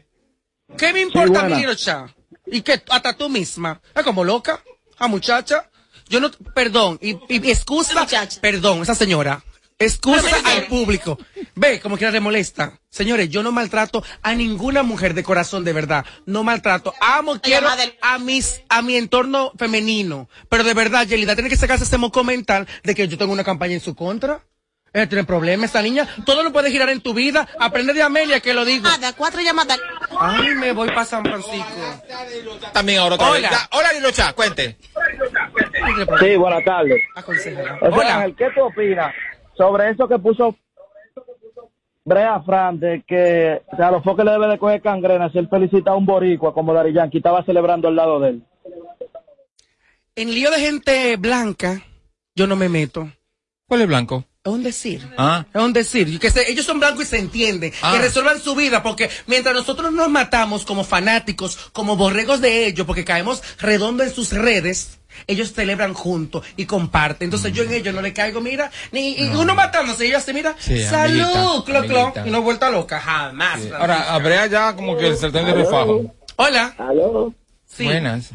¿Qué 0.76 0.92
me 0.92 1.00
importa 1.00 1.40
a 1.40 1.42
mí, 1.44 1.48
buena. 1.48 1.56
Lirocha? 1.58 2.14
¿Y 2.46 2.60
qué? 2.62 2.82
Hasta 2.90 3.16
tú 3.16 3.28
misma. 3.28 3.80
Es 3.94 4.02
como 4.02 4.24
loca. 4.24 4.62
A 4.98 5.08
muchacha. 5.08 5.68
Yo 6.08 6.20
no, 6.20 6.30
perdón, 6.54 6.98
y, 7.02 7.18
excusa, 7.50 8.06
perdón, 8.40 8.82
esa 8.82 8.94
señora. 8.94 9.42
Excusa 9.80 10.36
al 10.44 10.66
público. 10.66 11.18
Ve, 11.54 11.78
como 11.80 11.96
quiera 11.96 12.10
le 12.10 12.18
molesta. 12.18 12.80
Señores, 12.90 13.30
yo 13.30 13.44
no 13.44 13.52
maltrato 13.52 14.02
a 14.22 14.34
ninguna 14.34 14.82
mujer 14.82 15.14
de 15.14 15.22
corazón, 15.22 15.62
de 15.62 15.72
verdad. 15.72 16.04
No 16.26 16.42
maltrato. 16.42 16.94
Amo, 17.00 17.40
quiero 17.40 17.68
a 18.00 18.18
mis, 18.18 18.62
a 18.68 18.82
mi 18.82 18.96
entorno 18.96 19.52
femenino. 19.56 20.28
Pero 20.48 20.64
de 20.64 20.74
verdad, 20.74 21.06
Yelida, 21.06 21.36
tiene 21.36 21.50
que 21.50 21.56
sacarse 21.56 21.84
ese 21.84 21.96
moco 21.96 22.24
mental 22.24 22.66
de 22.82 22.94
que 22.94 23.06
yo 23.06 23.18
tengo 23.18 23.32
una 23.32 23.44
campaña 23.44 23.74
en 23.74 23.80
su 23.80 23.94
contra. 23.94 24.42
Ella 24.92 25.08
tiene 25.08 25.24
problemas, 25.24 25.66
esta 25.66 25.82
niña. 25.82 26.08
Todo 26.24 26.42
lo 26.42 26.52
puede 26.52 26.70
girar 26.70 26.88
en 26.88 27.00
tu 27.00 27.14
vida. 27.14 27.46
Aprende 27.60 27.92
de 27.92 28.02
Amelia, 28.02 28.40
que 28.40 28.54
lo 28.54 28.64
digo. 28.64 28.88
Ah, 28.90 28.98
de 28.98 29.12
cuatro 29.12 29.40
llamadas. 29.40 29.78
Ay, 30.18 30.54
me 30.54 30.72
voy 30.72 30.88
para 30.88 31.04
San 31.04 31.22
Francisco. 31.22 32.02
También 32.72 33.00
ahora 33.00 33.16
otra 33.16 33.30
Hola. 33.30 33.50
vez. 33.50 33.58
Hola, 33.72 33.92
Lilocha, 33.92 34.32
cuente. 34.32 34.78
Sí, 36.20 36.36
buenas 36.36 36.64
tardes. 36.64 37.00
Hola. 37.80 38.16
Ángel, 38.16 38.36
¿qué 38.36 38.48
tú 38.54 38.62
opinas 38.62 39.14
sobre 39.56 39.90
eso 39.90 40.08
que 40.08 40.18
puso 40.18 40.56
Brea 42.04 42.40
Fran 42.40 42.78
de 42.78 43.02
que 43.06 43.62
o 43.70 43.76
sea, 43.76 43.88
a 43.88 43.90
los 43.90 44.02
foques 44.02 44.24
le 44.24 44.32
debe 44.32 44.48
de 44.48 44.58
coger 44.58 44.80
cangrena 44.80 45.30
si 45.30 45.38
él 45.38 45.48
felicita 45.48 45.90
a 45.90 45.96
un 45.96 46.06
boricua 46.06 46.54
como 46.54 46.72
Dari 46.72 46.92
Yankee 46.92 47.18
estaba 47.18 47.44
celebrando 47.44 47.88
al 47.88 47.96
lado 47.96 48.20
de 48.20 48.30
él? 48.30 48.42
En 50.16 50.34
lío 50.34 50.50
de 50.50 50.58
gente 50.58 51.16
blanca, 51.16 51.82
yo 52.34 52.46
no 52.46 52.56
me 52.56 52.68
meto. 52.68 53.08
¿Cuál 53.66 53.82
es 53.82 53.88
blanco? 53.88 54.24
Es 54.48 54.54
un 54.54 54.62
decir. 54.62 55.08
Ah. 55.16 55.44
Es 55.52 55.60
un 55.62 55.72
decir. 55.72 56.18
Que 56.18 56.30
se- 56.30 56.50
ellos 56.50 56.64
son 56.64 56.80
blancos 56.80 57.04
y 57.04 57.06
se 57.06 57.18
entienden. 57.18 57.72
Ah. 57.82 57.92
Que 57.94 58.02
resuelvan 58.02 58.40
su 58.40 58.54
vida. 58.54 58.82
Porque 58.82 59.10
mientras 59.26 59.54
nosotros 59.54 59.92
nos 59.92 60.08
matamos 60.08 60.64
como 60.64 60.84
fanáticos, 60.84 61.56
como 61.72 61.96
borregos 61.96 62.40
de 62.40 62.66
ellos, 62.66 62.86
porque 62.86 63.04
caemos 63.04 63.42
redondo 63.58 64.02
en 64.02 64.10
sus 64.10 64.32
redes, 64.32 64.98
ellos 65.26 65.52
celebran 65.52 65.94
juntos 65.94 66.44
y 66.56 66.66
comparten. 66.66 67.26
Entonces 67.26 67.52
yo 67.52 67.64
en 67.64 67.72
ellos 67.72 67.94
no 67.94 68.00
le 68.02 68.12
caigo, 68.12 68.40
mira, 68.40 68.70
ni 68.92 69.14
y 69.18 69.24
uno 69.34 69.54
matándose, 69.54 70.04
y 70.04 70.08
ellos 70.08 70.22
así, 70.22 70.32
mira, 70.32 70.54
Sí, 70.58 70.82
salud, 70.84 71.20
amiguita, 71.22 71.62
clo, 71.64 71.82
clo, 71.86 71.98
amiguita. 72.00 72.26
y 72.26 72.30
no 72.30 72.42
vuelta 72.42 72.70
loca, 72.70 73.00
jamás. 73.00 73.60
Sí. 73.62 73.70
Ahora, 73.76 74.14
a 74.14 74.18
Brea 74.18 74.46
ya 74.46 74.76
como 74.76 74.96
que 74.96 75.08
el 75.08 75.16
sartén 75.16 75.44
de 75.46 75.54
refajo. 75.54 76.14
Hola. 76.36 76.74
Aló. 76.78 77.34
Sí. 77.66 77.84
Buenas. 77.84 78.30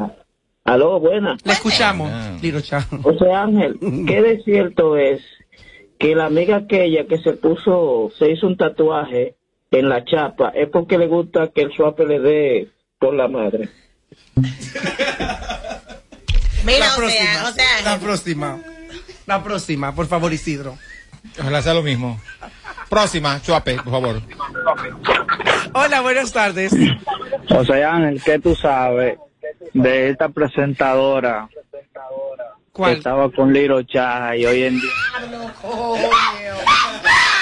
Aló, 0.66 0.99
buenas. 0.99 1.39
Le 1.43 1.53
escuchamos, 1.53 2.09
Liro 2.41 2.61
Chan. 2.61 2.86
José 3.01 3.32
Ángel, 3.34 3.78
¿qué 4.07 4.22
de 4.22 4.41
cierto 4.43 4.97
es 4.97 5.22
que 6.03 6.15
la 6.15 6.25
amiga 6.25 6.57
aquella 6.57 7.05
que 7.07 7.17
se 7.19 7.31
puso, 7.31 8.11
se 8.19 8.29
hizo 8.29 8.45
un 8.45 8.57
tatuaje 8.57 9.35
en 9.71 9.87
la 9.87 10.03
chapa, 10.03 10.49
es 10.49 10.67
porque 10.67 10.97
le 10.97 11.07
gusta 11.07 11.47
que 11.55 11.61
el 11.61 11.71
suape 11.71 12.05
le 12.05 12.19
dé 12.19 12.67
por 12.99 13.13
la 13.13 13.29
madre? 13.29 13.69
Mira, 16.65 16.87
la 16.87 16.93
o 16.93 16.97
próxima, 16.97 17.23
sea, 17.23 17.47
o 17.47 17.53
sea, 17.53 17.81
la 17.85 17.97
próxima. 17.99 18.59
La 19.25 19.41
próxima, 19.41 19.95
por 19.95 20.07
favor, 20.07 20.33
Isidro. 20.33 20.77
Ojalá 21.39 21.61
sea 21.61 21.73
lo 21.73 21.83
mismo. 21.83 22.19
Próxima, 22.89 23.41
Chuape, 23.41 23.75
por 23.75 23.93
favor. 23.93 24.21
Hola, 25.73 26.01
buenas 26.01 26.33
tardes. 26.33 26.75
José 27.47 27.81
Ángel, 27.85 28.21
¿qué 28.21 28.39
tú 28.39 28.55
sabes 28.55 29.17
de 29.73 30.09
esta 30.09 30.27
presentadora 30.27 31.47
¿Cuál? 32.74 32.93
que 32.93 32.97
estaba 32.97 33.30
con 33.30 33.53
Liro 33.53 33.84
Chá 33.84 34.36
y 34.36 34.47
hoy 34.47 34.63
en 34.63 34.82
día? 34.82 34.91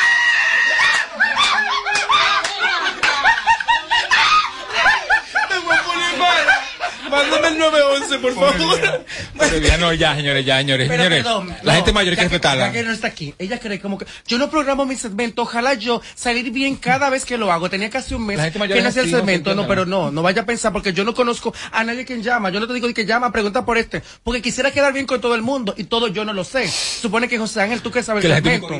Mándame 7.12 7.48
el 7.50 7.58
911, 7.60 8.20
por 8.20 8.34
favor. 8.36 9.06
Pero 9.38 9.58
ya 9.58 9.78
no, 9.78 9.94
ya, 9.94 10.16
señores, 10.16 10.46
ya, 10.46 10.58
señores, 10.60 10.88
Pero 10.90 11.04
señores. 11.04 11.24
perdón, 11.24 11.50
la 11.64 11.74
no, 11.74 11.78
gente 11.78 11.94
mayor 11.94 12.12
hay 12.12 12.16
que 12.18 12.22
respetarla. 12.24 12.68
ya 12.68 12.72
que 12.72 12.84
no 12.84 12.92
está 12.92 13.08
aquí. 13.08 13.34
Ella 13.38 13.60
cree 13.60 13.80
como 13.80 13.98
que 13.98 14.06
yo 14.28 14.38
no 14.38 14.50
programo 14.50 14.86
mi 14.86 14.96
segmento. 14.96 15.42
Ojalá 15.44 15.74
yo 15.74 16.02
salir 16.16 16.52
bien 16.52 16.76
cada 16.76 17.10
vez 17.10 17.26
que 17.26 17.38
lo 17.38 17.52
hago. 17.52 17.70
Tenía 17.70 17.90
casi 17.90 18.14
un 18.14 18.26
mes 18.26 18.38
La 18.38 18.44
gente 18.46 18.60
mayor 18.60 18.78
que 18.78 18.82
no 18.84 18.90
hacía 18.90 19.04
el 19.04 19.10
segmento. 19.12 19.54
No, 19.56 19.68
pero 19.68 19.86
no, 19.86 20.12
no 20.12 20.22
vaya 20.22 20.44
a 20.44 20.46
pensar 20.46 20.72
porque 20.72 20.94
yo 20.94 21.04
no 21.04 21.14
conozco 21.14 21.54
a 21.72 21.84
nadie 21.84 22.06
que 22.06 22.22
llama. 22.22 22.50
Yo 22.50 22.60
no 22.60 22.68
te 22.68 22.74
digo 22.74 22.88
de 22.88 22.94
que 22.94 23.06
llama, 23.06 23.32
pregunta 23.32 23.66
por 23.66 23.78
este. 23.78 24.02
Porque 24.24 24.42
quisiera 24.42 24.72
quedar 24.72 24.94
bien 24.94 25.06
con 25.06 25.20
todo 25.22 25.36
el 25.36 25.42
mundo 25.42 25.74
y 25.78 25.86
todo 25.86 26.08
yo 26.08 26.24
no 26.26 26.34
lo 26.34 26.44
sé. 26.44 26.68
Supone 26.68 27.28
que 27.28 27.38
José 27.38 27.62
Ángel, 27.62 27.82
tú 27.82 27.92
que 27.92 28.04
sabes 28.04 28.22
Que 28.22 28.28
el 28.32 28.44
segmento. 28.44 28.72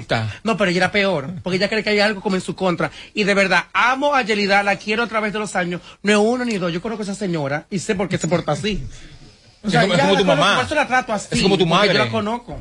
No, 0.44 0.58
pero 0.58 0.70
ella 0.72 0.78
era 0.78 0.92
peor. 0.92 1.30
Porque 1.44 1.58
ella 1.58 1.70
cree 1.70 1.84
que 1.84 1.90
hay 1.90 2.00
algo 2.00 2.22
como 2.22 2.36
en 2.36 2.42
su 2.42 2.56
contra. 2.56 2.92
Y 3.14 3.24
de 3.24 3.34
verdad, 3.34 3.66
amo 3.74 4.16
a 4.16 4.22
Yelida, 4.22 4.64
la 4.64 4.76
quiero 4.78 5.04
a 5.04 5.08
través 5.08 5.34
de 5.34 5.40
los 5.40 5.56
años. 5.56 5.82
No 6.04 6.12
es 6.12 6.18
uno 6.18 6.46
ni 6.46 6.58
dos. 6.58 6.72
Yo 6.72 6.82
conozco 6.82 7.02
a 7.04 7.06
esa 7.06 7.16
señora 7.16 7.66
y 7.70 7.80
sé 7.80 7.96
por 7.96 8.08
qué 8.10 8.18
se 8.22 8.28
porta 8.28 8.54
así. 8.54 8.84
O 9.64 9.68
Es 9.68 9.76
como- 9.76 9.94
es 9.94 10.00
tu 10.00 10.06
conozco, 10.08 10.26
mamá. 10.26 10.56
por 10.56 10.66
eso 10.66 10.76
la 10.76 10.88
trato 10.88 11.14
así. 11.14 11.28
Es 11.32 11.42
como 11.44 11.56
tu 11.58 11.68
madre. 11.68 11.94
Yo 11.94 12.00
la 12.00 12.10
conozco. 12.10 12.60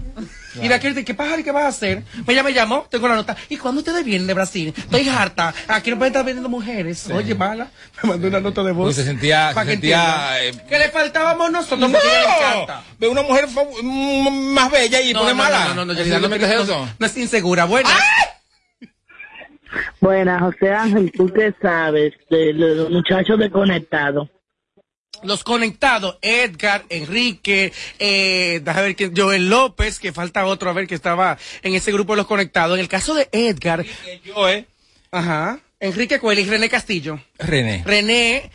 Y 0.61 0.69
de 0.69 0.75
aquí 0.75 0.89
dice, 0.89 1.03
¿qué 1.05 1.15
pasa 1.15 1.39
y 1.41 1.43
qué 1.45 1.51
vas 1.53 1.65
a 1.65 1.69
hacer? 1.69 2.03
Pues 2.27 2.35
ella 2.35 2.43
me 2.43 2.53
llamó, 2.53 2.87
tengo 2.91 3.09
la 3.09 3.15
nota. 3.15 3.37
¿Y 3.49 3.57
cuándo 3.57 3.79
ustedes 3.79 4.05
vienen 4.05 4.27
de 4.27 4.35
Brasil? 4.35 4.75
Estoy 4.77 5.09
harta. 5.09 5.55
Aquí 5.69 5.91
no 5.91 5.97
pueden 5.97 6.11
estar 6.13 6.25
vendiendo 6.27 6.49
mujeres. 6.51 7.09
Oye, 7.09 7.35
mala. 7.35 7.69
Me 8.03 8.11
mandó 8.11 8.29
una 8.29 8.41
nota 8.41 8.63
de 8.65 8.73
voz. 8.73 8.95
Se 8.97 9.05
sentía, 9.05 9.53
Pa' 9.55 9.61
se 9.63 9.67
que 9.67 9.73
sentía, 9.75 10.39
entienda. 10.45 10.67
que 10.69 10.79
le 10.79 10.89
faltábamos 10.91 11.51
nosotros 11.53 11.79
No, 11.91 11.99
ve 12.99 13.09
una 13.09 13.23
mujer 13.23 13.47
mm, 13.83 14.29
más 14.53 14.71
bella 14.71 15.01
y 15.01 15.13
No, 15.15 15.21
pone 15.21 15.31
no, 15.31 15.37
mala. 15.37 15.69
no, 15.69 15.75
no, 15.77 15.85
no, 15.87 15.93
¿En 15.93 15.99
Yelida, 15.99 16.17
serio 16.17 16.29
no, 16.29 16.35
me 16.37 16.37
crees 16.45 16.63
eso? 16.65 16.89
no 16.99 17.07
es 17.07 17.17
insegura. 17.17 17.65
Bueno. 17.65 17.89
Buenas, 20.01 20.41
José 20.43 20.73
Ángel, 20.73 21.13
¿tú 21.17 21.33
qué 21.33 21.55
sabes 21.63 22.13
de 22.29 22.53
los 22.53 22.91
muchachos 22.91 23.39
de 23.39 23.51
Conectado? 23.51 24.29
Los 25.23 25.45
conectados, 25.45 26.19
Edgar, 26.23 26.85
Enrique, 26.89 27.73
eh, 27.99 28.61
déjame 28.65 28.87
ver 28.87 28.97
quién, 28.97 29.17
Joel 29.17 29.51
López, 29.51 29.99
que 29.99 30.13
falta 30.13 30.47
otro, 30.47 30.71
a 30.71 30.73
ver, 30.73 30.87
que 30.87 30.95
estaba 30.95 31.37
en 31.63 31.75
ese 31.75 31.93
grupo 31.93 32.15
de 32.15 32.19
los 32.19 32.27
conectados. 32.27 32.75
En 32.77 32.81
el 32.81 32.89
caso 32.89 33.15
de 33.15 33.29
Edgar. 33.33 33.85
Yo, 34.25 34.49
eh. 34.49 34.67
Ajá. 35.11 35.61
Enrique 35.79 36.19
Cuelli 36.21 36.43
y 36.43 36.47
René 36.47 36.69
Castillo. 36.69 37.21
René. 37.39 37.83
René 37.85 38.51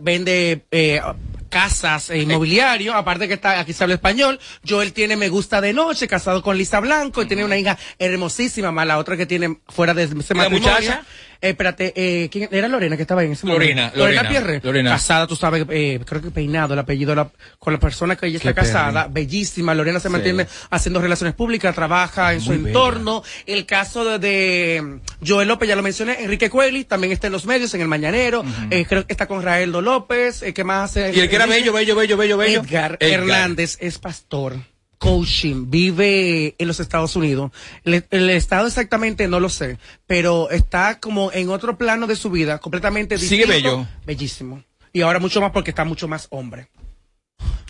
vende 0.00 0.64
eh, 0.70 1.00
casas 1.48 2.08
e 2.10 2.18
inmobiliario, 2.18 2.94
aparte 2.94 3.28
que 3.28 3.34
está 3.34 3.60
aquí 3.60 3.72
se 3.72 3.84
habla 3.84 3.96
español. 3.96 4.40
Joel 4.66 4.92
tiene 4.92 5.16
Me 5.16 5.28
Gusta 5.28 5.60
de 5.60 5.72
Noche, 5.72 6.08
casado 6.08 6.42
con 6.42 6.56
Lisa 6.56 6.80
Blanco, 6.80 7.22
y 7.22 7.26
tiene 7.26 7.44
una 7.44 7.58
hija 7.58 7.78
hermosísima, 7.98 8.72
más 8.72 8.86
la 8.86 8.98
otra 8.98 9.16
que 9.16 9.26
tiene 9.26 9.58
fuera 9.68 9.92
de 9.92 10.04
ese 10.04 10.14
¿Y 10.14 10.16
la 10.16 10.34
matrimonio. 10.34 10.72
muchacha? 10.72 11.04
Eh, 11.42 11.48
espérate, 11.50 11.92
eh, 11.96 12.28
¿quién 12.30 12.48
era 12.52 12.68
Lorena 12.68 12.94
que 12.96 13.02
estaba 13.02 13.24
en 13.24 13.32
ese 13.32 13.46
Lorena, 13.48 13.82
momento? 13.82 13.98
Lorena, 13.98 14.28
Pierre. 14.28 14.60
Lorena. 14.62 14.90
Casada, 14.92 15.26
tú 15.26 15.34
sabes, 15.34 15.66
eh, 15.70 15.98
creo 16.06 16.22
que 16.22 16.30
peinado 16.30 16.74
el 16.74 16.78
apellido 16.80 17.14
la- 17.16 17.30
con 17.58 17.72
la 17.72 17.80
persona 17.80 18.14
que 18.14 18.26
ella 18.28 18.36
está 18.36 18.50
Qué 18.50 18.60
casada, 18.60 19.08
bellísima. 19.10 19.74
Lorena 19.74 19.98
se 19.98 20.06
Sí. 20.08 20.12
mantiene 20.12 20.46
haciendo 20.70 21.00
relaciones 21.00 21.34
públicas, 21.34 21.74
trabaja 21.74 22.32
en 22.32 22.40
su 22.40 22.50
bella. 22.50 22.68
entorno. 22.68 23.24
El 23.44 23.66
caso 23.66 24.04
de, 24.04 24.18
de 24.20 24.98
Joel 25.26 25.48
López, 25.48 25.68
ya 25.68 25.74
lo 25.76 25.82
mencioné, 25.82 26.22
Enrique 26.22 26.48
Cueli, 26.48 26.84
también 26.84 27.12
está 27.12 27.26
en 27.26 27.32
los 27.32 27.44
medios, 27.44 27.74
en 27.74 27.80
el 27.80 27.88
Mañanero. 27.88 28.44
Eh, 28.70 28.86
creo 28.88 29.04
que 29.04 29.12
está 29.12 29.26
con 29.26 29.42
Raeldo 29.42 29.80
López. 29.82 30.42
Eh, 30.42 30.54
¿Qué 30.54 30.62
más 30.62 30.90
hace? 30.90 31.12
Y 31.12 31.18
el 31.20 31.28
que 31.28 31.36
era 31.36 31.46
bello, 31.46 31.72
bello, 31.72 31.96
bello, 31.96 32.16
bello, 32.16 32.36
bello. 32.36 32.60
Edgar, 32.62 32.96
Edgar. 33.00 33.20
Hernández 33.20 33.78
es 33.80 33.98
pastor. 33.98 34.56
Coaching, 35.02 35.66
vive 35.68 36.54
en 36.58 36.68
los 36.68 36.78
Estados 36.78 37.16
Unidos. 37.16 37.50
El, 37.84 38.04
el 38.10 38.30
estado 38.30 38.68
exactamente 38.68 39.26
no 39.26 39.40
lo 39.40 39.48
sé, 39.48 39.78
pero 40.06 40.48
está 40.50 41.00
como 41.00 41.32
en 41.32 41.50
otro 41.50 41.76
plano 41.76 42.06
de 42.06 42.14
su 42.14 42.30
vida, 42.30 42.58
completamente 42.58 43.18
Sigue 43.18 43.46
distinto. 43.46 43.78
bello. 43.78 43.86
Bellísimo. 44.06 44.62
Y 44.92 45.00
ahora 45.00 45.18
mucho 45.18 45.40
más 45.40 45.50
porque 45.50 45.70
está 45.70 45.84
mucho 45.84 46.06
más 46.06 46.28
hombre. 46.30 46.68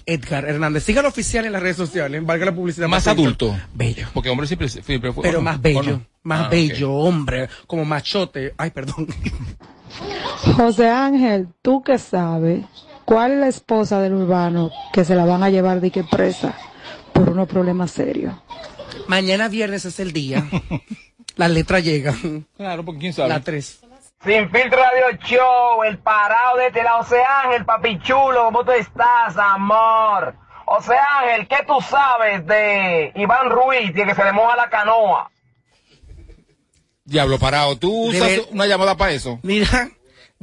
Edgar 0.04 0.44
Hernández. 0.44 0.82
Sígalo 0.84 1.08
oficial 1.08 1.46
en 1.46 1.52
las 1.52 1.62
redes 1.62 1.76
sociales, 1.76 2.22
valga 2.26 2.44
la 2.46 2.54
publicidad. 2.54 2.86
Más 2.88 3.06
adulto. 3.06 3.56
Bello. 3.72 4.08
Porque 4.12 4.28
hombre 4.28 4.46
siempre, 4.46 4.68
siempre 4.68 5.10
fue. 5.12 5.22
Pero 5.22 5.40
más 5.40 5.56
¿O 5.56 5.60
bello. 5.62 5.82
no? 5.84 6.06
Más 6.24 6.40
Ah, 6.46 6.48
bello, 6.50 6.92
hombre. 6.92 7.48
Como 7.66 7.84
machote. 7.86 8.52
Ay, 8.58 8.70
perdón. 8.72 9.06
José 10.56 10.88
Ángel, 10.88 11.48
tú 11.62 11.82
que 11.82 11.98
sabes, 11.98 12.64
¿cuál 13.04 13.32
es 13.32 13.38
la 13.38 13.48
esposa 13.48 14.00
del 14.00 14.14
urbano 14.14 14.70
que 14.92 15.04
se 15.04 15.14
la 15.14 15.24
van 15.24 15.42
a 15.42 15.50
llevar 15.50 15.80
de 15.80 15.90
que 15.90 16.02
presa 16.04 16.54
por 17.12 17.28
unos 17.30 17.48
problemas 17.48 17.90
serios? 17.90 18.34
Mañana 19.06 19.48
viernes 19.48 19.84
es 19.84 20.00
el 20.00 20.12
día. 20.12 20.44
La 21.36 21.48
letra 21.48 21.80
llega. 21.80 22.14
Claro, 22.56 22.84
porque 22.84 23.00
quién 23.00 23.12
sabe. 23.12 23.30
La 23.30 23.40
3. 23.40 23.80
Sin 24.24 24.50
filtro 24.50 24.78
radio 24.78 25.18
show, 25.24 25.82
el 25.82 25.98
parado 25.98 26.58
de 26.58 26.68
este 26.68 26.82
lado, 26.84 26.98
José 26.98 27.22
Ángel, 27.44 27.64
papi 27.64 27.98
chulo, 28.00 28.44
¿cómo 28.44 28.64
tú 28.64 28.70
estás, 28.70 29.36
amor? 29.36 30.36
José 30.64 30.94
Ángel, 31.20 31.48
¿qué 31.48 31.56
tú 31.66 31.80
sabes 31.80 32.46
de 32.46 33.12
Iván 33.16 33.50
Ruiz, 33.50 33.92
de 33.92 34.04
que 34.04 34.14
se 34.14 34.24
le 34.24 34.32
moja 34.32 34.54
la 34.54 34.70
canoa? 34.70 35.28
Diablo 37.04 37.38
parado, 37.40 37.76
tú 37.76 38.10
usas 38.10 38.42
una 38.50 38.66
llamada 38.66 38.96
para 38.96 39.10
eso. 39.10 39.40
Mira, 39.42 39.90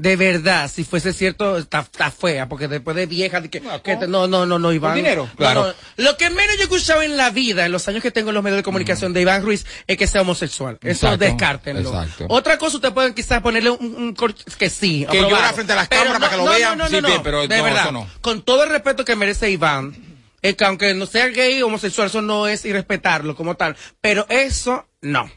de 0.01 0.15
verdad, 0.15 0.71
si 0.73 0.85
fuese 0.85 1.11
cierto, 1.11 1.57
está, 1.57 1.79
está 1.81 2.09
fea, 2.09 2.47
porque 2.47 2.69
después 2.69 2.95
de 2.95 3.05
vieja, 3.05 3.41
de 3.41 3.49
que, 3.49 3.61
que 3.83 3.97
te- 3.97 4.07
no, 4.07 4.27
no, 4.27 4.45
no, 4.45 4.57
no, 4.57 4.71
Iván. 4.71 4.95
dinero? 4.95 5.29
Claro. 5.35 5.67
no. 5.97 6.03
Lo 6.05 6.15
que 6.15 6.29
menos 6.29 6.55
yo 6.55 6.61
he 6.61 6.63
escuchado 6.63 7.01
en 7.01 7.17
la 7.17 7.31
vida, 7.31 7.65
en 7.65 7.73
los 7.73 7.85
años 7.89 8.01
que 8.01 8.09
tengo 8.09 8.29
en 8.29 8.35
los 8.35 8.43
medios 8.43 8.55
de 8.59 8.63
comunicación 8.63 9.11
de 9.11 9.21
Iván 9.21 9.43
Ruiz, 9.43 9.65
es 9.87 9.97
que 9.97 10.07
sea 10.07 10.21
homosexual. 10.21 10.77
Eso 10.81 10.89
Exacto, 11.07 11.17
descártenlo. 11.25 11.89
exacto. 11.89 12.27
Otra 12.29 12.57
cosa, 12.57 12.77
ustedes 12.77 12.93
pueden 12.93 13.13
quizás 13.13 13.41
ponerle 13.41 13.71
un, 13.71 13.93
un 13.95 14.15
cor- 14.15 14.33
que 14.57 14.69
sí. 14.69 14.99
Que 15.11 15.19
aprobado. 15.19 15.29
llora 15.35 15.51
frente 15.53 15.73
a 15.73 15.75
las 15.75 15.87
Pero 15.89 16.01
cámaras 16.03 16.19
para 16.21 16.31
que 16.31 16.37
lo 16.37 16.45
no, 16.45 16.51
vean, 16.51 16.77
No, 16.77 16.83
no, 16.85 16.89
sí, 16.89 17.05
bien, 17.05 17.21
pero 17.21 17.45
de 17.45 17.57
no, 17.57 17.63
verdad, 17.65 17.81
eso 17.83 17.91
no. 17.91 18.07
Con 18.21 18.41
todo 18.43 18.63
el 18.63 18.69
respeto 18.69 19.03
que 19.03 19.15
merece 19.17 19.51
Iván, 19.51 19.93
Es 20.41 20.55
que 20.55 20.63
aunque 20.63 20.93
no 20.93 21.05
sea 21.07 21.27
gay 21.27 21.61
o 21.61 21.67
homosexual, 21.67 22.07
eso 22.07 22.21
no 22.21 22.47
es 22.47 22.63
irrespetarlo 22.63 23.35
como 23.35 23.55
tal. 23.55 23.75
Pero 23.99 24.25
eso, 24.29 24.85
no. 25.01 25.29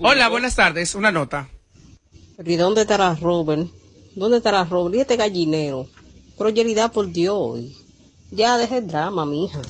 Hola, 0.00 0.28
buenas 0.28 0.56
tardes. 0.56 0.96
Una 0.96 1.12
nota. 1.12 1.48
¿Y 2.44 2.56
dónde 2.56 2.80
estará 2.80 3.14
Robert? 3.14 3.68
¿Dónde 4.14 4.38
estará 4.38 4.64
Robert? 4.64 4.94
Y 4.94 5.00
este 5.00 5.16
gallinero. 5.16 5.86
Pero 6.36 6.90
por 6.92 7.10
Dios. 7.10 7.60
Ya 8.30 8.56
deje 8.56 8.78
el 8.78 8.86
drama, 8.86 9.26
mija. 9.26 9.60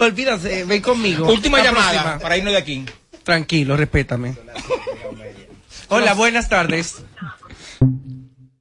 Olvídate, 0.00 0.64
ven 0.64 0.82
conmigo. 0.82 1.26
Última 1.26 1.62
llamada 1.62 2.18
para 2.18 2.36
irnos 2.36 2.52
de 2.52 2.58
aquí. 2.58 2.84
Tranquilo, 3.22 3.76
respétame. 3.76 4.36
Hola, 5.88 6.14
buenas 6.14 6.48
tardes. 6.48 7.02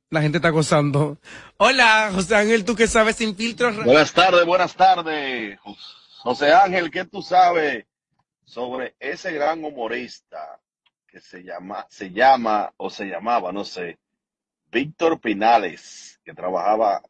La 0.09 0.21
gente 0.21 0.37
está 0.37 0.49
gozando. 0.49 1.17
Hola, 1.57 2.11
José 2.13 2.35
Ángel, 2.35 2.65
¿tú 2.65 2.75
qué 2.75 2.87
sabes 2.87 3.15
sin 3.15 3.35
filtros? 3.35 3.75
Buenas 3.83 4.13
tardes, 4.13 4.45
buenas 4.45 4.75
tardes. 4.75 5.59
José 6.19 6.53
Ángel, 6.53 6.91
¿qué 6.91 7.05
tú 7.05 7.21
sabes 7.21 7.85
sobre 8.45 8.95
ese 8.99 9.31
gran 9.31 9.63
humorista 9.63 10.59
que 11.13 11.21
se 11.21 11.43
llama, 11.43 11.85
se 11.91 12.09
llama 12.09 12.73
o 12.75 12.89
se 12.89 13.05
llamaba, 13.05 13.51
no 13.51 13.63
sé, 13.63 13.99
Víctor 14.71 15.21
Pinales, 15.21 16.19
que 16.25 16.33
trabajaba, 16.33 17.03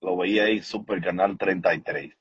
lo 0.00 0.16
veía 0.16 0.44
ahí, 0.44 0.62
Super 0.62 1.02
Canal 1.02 1.36
33? 1.36 2.14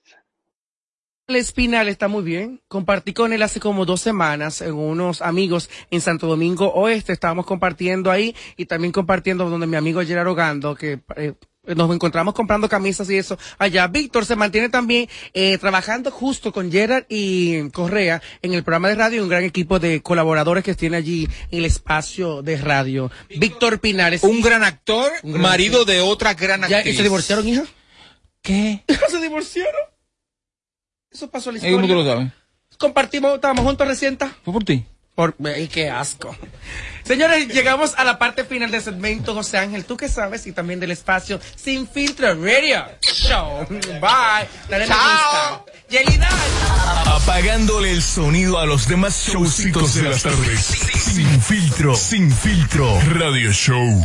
Espinal 1.29 1.87
está 1.87 2.09
muy 2.09 2.23
bien. 2.23 2.61
Compartí 2.67 3.13
con 3.13 3.31
él 3.31 3.41
hace 3.41 3.61
como 3.61 3.85
dos 3.85 4.01
semanas 4.01 4.61
en 4.61 4.73
unos 4.73 5.21
amigos 5.21 5.69
en 5.89 6.01
Santo 6.01 6.27
Domingo 6.27 6.67
Oeste. 6.73 7.13
Estábamos 7.13 7.45
compartiendo 7.45 8.11
ahí 8.11 8.35
y 8.57 8.65
también 8.65 8.91
compartiendo 8.91 9.49
donde 9.49 9.67
mi 9.67 9.77
amigo 9.77 10.01
Gerardo 10.01 10.35
Gando, 10.35 10.75
que 10.75 10.99
eh, 11.15 11.35
nos 11.63 11.93
encontramos 11.93 12.33
comprando 12.33 12.67
camisas 12.67 13.09
y 13.09 13.17
eso 13.17 13.37
allá. 13.57 13.87
Víctor 13.87 14.25
se 14.25 14.35
mantiene 14.35 14.69
también 14.69 15.07
eh, 15.33 15.57
trabajando 15.57 16.11
justo 16.11 16.51
con 16.51 16.71
Gerard 16.71 17.05
y 17.09 17.69
Correa 17.69 18.21
en 18.41 18.53
el 18.53 18.63
programa 18.63 18.89
de 18.89 18.95
radio, 18.95 19.23
un 19.23 19.29
gran 19.29 19.43
equipo 19.43 19.79
de 19.79 20.01
colaboradores 20.01 20.63
que 20.63 20.75
tiene 20.75 20.97
allí 20.97 21.27
en 21.51 21.59
el 21.59 21.65
espacio 21.65 22.41
de 22.41 22.57
radio. 22.57 23.11
Víctor 23.29 23.79
Pinares. 23.79 24.23
Un 24.23 24.41
gran 24.41 24.63
actor, 24.63 25.11
marido 25.23 25.85
de 25.85 26.01
otra 26.01 26.33
gran 26.33 26.63
actriz. 26.63 26.93
¿Y 26.93 26.97
se 26.97 27.03
divorciaron, 27.03 27.47
hija? 27.47 27.63
¿Qué? 28.41 28.83
¿Se 29.09 29.21
divorciaron? 29.21 29.81
Eso 31.11 31.29
pasó 31.29 31.49
en 31.49 31.55
la 31.55 31.57
historia. 31.59 31.75
¿Cómo 31.75 31.87
tú 31.87 31.95
lo 31.95 32.05
sabes? 32.05 32.31
Compartimos, 32.77 33.35
estábamos 33.35 33.65
juntos 33.65 33.87
recientes. 33.87 34.29
Fue 34.43 34.53
por 34.53 34.63
ti. 34.63 34.83
Por, 35.15 35.35
y 35.57 35.67
qué 35.67 35.89
asco. 35.89 36.35
Señores, 37.03 37.47
llegamos 37.49 37.93
a 37.97 38.03
la 38.03 38.17
parte 38.17 38.45
final 38.45 38.71
del 38.71 38.81
segmento, 38.81 39.33
José 39.33 39.57
Ángel. 39.57 39.83
¿Tú 39.85 39.97
qué 39.97 40.07
sabes? 40.07 40.47
Y 40.47 40.53
también 40.53 40.79
del 40.79 40.91
espacio 40.91 41.39
Sin 41.55 41.87
Filtro 41.87 42.33
Radio 42.35 42.85
Show. 43.01 43.67
Bye. 43.69 44.47
Dale 44.69 44.87
Chao. 44.87 45.65
Yelida. 45.89 46.29
Apagándole 47.05 47.91
el 47.91 48.01
sonido 48.01 48.59
a 48.59 48.65
los 48.65 48.87
demás 48.87 49.27
showcitos 49.27 49.95
de 49.95 50.03
las 50.03 50.23
tardes. 50.23 50.61
Sin 50.61 51.41
Filtro. 51.41 51.95
Sin 51.95 52.31
Filtro 52.31 52.99
Radio 53.13 53.51
Show. 53.51 54.01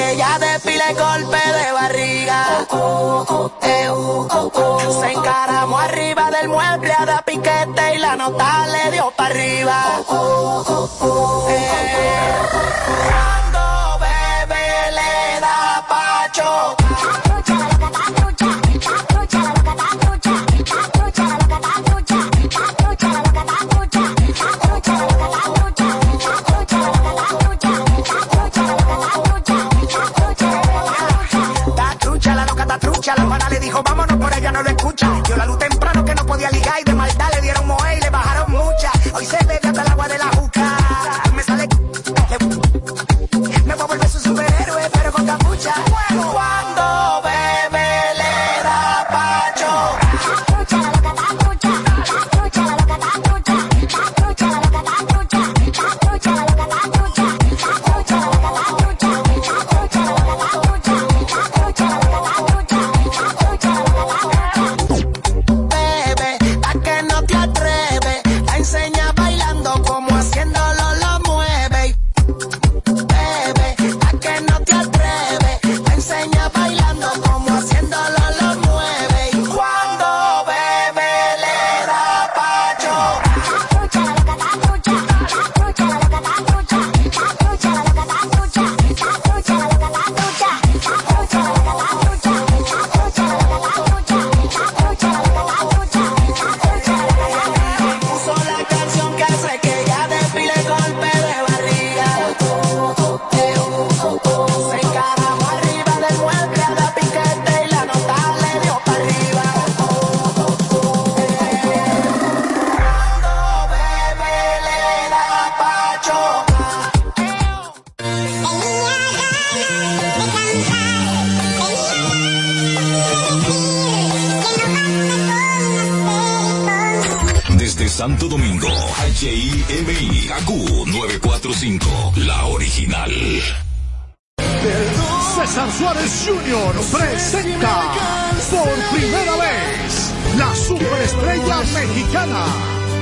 Que 0.00 0.16
ya 0.16 0.38
despile 0.38 0.94
golpe 0.94 1.42
de 1.58 1.72
barriga. 1.72 2.66
Se 5.00 5.12
encaramó 5.12 5.78
arriba 5.78 6.30
del 6.30 6.48
mueble 6.48 6.92
a 6.92 7.04
da 7.06 7.22
piquete 7.22 7.94
y 7.94 7.98
la 7.98 8.16
nota 8.16 8.66
le 8.66 8.90
dio 8.92 9.10
para 9.16 9.34
arriba. 9.34 9.78
Cuando 13.08 13.98
bebe 14.04 14.66
le 14.98 15.40
da 15.40 15.84
pacho. 15.88 16.79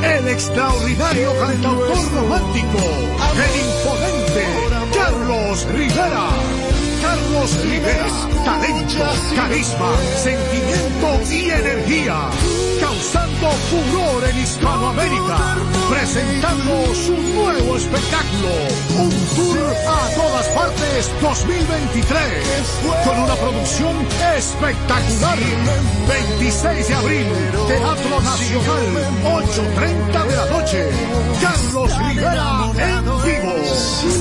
El 0.02 0.28
extraordinario 0.28 1.32
cantautor 1.38 2.12
romántico, 2.14 2.78
el 3.44 3.54
imponente 3.60 4.44
Carlos 4.96 5.66
Rivera. 5.72 6.28
Carlos 7.02 7.62
Rivera, 7.62 8.06
talento, 8.44 9.04
carisma, 9.36 9.96
sentimiento 10.16 11.32
y 11.32 11.50
energía, 11.50 12.30
causando 12.80 13.50
furor 13.70 14.24
en 14.28 14.38
Hispanoamérica, 14.38 15.56
presentando 15.90 16.94
su 16.94 17.16
nuevo 17.16 17.76
espectáculo, 17.76 18.48
un 18.98 19.10
tour 19.36 19.58
a 19.86 20.08
todas 20.14 20.48
partes 20.48 21.10
2023, 21.20 22.24
con 23.04 23.18
una 23.20 23.34
producción 23.36 23.96
espectacular. 24.36 25.38
26 26.08 26.88
de 26.88 26.94
abril, 26.94 27.26
Teatro 27.66 28.20
Nacional, 28.20 28.86
8.30 29.24 30.26
de 30.26 30.36
la 30.36 30.46
noche. 30.46 30.90
Carlos 31.40 31.98
Rivera 31.98 32.70
en 32.76 33.17
vivo. 33.28 33.52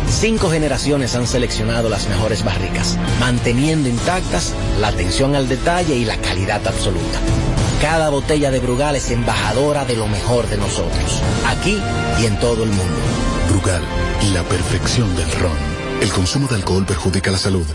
Cinco 0.08 0.50
generaciones 0.50 1.14
han 1.14 1.26
seleccionado 1.26 1.88
las 1.88 2.08
mejores 2.08 2.44
barricas, 2.44 2.98
manteniendo 3.20 3.88
intactas 3.88 4.52
la 4.80 4.88
atención 4.88 5.36
al 5.36 5.48
detalle 5.48 5.94
y 5.94 6.04
la 6.04 6.16
calidad 6.16 6.66
absoluta. 6.66 7.20
Cada 7.80 8.10
botella 8.10 8.50
de 8.50 8.58
Brugal 8.58 8.96
es 8.96 9.10
embajadora 9.10 9.84
de 9.84 9.96
lo 9.96 10.08
mejor 10.08 10.48
de 10.48 10.56
nosotros, 10.56 11.22
aquí 11.46 11.78
y 12.20 12.26
en 12.26 12.38
todo 12.40 12.64
el 12.64 12.70
mundo. 12.70 12.98
Brugal, 13.48 13.82
la 14.34 14.42
perfección 14.42 15.14
del 15.14 15.30
ron. 15.32 15.69
El 16.00 16.10
consumo 16.12 16.48
de 16.48 16.54
alcohol 16.56 16.86
perjudica 16.86 17.30
la 17.30 17.36
salud. 17.38 17.66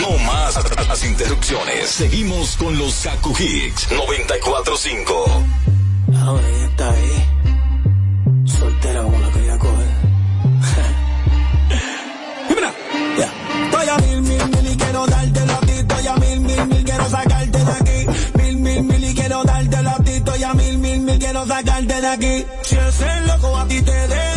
No 0.00 0.18
más 0.24 0.58
las 0.88 1.04
interrupciones. 1.04 1.90
Seguimos 1.90 2.56
con 2.56 2.78
los 2.78 2.94
Kaku 3.02 3.34
Hicks 3.38 3.90
945. 3.90 5.44
Ahora 6.22 6.48
ella 6.48 6.66
está 6.66 6.90
ahí. 6.90 7.28
Soltera 8.46 9.02
como 9.02 9.18
la 9.18 9.30
quería 9.30 9.58
coger. 9.58 9.88
Mira, 12.48 12.74
ya. 13.18 13.30
Estoy 13.64 13.88
a 13.88 13.98
mil, 13.98 14.22
mil, 14.22 14.48
mil 14.48 14.72
y 14.72 14.76
quiero 14.76 15.06
darte 15.06 15.46
la 15.46 15.60
ti. 15.60 15.72
Estoy 15.72 16.06
a 16.06 16.16
mil, 16.16 16.40
mil, 16.40 16.66
mil, 16.66 16.84
quiero 16.84 17.10
sacarte 17.10 17.58
de 17.58 17.72
aquí. 17.72 18.06
Mil, 18.38 18.56
mil, 18.56 18.82
mil 18.84 19.04
y 19.04 19.14
quiero 19.14 19.44
darte 19.44 19.82
la 19.82 19.96
ti. 19.96 20.12
Estoy 20.12 20.42
a 20.44 20.54
mil, 20.54 20.78
mil, 20.78 21.00
mil, 21.00 21.18
quiero 21.18 21.46
sacarte 21.46 22.00
de 22.00 22.08
aquí. 22.08 22.46
Si 22.62 22.76
ese 22.76 23.20
loco 23.26 23.58
a 23.58 23.68
ti 23.68 23.82
te 23.82 24.08
dejo, 24.08 24.31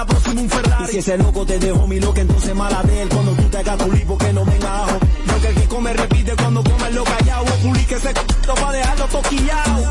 la 0.00 0.06
próxima 0.06 0.40
un 0.40 0.48
Ferrari. 0.48 0.84
Y 0.84 0.86
si 0.88 0.98
ese 0.98 1.18
loco 1.18 1.44
te 1.44 1.58
dejó 1.58 1.86
mi 1.86 2.00
loca, 2.00 2.20
entonces 2.22 2.54
mala 2.54 2.82
de 2.82 3.02
él, 3.02 3.08
cuando 3.08 3.32
tú 3.32 3.42
te 3.50 3.58
hagas 3.58 3.78
tu 3.78 3.92
lipo, 3.92 4.16
que 4.16 4.32
no 4.32 4.44
venga 4.44 4.84
ajo. 4.84 4.98
Porque 5.26 5.48
el 5.48 5.54
que 5.54 5.68
come 5.68 5.92
repite 5.92 6.32
cuando 6.36 6.62
come 6.64 6.90
lo 6.92 7.04
callado, 7.04 7.44
o 7.44 7.56
puli 7.62 7.84
que 7.84 7.98
se 7.98 8.08
c*** 8.08 8.14
pa' 8.60 8.72
dejarlo 8.72 9.06
toquillado. 9.06 9.90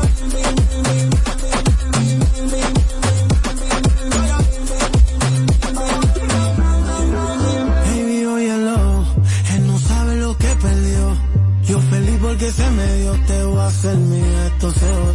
Baby, 7.86 8.24
óyelo, 8.24 9.06
él 9.54 9.66
no 9.66 9.78
sabe 9.78 10.16
lo 10.16 10.36
que 10.36 10.48
perdió. 10.66 11.16
Yo 11.68 11.80
feliz 11.90 12.18
porque 12.20 12.50
se 12.50 12.70
me 12.70 12.94
dio, 12.96 13.12
te 13.28 13.44
voy 13.44 13.58
a 13.60 13.66
hacer 13.66 13.96
mi 13.96 14.20
esto 14.46 14.72
se 14.72 14.90
va. 14.90 15.12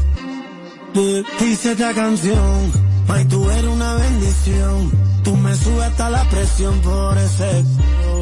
Dice 1.42 1.72
esta 1.74 1.94
canción, 1.94 2.72
ay 3.08 3.26
tú 3.26 3.50
eres 3.50 3.72
una 3.72 3.94
bendición. 3.96 4.92
Tú 5.24 5.36
me 5.38 5.56
subes 5.56 5.86
hasta 5.86 6.10
la 6.10 6.24
presión 6.30 6.80
por 6.82 7.18
ese 7.18 7.64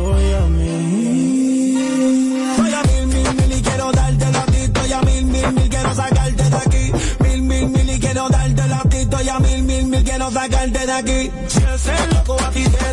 voy 0.03 0.34
a 0.34 0.41
mí. 0.47 1.77
A 2.57 2.81
mil, 2.88 3.07
mil, 3.07 3.36
mil 3.36 3.57
y 3.57 3.61
quiero 3.61 3.91
darte 3.91 4.31
la 4.31 4.45
ti. 4.45 4.57
Estoy 4.57 4.91
a 4.91 5.01
mil, 5.01 5.25
mil, 5.25 5.53
mil, 5.53 5.69
quiero 5.69 5.95
sacarte 5.95 6.49
de 6.49 6.55
aquí. 6.55 6.91
Mil, 7.19 7.41
mil, 7.41 7.67
mil 7.67 7.89
y 7.89 7.99
quiero 7.99 8.29
darte 8.29 8.67
la 8.67 8.81
ti. 8.84 8.97
Estoy 8.97 9.29
a 9.29 9.39
mil, 9.39 9.63
mil, 9.63 9.86
mil, 9.86 10.03
quiero 10.03 10.31
sacarte 10.31 10.86
de 10.86 10.91
aquí. 10.91 11.31
Si 11.47 11.59
ese 11.59 12.07
loco 12.13 12.38
a 12.41 12.49
ti 12.51 12.63
te 12.63 12.92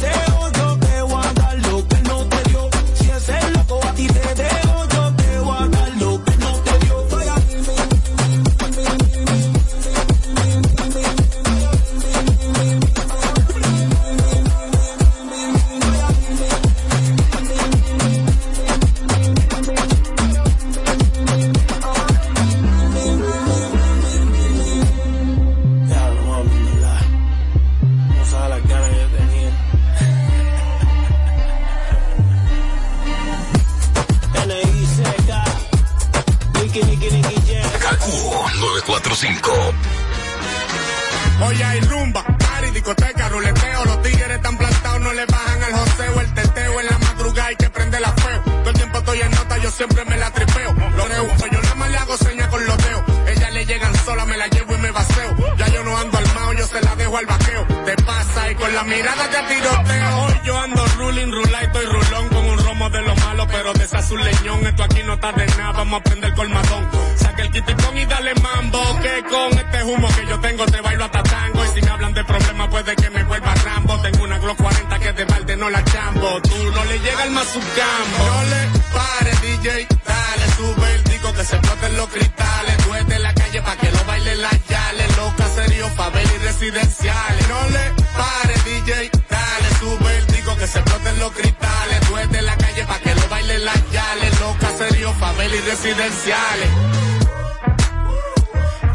siempre 49.80 50.04
me 50.04 50.16
la 50.18 50.30
tripeo. 50.30 50.74
Lo 50.74 51.04
creo, 51.06 51.26
yo 51.52 51.62
nada 51.62 51.74
más 51.76 51.90
le 51.90 51.96
hago 51.96 52.16
señas 52.18 52.48
con 52.48 52.66
los 52.66 52.76
dedos. 52.76 53.02
Ellas 53.28 53.52
le 53.52 53.64
llegan 53.64 53.94
sola, 54.04 54.26
me 54.26 54.36
la 54.36 54.46
llevo 54.48 54.74
y 54.74 54.78
me 54.78 54.90
vaceo. 54.90 55.36
Ya 55.56 55.68
yo 55.68 55.82
no 55.84 55.96
ando 55.96 56.18
armado, 56.18 56.52
yo 56.52 56.66
se 56.66 56.80
la 56.82 56.96
dejo 56.96 57.16
al 57.16 57.24
vaqueo. 57.24 57.64
Te 57.86 57.96
pasa 58.04 58.50
y 58.50 58.54
con 58.56 58.74
la 58.74 58.84
mirada 58.84 59.30
te 59.30 59.54
tiroteo. 59.54 60.18
Hoy 60.20 60.40
yo 60.44 60.60
ando 60.60 60.84
ruling, 60.98 61.32
rula 61.32 61.62
y 61.62 61.64
estoy 61.64 61.86
rulón 61.86 62.28
con 62.28 62.44
un 62.44 62.58
romo 62.58 62.90
de 62.90 63.00
lo 63.00 63.14
malo, 63.16 63.46
pero 63.46 63.72
de 63.72 63.84
esa 63.84 64.00
leñón. 64.00 64.66
Esto 64.66 64.82
aquí 64.84 65.02
no 65.02 65.14
está 65.14 65.32
de 65.32 65.46
nada, 65.46 65.72
vamos 65.72 66.00
a 66.00 66.02
prender 66.02 66.34
colmadón. 66.34 66.90
Saca 67.16 67.42
el 67.42 67.50
kitikón 67.50 67.96
y 67.96 68.04
dale 68.04 68.34
mambo, 68.34 68.82
que 69.00 69.22
con 69.30 69.58
este 69.58 69.84
humo 69.84 70.08
que 70.08 70.26
yo 70.26 70.40
tengo 70.40 70.66
te 70.66 70.80
bailo 70.82 71.04
hasta 71.06 71.22
tango. 71.22 71.64
Y 71.64 71.68
si 71.68 71.80
me 71.80 71.90
hablan 71.90 72.12
de 72.12 72.24
problemas 72.24 72.68
puede 72.68 72.94
que 72.96 73.08
me 73.08 73.24
vuelva 73.24 73.54
Rambo. 73.54 73.98
Tengo 74.02 74.24
una 74.24 74.38
Glock 74.38 74.58
40 74.58 74.98
que 74.98 75.12
de 75.14 75.24
balde 75.24 75.56
no 75.56 75.70
la 75.70 75.82
chambo. 75.84 76.42
Tú 76.42 76.70
no 76.74 76.84
le 76.84 76.98
llega 76.98 77.24
el 77.24 77.30
mazucambo. 77.30 78.24
No 78.26 78.44
le 78.44 78.89
DJ, 79.24 79.86
dale, 80.04 80.46
sube 80.56 80.94
el 80.94 81.04
disco 81.04 81.32
que 81.32 81.44
se 81.44 81.56
exploten 81.56 81.96
los 81.96 82.08
cristales. 82.08 82.76
Es 83.00 83.06
de 83.06 83.18
la 83.18 83.34
calle 83.34 83.62
pa' 83.62 83.76
que 83.76 83.90
lo 83.90 84.04
bailen 84.04 84.42
las 84.42 84.66
yales. 84.68 85.16
Los 85.16 85.34
caseríos, 85.34 85.92
favelas 85.92 86.34
y 86.34 86.38
residenciales. 86.38 87.48
No 87.48 87.68
le 87.70 87.90
pare 88.16 88.54
DJ, 88.64 89.10
dale, 89.28 89.68
sube 89.78 90.16
el 90.18 90.26
disco 90.26 90.56
que 90.56 90.66
se 90.66 90.78
exploten 90.78 91.18
los 91.18 91.32
cristales. 91.32 92.00
Es 92.22 92.30
de 92.30 92.42
la 92.42 92.56
calle 92.56 92.84
pa' 92.84 92.98
que 92.98 93.14
lo 93.14 93.28
bailen 93.28 93.64
las 93.64 93.90
yales. 93.90 94.40
Los 94.40 94.56
caseríos, 94.56 95.16
favelas 95.16 95.56
y 95.56 95.60
residenciales. 95.70 96.70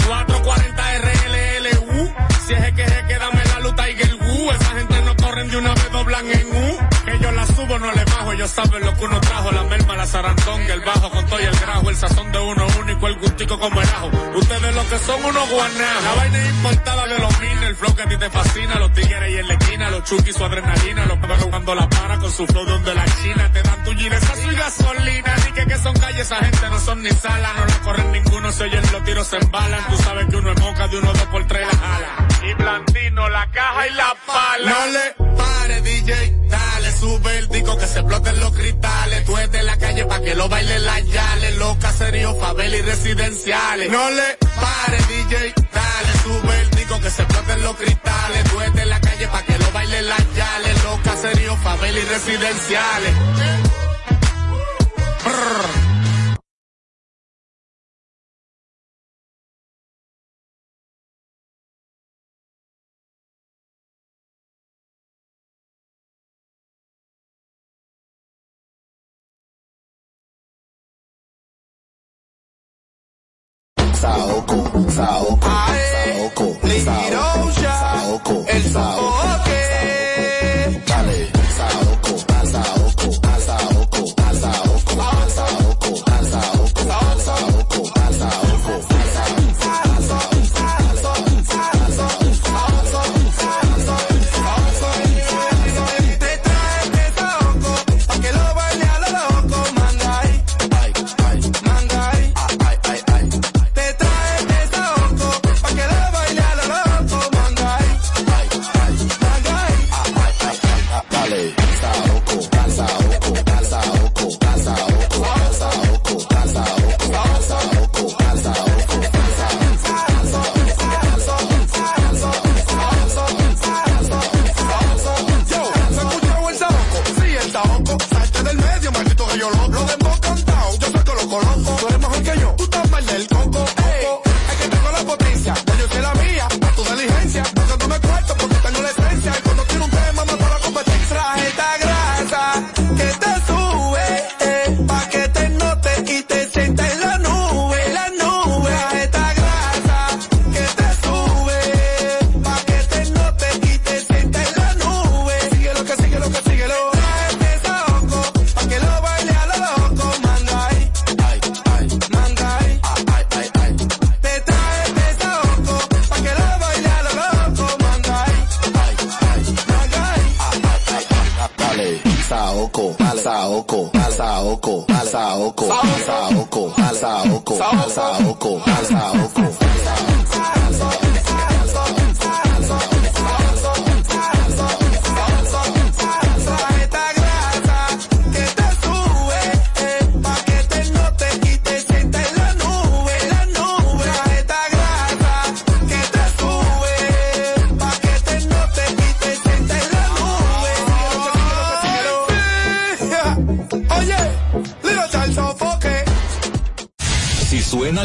440 0.08 0.98
RLLU. 1.00 2.14
Si 2.46 2.54
es 2.54 2.74
que 2.74 2.84
es 2.84 3.04
que 3.08 3.18
dame 3.18 3.44
la 3.46 3.60
luta 3.60 3.90
y 3.90 4.02
el 4.02 4.16
Wu. 4.16 4.52
Esa 4.52 4.72
gente 4.78 5.02
no 5.02 5.16
corren 5.16 5.50
de 5.50 5.58
una 5.58 5.74
vez, 5.74 5.92
doblan 5.92 6.32
en 6.32 6.48
U. 6.48 6.78
Que 7.06 7.20
yo 7.20 7.32
la 7.32 7.46
subo, 7.48 7.80
no 7.80 7.92
le 7.92 8.06
bajo. 8.26 8.34
Ellos 8.34 8.52
saben 8.52 8.86
lo 8.86 8.94
que 8.96 9.06
uno 9.06 9.20
trajo. 9.22 9.52
La 9.52 9.64
merma, 9.64 9.96
la 9.96 10.06
zarantón, 10.06 10.62
el 10.62 10.82
bajo 10.82 11.10
con 11.10 11.26
todo 11.28 11.40
y 11.40 11.44
el 11.44 11.56
grajo. 11.60 11.90
El 11.90 11.96
sazón 11.96 12.32
de 12.32 12.40
uno 12.40 12.68
único, 12.80 13.08
el 13.08 13.16
gustico 13.20 13.60
como 13.60 13.82
el 13.82 13.88
ajo. 13.88 14.12
Ustedes 14.36 14.76
lo 14.76 14.90
que 14.90 15.00
son 15.00 15.26
unos 15.26 15.50
guanajos. 15.50 16.04
La 16.04 16.14
vaina 16.16 16.48
importada 16.48 17.08
de 17.08 17.20
los 17.20 17.40
miles. 17.40 17.64
El 17.64 17.76
flow 17.76 17.96
que 17.96 18.02
a 18.04 18.08
ti 18.08 18.18
te 18.18 18.30
fascina. 18.30 18.76
Los 18.80 18.94
tigres 18.94 19.32
y 19.32 19.38
en 19.38 19.48
la 19.48 19.54
esquina. 19.54 19.90
Los 19.92 20.04
chukis, 20.04 20.36
su 20.36 20.44
adrenalina. 20.44 21.06
Los 21.06 21.18
perros 21.20 21.46
cuando 21.46 21.76
la 21.76 21.90
para 21.90 22.18
con 22.18 22.32
su 22.32 22.46
flow 22.48 22.66
de 22.66 22.72
donde 22.72 22.96
la 22.96 23.06
china. 23.06 23.52
Te 23.52 23.62
dan 23.62 23.84
tu 23.84 23.92
giresazo 23.92 24.52
y 24.52 24.56
gasolina. 24.56 25.36
Ni 25.46 25.52
que, 25.54 25.66
que 25.66 25.78
son 25.78 25.94
calles, 25.94 26.22
esa 26.22 26.38
gente 26.38 26.70
no 26.70 26.80
son 26.80 27.04
ni 27.04 27.12
sala. 27.12 27.54
No 27.58 27.66
la 27.66 27.82
corren 27.82 28.12
ninguno, 28.12 28.52
se 28.52 28.64
oyen 28.64 28.84
los 28.92 29.04
tiros 29.04 29.28
se 29.28 29.38
embalan. 29.38 29.88
Tú 29.90 29.98
sabes 29.98 30.26
que 30.28 30.36
uno 30.36 30.52
es 30.52 30.60
moca, 30.60 30.88
de 30.88 30.98
uno 30.98 31.14
dos 31.14 31.26
por 31.26 31.48
tres 31.48 31.62
la 31.62 31.78
jala. 31.78 32.28
Y 32.50 32.54
blandino, 32.54 33.30
la 33.30 33.48
caja 33.52 33.88
y 33.88 33.94
la 33.94 34.16
pala. 34.26 34.72
No 34.72 34.86
le 34.88 35.36
pare, 35.36 35.82
DJ, 35.82 36.38
dale, 36.48 36.92
sube 36.92 37.38
el 37.38 37.48
disco 37.50 37.78
que 37.78 37.88
se 37.88 38.02
exploten 38.16 38.40
los 38.40 38.54
cristales. 38.54 39.26
Tú 39.26 39.38
eres 39.38 39.52
de 39.52 39.64
la 39.64 39.78
calle 39.78 40.06
pa' 40.06 40.22
que 40.22 40.36
lo 40.36 40.48
bailen 40.48 40.86
las 40.86 41.06
yales. 41.06 41.58
Los 41.58 41.78
caseríos, 41.78 42.38
favelas 42.40 42.80
y 42.80 42.82
residenciales. 42.82 43.90
No 43.90 44.10
le 44.10 44.38
pare, 44.40 44.98
DJ, 45.08 45.54
dale 45.74 46.12
tu 46.24 46.48
vértigo 46.48 47.02
que 47.02 47.10
se 47.10 47.22
exploten 47.24 47.64
los 47.64 47.76
cristales. 47.76 48.44
Tú 48.50 48.62
eres 48.62 48.74
de 48.74 48.86
la 48.86 49.00
calle 49.02 49.28
pa' 49.28 49.44
que 49.44 49.58
lo 49.58 49.72
bailen 49.72 50.10
las 50.10 50.34
yales. 50.36 50.84
Los 50.84 51.00
caseríos, 51.02 51.60
favelas 51.60 52.04
y 52.04 52.08
residenciales. 52.08 53.16
Saoko, 74.06 74.58
Saoko, 74.92 75.50
Saoko, 75.98 76.48
Saoko, 76.86 77.52
Saoko, 77.58 78.36
Saoko, 78.72 79.25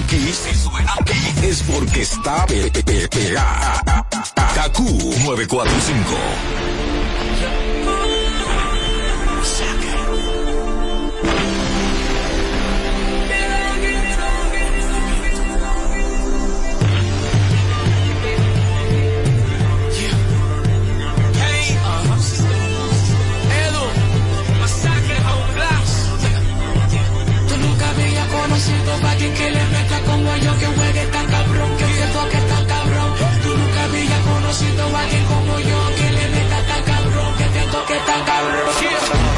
aquí, 0.05 0.33
si 0.33 0.55
suena 0.55 0.95
aquí, 1.01 1.47
es 1.47 1.63
porque 1.63 2.03
está 2.03 2.47
PPPA. 2.47 4.05
KQ 4.55 4.79
945. 5.25 7.00
alguien 29.21 29.35
que 29.35 29.51
le 29.51 29.65
meta 29.67 30.01
como 30.07 30.37
yo, 30.37 30.59
que 30.59 30.67
juegue 30.67 31.07
tan 31.09 31.27
cabrón, 31.27 31.77
que 31.77 31.85
se 31.85 32.07
toque 32.07 32.39
tan 32.39 32.65
cabrón. 32.65 33.15
Tú 33.43 33.57
nunca 33.57 33.85
habías 33.85 34.21
conocido 34.21 34.97
a 34.97 35.01
alguien 35.01 35.25
como 35.27 35.59
yo, 35.59 35.79
que 35.97 36.11
le 36.11 36.29
meta 36.29 36.63
tan 36.67 36.83
cabrón, 36.85 37.35
que 37.37 37.45
te 37.45 37.61
toque 37.71 37.95
tan 38.07 38.25
cabrón. 38.25 39.30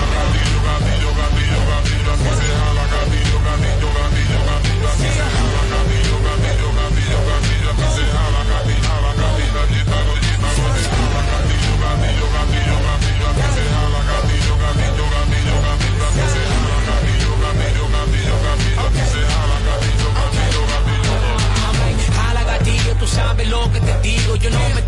contigo. 24.02 24.36
Yo 24.36 24.50
no 24.50 24.58
me 24.74 24.81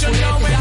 you 0.00 0.12
know 0.12 0.38
it. 0.42 0.57